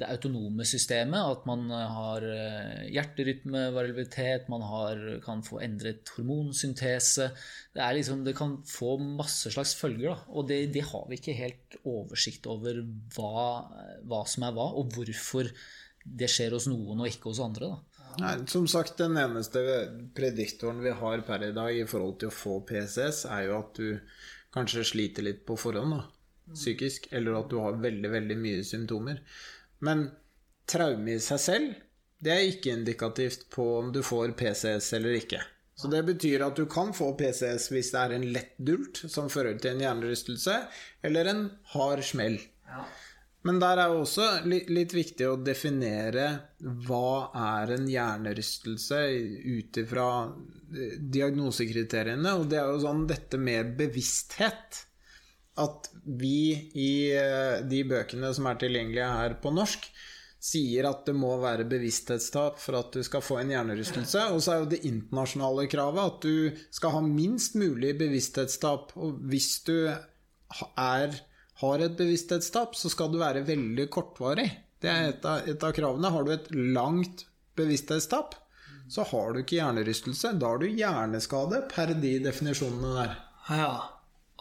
det 0.00 0.08
autonome 0.08 0.64
systemet. 0.64 1.20
At 1.20 1.44
man 1.48 1.66
har 1.70 2.24
eh, 2.24 2.88
hjerterytmevariabilitet, 2.94 4.48
man 4.52 4.64
har, 4.64 5.02
kan 5.24 5.44
få 5.44 5.60
endret 5.64 6.08
hormonsyntese. 6.16 7.28
Det, 7.74 7.90
liksom, 7.98 8.24
det 8.24 8.36
kan 8.38 8.56
få 8.68 8.96
masse 9.02 9.52
slags 9.52 9.76
følger, 9.78 10.14
da. 10.14 10.18
og 10.32 10.48
det 10.48 10.86
har 10.88 11.06
vi 11.10 11.20
ikke 11.20 11.36
helt 11.36 11.78
oversikt 11.84 12.48
over 12.50 12.82
hva, 13.16 13.46
hva 14.08 14.24
som 14.28 14.48
er 14.48 14.56
hva, 14.56 14.70
og 14.80 14.92
hvorfor 14.96 15.52
det 16.02 16.28
skjer 16.30 16.56
hos 16.56 16.66
noen 16.70 17.02
og 17.02 17.08
ikke 17.10 17.30
hos 17.30 17.42
andre. 17.44 17.68
Da. 17.70 17.91
Nei, 18.20 18.34
som 18.50 18.66
sagt, 18.68 18.98
den 19.00 19.16
eneste 19.16 19.62
prediktoren 20.16 20.82
vi 20.84 20.92
har 20.96 21.22
per 21.26 21.44
i 21.46 21.52
dag 21.56 21.76
i 21.76 21.86
forhold 21.88 22.18
til 22.20 22.28
å 22.28 22.34
få 22.36 22.58
PCS, 22.68 23.24
er 23.32 23.46
jo 23.48 23.54
at 23.58 23.78
du 23.78 23.86
kanskje 24.52 24.84
sliter 24.84 25.24
litt 25.24 25.46
på 25.48 25.56
forhånd, 25.56 25.96
da, 25.96 26.52
psykisk, 26.52 27.08
eller 27.12 27.38
at 27.40 27.48
du 27.50 27.56
har 27.62 27.80
veldig, 27.80 28.10
veldig 28.12 28.36
mye 28.42 28.66
symptomer. 28.68 29.22
Men 29.80 30.10
traume 30.68 31.16
i 31.16 31.22
seg 31.22 31.40
selv, 31.40 31.72
det 32.22 32.34
er 32.34 32.50
ikke 32.50 32.76
indikativt 32.76 33.48
på 33.50 33.64
om 33.80 33.90
du 33.94 34.02
får 34.06 34.36
PCS 34.38 34.92
eller 34.98 35.18
ikke. 35.18 35.40
Så 35.74 35.88
det 35.90 36.04
betyr 36.06 36.44
at 36.46 36.58
du 36.58 36.66
kan 36.70 36.92
få 36.94 37.08
PCS 37.18 37.70
hvis 37.72 37.90
det 37.94 38.02
er 38.02 38.14
en 38.14 38.26
lett 38.34 38.52
dult 38.62 39.00
som 39.10 39.30
fører 39.32 39.56
til 39.58 39.72
en 39.72 39.82
hjernerystelse, 39.82 40.58
eller 41.02 41.30
en 41.32 41.46
hard 41.72 42.04
smell. 42.06 42.38
Men 43.42 43.58
der 43.58 43.80
er 43.82 43.90
jo 43.90 44.04
også 44.04 44.26
litt, 44.46 44.94
viktig 44.94 45.26
å 45.26 45.40
definere 45.42 46.28
hva 46.86 47.32
er 47.58 47.74
en 47.74 47.88
hjernerystelse 47.90 49.00
ut 49.42 49.80
ifra 49.82 50.06
eh, 50.28 50.94
diagnosekriteriene. 51.16 52.36
Og 52.38 52.46
det 52.52 52.60
er 52.60 52.70
jo 52.70 52.84
sånn 52.84 53.04
dette 53.10 53.40
med 53.42 53.74
bevissthet. 53.80 54.84
At 55.62 55.90
vi 56.06 56.54
i 56.78 56.92
eh, 57.18 57.58
de 57.66 57.82
bøkene 57.90 58.30
som 58.36 58.46
er 58.48 58.62
tilgjengelige 58.62 59.10
her 59.18 59.36
på 59.42 59.52
norsk, 59.54 59.90
sier 60.42 60.88
at 60.88 61.04
det 61.06 61.14
må 61.14 61.36
være 61.38 61.68
bevissthetstap 61.70 62.56
for 62.58 62.78
at 62.80 62.94
du 62.94 63.02
skal 63.06 63.22
få 63.22 63.38
en 63.40 63.52
hjernerystelse. 63.54 64.24
Og 64.34 64.42
så 64.42 64.54
er 64.54 64.62
jo 64.62 64.70
det 64.72 64.80
internasjonale 64.88 65.68
kravet 65.70 66.02
at 66.02 66.24
du 66.26 66.64
skal 66.74 66.96
ha 66.96 67.02
minst 67.04 67.54
mulig 67.58 67.94
bevissthetstap. 68.00 68.96
Og 68.98 69.20
hvis 69.30 69.60
du 69.68 69.76
er, 69.86 71.14
har 71.62 71.82
et 71.84 71.96
bevissthetstap, 71.98 72.76
så 72.76 72.90
skal 72.92 73.12
det 73.12 73.22
være 73.22 73.46
veldig 73.48 73.88
kortvarig. 73.94 74.48
Det 74.82 74.90
er 74.90 75.12
et 75.12 75.26
av, 75.28 75.48
et 75.48 75.64
av 75.64 75.74
kravene. 75.76 76.10
Har 76.10 76.26
du 76.26 76.32
et 76.34 76.50
langt 76.52 77.26
bevissthetstap, 77.58 78.34
så 78.90 79.06
har 79.12 79.32
du 79.32 79.42
ikke 79.42 79.60
hjernerystelse. 79.60 80.34
Da 80.40 80.52
har 80.52 80.62
du 80.62 80.68
hjerneskade 80.68 81.64
per 81.70 81.94
de 82.02 82.16
definisjonene 82.24 82.94
der. 82.98 83.18
Ja. 83.48 83.74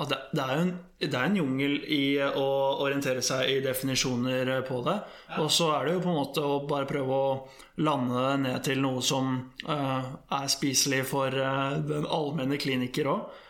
Og 0.02 0.08
det, 0.10 0.18
det, 0.32 0.42
er 0.42 0.56
jo 0.56 0.62
en, 0.64 0.72
det 1.04 1.10
er 1.12 1.28
en 1.28 1.36
jungel 1.38 1.74
i 1.94 2.06
å 2.24 2.46
orientere 2.82 3.22
seg 3.26 3.52
i 3.52 3.60
definisjoner 3.62 4.50
på 4.66 4.80
det. 4.88 4.96
Og 5.38 5.52
så 5.54 5.68
er 5.76 5.86
det 5.86 5.94
jo 5.98 6.04
på 6.06 6.10
en 6.10 6.18
måte 6.18 6.46
å 6.48 6.56
bare 6.66 6.90
prøve 6.90 7.20
å 7.20 7.36
lande 7.86 8.24
det 8.24 8.40
ned 8.48 8.66
til 8.66 8.82
noe 8.82 9.04
som 9.06 9.36
uh, 9.68 10.10
er 10.40 10.50
spiselig 10.50 11.04
for 11.12 11.36
uh, 11.36 11.78
den 11.86 12.08
allmenne 12.10 12.58
kliniker 12.62 13.12
òg. 13.14 13.42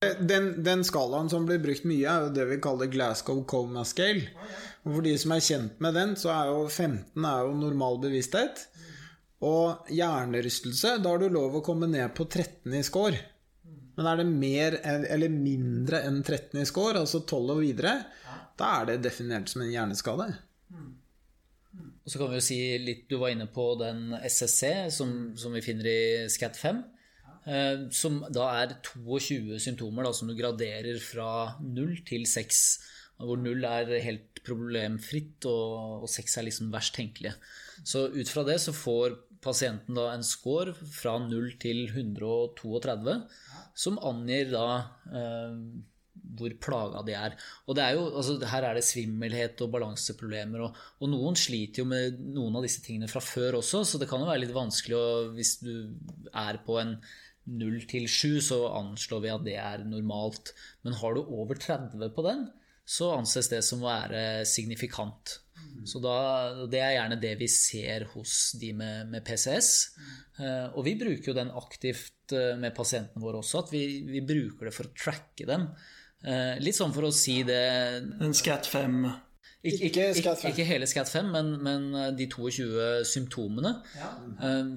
Den, 0.00 0.62
den, 0.64 0.80
skalaen 0.84 1.28
som 1.28 1.44
blir 1.44 1.58
brukt 1.60 1.84
mye, 1.84 2.08
er 2.08 2.22
jo 2.24 2.32
det 2.32 2.46
vi 2.48 2.56
kaller 2.64 2.88
Glasgow 2.88 3.42
Coma 3.44 3.82
Scale. 3.84 4.30
Og 4.86 4.94
for 4.94 5.04
de 5.04 5.10
som 5.20 5.34
er 5.34 5.42
kjent 5.44 5.82
med 5.84 5.92
den, 5.92 6.14
så 6.16 6.30
er 6.32 6.48
jo 6.48 6.62
15 6.70 7.26
er 7.28 7.42
jo 7.44 7.50
normal 7.58 7.98
bevissthet. 8.00 8.62
Og 9.44 9.90
hjernerystelse, 9.92 10.94
da 11.04 11.12
har 11.12 11.20
du 11.20 11.28
lov 11.28 11.58
å 11.58 11.64
komme 11.64 11.88
ned 11.92 12.14
på 12.16 12.24
13 12.24 12.78
i 12.78 12.80
score. 12.86 13.18
Men 13.98 14.08
er 14.08 14.22
det 14.22 14.26
mer 14.30 14.78
eller 14.86 15.32
mindre 15.34 16.00
enn 16.08 16.22
13 16.22 16.62
i 16.62 16.64
score, 16.68 17.02
altså 17.02 17.20
12 17.20 17.52
og 17.58 17.60
videre, 17.60 17.92
da 18.56 18.70
er 18.78 18.88
det 18.88 19.02
definert 19.04 19.52
som 19.52 19.66
en 19.66 19.72
hjerneskade. 19.74 20.30
Og 21.76 22.08
så 22.08 22.22
kan 22.22 22.32
vi 22.32 22.40
jo 22.40 22.46
si 22.46 22.56
litt 22.80 23.04
Du 23.10 23.18
var 23.20 23.34
inne 23.34 23.50
på 23.52 23.66
den 23.76 24.14
SSC 24.16 24.88
som, 24.96 25.12
som 25.36 25.52
vi 25.52 25.60
finner 25.64 25.90
i 25.92 26.00
SCAT5. 26.32 26.80
Eh, 26.80 26.99
som 27.96 28.20
da 28.28 28.46
er 28.60 28.74
22 28.84 29.58
symptomer 29.64 30.04
da, 30.04 30.12
som 30.12 30.28
du 30.28 30.34
graderer 30.38 30.98
fra 31.02 31.56
0 31.64 31.94
til 32.08 32.26
6. 32.28 32.60
Hvor 33.20 33.40
0 33.40 33.64
er 33.68 33.94
helt 34.04 34.42
problemfritt, 34.46 35.44
og, 35.48 36.04
og 36.04 36.08
6 36.08 36.38
er 36.40 36.46
liksom 36.46 36.70
verst 36.72 36.94
tenkelige. 36.96 37.34
Så 37.84 38.06
ut 38.12 38.32
fra 38.32 38.44
det 38.48 38.58
så 38.62 38.74
får 38.76 39.16
pasienten 39.44 39.96
da 39.96 40.10
en 40.12 40.24
score 40.26 40.74
fra 40.74 41.16
0 41.22 41.54
til 41.60 41.86
132 41.88 43.16
som 43.80 44.00
angir 44.04 44.50
da 44.52 44.66
eh, 45.08 45.54
hvor 46.36 46.52
plaga 46.62 47.02
de 47.06 47.14
er. 47.16 47.36
Og 47.66 47.76
det 47.76 47.84
er 47.84 47.96
jo, 47.96 48.04
altså, 48.20 48.36
Her 48.50 48.66
er 48.68 48.76
det 48.76 48.84
svimmelhet 48.86 49.62
og 49.64 49.72
balanseproblemer, 49.74 50.66
og, 50.66 50.76
og, 51.00 51.08
noen 51.12 51.38
sliter 51.38 51.82
jo 51.82 51.88
med 51.90 52.20
noen 52.34 52.58
av 52.58 52.66
disse 52.66 52.82
tingene 52.84 53.08
fra 53.10 53.22
før 53.24 53.60
også, 53.62 53.82
så 53.86 54.00
det 54.00 54.08
kan 54.10 54.22
jo 54.22 54.28
være 54.28 54.44
litt 54.44 54.54
vanskelig 54.54 54.98
å, 54.98 55.08
hvis 55.36 55.56
du 55.64 55.72
er 56.30 56.60
på 56.66 56.78
en 56.82 56.96
0 57.48 57.84
til 57.90 58.08
7, 58.08 58.40
så 58.44 58.58
anslår 58.76 59.22
vi 59.24 59.32
at 59.32 59.44
det 59.46 59.56
er 59.60 59.84
normalt. 59.88 60.52
Men 60.84 60.98
har 61.00 61.14
du 61.16 61.22
over 61.24 61.58
30 61.58 62.10
på 62.16 62.24
den, 62.26 62.48
så 62.90 63.12
anses 63.14 63.50
det 63.52 63.62
som 63.66 63.84
å 63.84 63.90
være 63.90 64.44
signifikant. 64.48 65.38
Så 65.86 66.00
da, 66.02 66.16
Det 66.70 66.80
er 66.82 66.96
gjerne 66.96 67.20
det 67.20 67.34
vi 67.40 67.48
ser 67.50 68.08
hos 68.14 68.52
de 68.60 68.72
med, 68.76 69.10
med 69.12 69.24
PCS. 69.24 69.70
Uh, 70.40 70.68
og 70.74 70.84
vi 70.86 70.96
bruker 71.00 71.30
jo 71.30 71.36
den 71.36 71.52
aktivt 71.56 72.34
uh, 72.34 72.56
med 72.60 72.74
pasientene 72.76 73.22
våre 73.22 73.42
også, 73.42 73.64
at 73.64 73.72
vi, 73.74 73.84
vi, 74.08 74.22
bruker 74.24 74.68
det 74.68 74.74
for 74.76 74.88
å 74.88 74.94
tracke 74.96 75.48
dem. 75.48 75.68
Uh, 76.24 76.56
litt 76.60 76.76
sånn 76.76 76.92
for 76.92 77.08
å 77.08 77.14
si 77.14 77.40
det 77.48 77.60
En 78.20 78.36
SCAT5 78.36 79.04
ikke, 79.60 79.90
ikke, 79.90 80.04
ikke, 80.16 80.34
ikke, 80.48 80.64
hele 80.64 80.88
SCAT5, 80.88 81.30
men, 81.34 81.52
men, 81.60 81.86
de 82.16 82.26
22 82.32 83.04
symptomene. 83.08 83.74
Ja. 83.98 84.10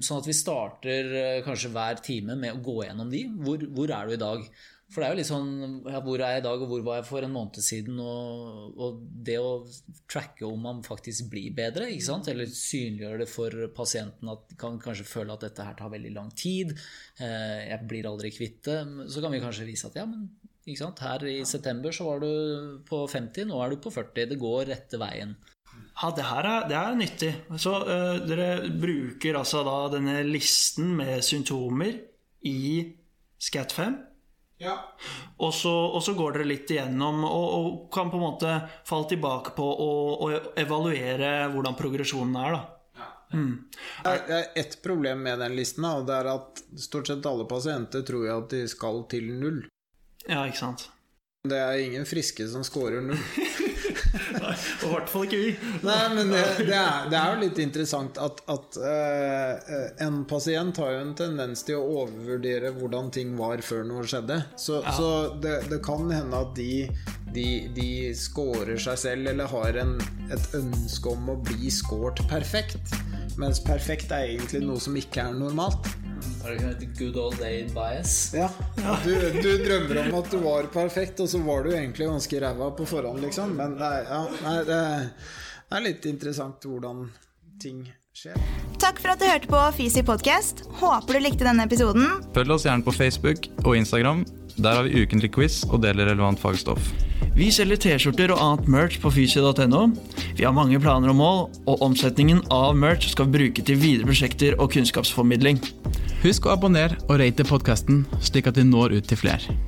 Sånn 0.04 0.20
at 0.20 0.28
vi 0.28 0.36
starter 0.36 1.10
kanskje 1.46 1.72
hver 1.72 2.02
time 2.04 2.36
med 2.36 2.58
å 2.58 2.62
gå 2.64 2.82
gjennom 2.84 3.12
de. 3.12 3.24
Hvor, 3.40 3.64
hvor 3.72 3.94
er 3.96 4.10
du 4.10 4.16
i 4.18 4.20
dag? 4.20 4.44
For 4.94 5.00
det 5.00 5.06
er 5.06 5.14
jo 5.14 5.18
litt 5.18 5.28
sånn 5.28 5.50
ja, 5.88 6.00
Hvor 6.04 6.22
er 6.22 6.36
jeg 6.36 6.42
i 6.42 6.44
dag, 6.44 6.62
og 6.62 6.70
hvor 6.70 6.82
var 6.86 7.00
jeg 7.00 7.06
for 7.08 7.26
en 7.26 7.32
måned 7.34 7.58
siden? 7.66 7.98
Og, 7.98 8.76
og, 8.78 9.00
det 9.26 9.38
å 9.40 9.64
tracke 10.10 10.46
om 10.46 10.60
man 10.68 10.84
faktisk 10.86 11.30
blir 11.32 11.54
bedre, 11.56 11.88
ikke 11.90 12.06
sant? 12.06 12.30
eller 12.30 12.50
synliggjøre 12.50 13.24
det 13.24 13.28
for 13.30 13.66
pasienten 13.74 14.30
at 14.30 14.44
de 14.50 14.58
kan 14.60 14.78
kanskje 14.82 15.08
føle 15.08 15.34
at 15.34 15.46
dette 15.48 15.66
her 15.66 15.76
tar 15.78 15.92
veldig 15.92 16.12
lang 16.14 16.30
tid, 16.36 16.74
eh, 17.18 17.64
jeg 17.70 17.88
blir 17.90 18.10
aldri 18.10 18.30
kvitt 18.34 18.60
det, 18.68 18.80
så 19.10 19.24
kan 19.24 19.34
vi 19.34 19.42
kanskje 19.42 19.68
vise 19.68 19.88
at 19.88 19.98
ja, 19.98 20.06
men? 20.08 20.28
Her 20.64 21.26
i 21.28 21.44
september 21.44 21.92
så 21.92 22.04
var 22.04 22.20
du 22.20 22.80
på 22.88 23.04
50, 23.08 23.48
nå 23.50 23.60
er 23.62 23.70
du 23.74 23.76
på 23.76 23.92
40. 23.92 24.30
Det 24.30 24.40
går 24.40 24.70
rette 24.72 25.00
veien. 25.00 25.36
Ja, 26.00 26.10
det 26.14 26.24
her 26.26 26.48
er, 26.48 26.68
det 26.68 26.78
er 26.78 26.96
nyttig. 26.98 27.32
Så 27.60 27.76
uh, 27.84 28.16
dere 28.26 28.68
bruker 28.70 29.38
altså 29.38 29.62
da 29.66 29.76
denne 29.94 30.22
listen 30.26 30.94
med 30.96 31.22
symptomer 31.22 32.00
i 32.44 32.94
SCAT5 33.40 33.94
ja. 34.62 34.74
Og, 35.36 35.50
så, 35.54 35.72
og, 35.72 36.00
så, 36.02 36.14
går 36.14 36.36
dere 36.36 36.46
litt 36.46 36.70
igjennom 36.70 37.24
og, 37.26 37.48
og, 37.56 37.66
kan 37.92 38.10
på 38.10 38.20
en 38.20 38.24
måte 38.24 38.52
falle 38.86 39.10
tilbake 39.10 39.54
på 39.56 39.66
og, 39.66 40.54
evaluere 40.60 41.34
hvordan 41.52 41.76
progresjonen 41.78 42.38
er. 42.40 42.56
da. 42.56 42.62
Mm. 43.34 43.54
Det 44.04 44.36
er 44.36 44.50
ett 44.54 44.76
problem 44.82 45.24
med 45.26 45.40
den 45.42 45.56
listen, 45.58 45.84
og 45.88 46.06
det 46.06 46.20
er 46.20 46.28
at 46.30 46.60
stort 46.78 47.10
sett 47.10 47.26
alle 47.26 47.48
pasienter 47.50 48.04
tror 48.06 48.28
at 48.36 48.52
de 48.54 48.62
skal 48.70 49.02
til 49.10 49.32
null. 49.40 49.64
Ja, 50.28 50.44
ikke 50.48 50.60
sant. 50.60 50.88
Det 51.44 51.58
er 51.60 51.76
ingen 51.84 52.06
friske 52.08 52.46
som 52.48 52.64
scorer 52.64 53.02
null. 53.04 53.20
Nei, 54.34 54.52
og 54.54 54.86
i 54.86 54.90
hvert 54.94 55.10
fall 55.12 55.26
ikke 55.26 55.40
vi. 55.40 55.50
Nei, 55.84 55.98
men 56.14 56.30
det, 56.32 56.42
det, 56.62 56.76
er, 56.78 57.08
det, 57.10 57.18
er, 57.18 57.34
jo 57.34 57.42
litt 57.42 57.60
interessant 57.60 58.18
at, 58.22 58.40
at 58.50 58.78
uh, 58.80 59.74
en 60.06 60.22
pasient 60.30 60.80
har 60.80 60.94
jo 60.94 61.02
en 61.02 61.12
tendens 61.18 61.64
til 61.66 61.80
å 61.80 62.00
overvurdere 62.04 62.72
hvordan 62.78 63.10
ting 63.14 63.34
var 63.38 63.60
før 63.66 63.84
noe 63.88 64.06
skjedde. 64.08 64.40
Så, 64.56 64.80
ja. 64.80 64.94
så 64.96 65.10
det, 65.42 65.58
det, 65.68 65.82
kan 65.84 66.08
hende 66.08 66.40
at 66.46 66.54
de, 66.56 66.86
de, 67.34 67.46
de 67.74 67.88
scorer 68.16 68.78
seg 68.80 68.98
selv, 69.00 69.28
eller 69.32 69.50
har 69.50 69.78
en, 69.82 69.96
et 70.32 70.54
ønske 70.58 71.10
om 71.10 71.32
å 71.32 71.36
bli 71.42 71.72
scoret 71.74 72.22
perfekt. 72.30 72.94
Mens 73.40 73.58
perfekt 73.62 74.12
er 74.14 74.28
egentlig 74.30 74.62
noe 74.62 74.82
som 74.82 74.94
ikke 74.98 75.24
er 75.24 75.34
normalt. 75.36 75.88
Hva 76.38 76.52
er 76.52 76.54
det 76.54 76.68
heter? 76.68 76.92
Good 76.98 77.18
old 77.18 77.40
day 77.42 77.64
bias? 77.74 78.14
Ja. 78.36 78.46
ja. 78.78 78.94
Du, 79.04 79.10
du, 79.40 79.50
drømmer 79.64 80.04
om 80.04 80.14
at 80.20 80.30
du 80.30 80.38
var 80.44 80.70
perfekt, 80.72 81.24
og 81.24 81.30
så 81.32 81.40
var 81.42 81.66
du 81.66 81.72
egentlig 81.74 82.08
ganske 82.10 82.40
ræva 82.44 82.70
på 82.78 82.86
forhånd, 82.88 83.24
liksom. 83.26 83.56
Men 83.58 83.76
det 83.80 83.90
er, 83.90 84.06
ja, 84.12 84.22
nei, 84.44 84.56
det 84.68 84.80
er 85.74 85.84
litt 85.88 86.08
interessant 86.10 86.68
hvordan 86.68 87.08
ting 87.62 87.82
skjer. 88.14 88.38
Takk 88.82 89.02
for 89.02 89.14
at 89.14 89.22
du 89.22 89.26
hørte 89.26 89.50
på 89.50 89.66
Fysi 89.80 90.06
podkast. 90.06 90.66
Håper 90.78 91.18
du 91.18 91.24
likte 91.24 91.48
denne 91.48 91.66
episoden. 91.66 92.06
Følg 92.36 92.54
oss 92.54 92.68
gjerne 92.68 92.86
på 92.86 92.94
Facebook 92.94 93.50
og 93.64 93.74
Instagram. 93.80 94.22
Der 94.56 94.78
har 94.78 94.86
vi 94.86 95.02
ukentlig 95.02 95.32
quiz 95.34 95.62
og 95.66 95.82
deler 95.82 96.06
relevant 96.12 96.38
fagstoff. 96.38 96.92
Vi 97.34 97.48
selger 97.50 97.80
T-skjorter 97.82 98.30
og 98.30 98.42
annet 98.42 98.68
merch 98.70 99.00
på 99.02 99.10
fysio.no. 99.10 99.82
Vi 100.38 100.46
har 100.46 100.54
mange 100.54 100.78
planer 100.78 101.10
og 101.10 101.18
mål, 101.18 101.40
og 101.66 101.82
omsetningen 101.82 102.44
av 102.54 102.76
merch 102.78 103.08
skal 103.10 103.26
vi 103.26 103.38
bruke 103.38 103.66
til 103.66 103.80
videre 103.82 104.06
prosjekter 104.06 104.54
og 104.60 104.70
kunnskapsformidling. 104.76 105.58
Husk 106.22 106.46
å 106.46 106.54
abonnere 106.54 107.00
og 107.08 107.18
rate 107.20 107.46
podkasten, 107.48 108.04
slik 108.22 108.46
at 108.50 108.60
vi 108.60 108.68
når 108.68 109.00
ut 109.00 109.10
til 109.10 109.24
flere. 109.24 109.58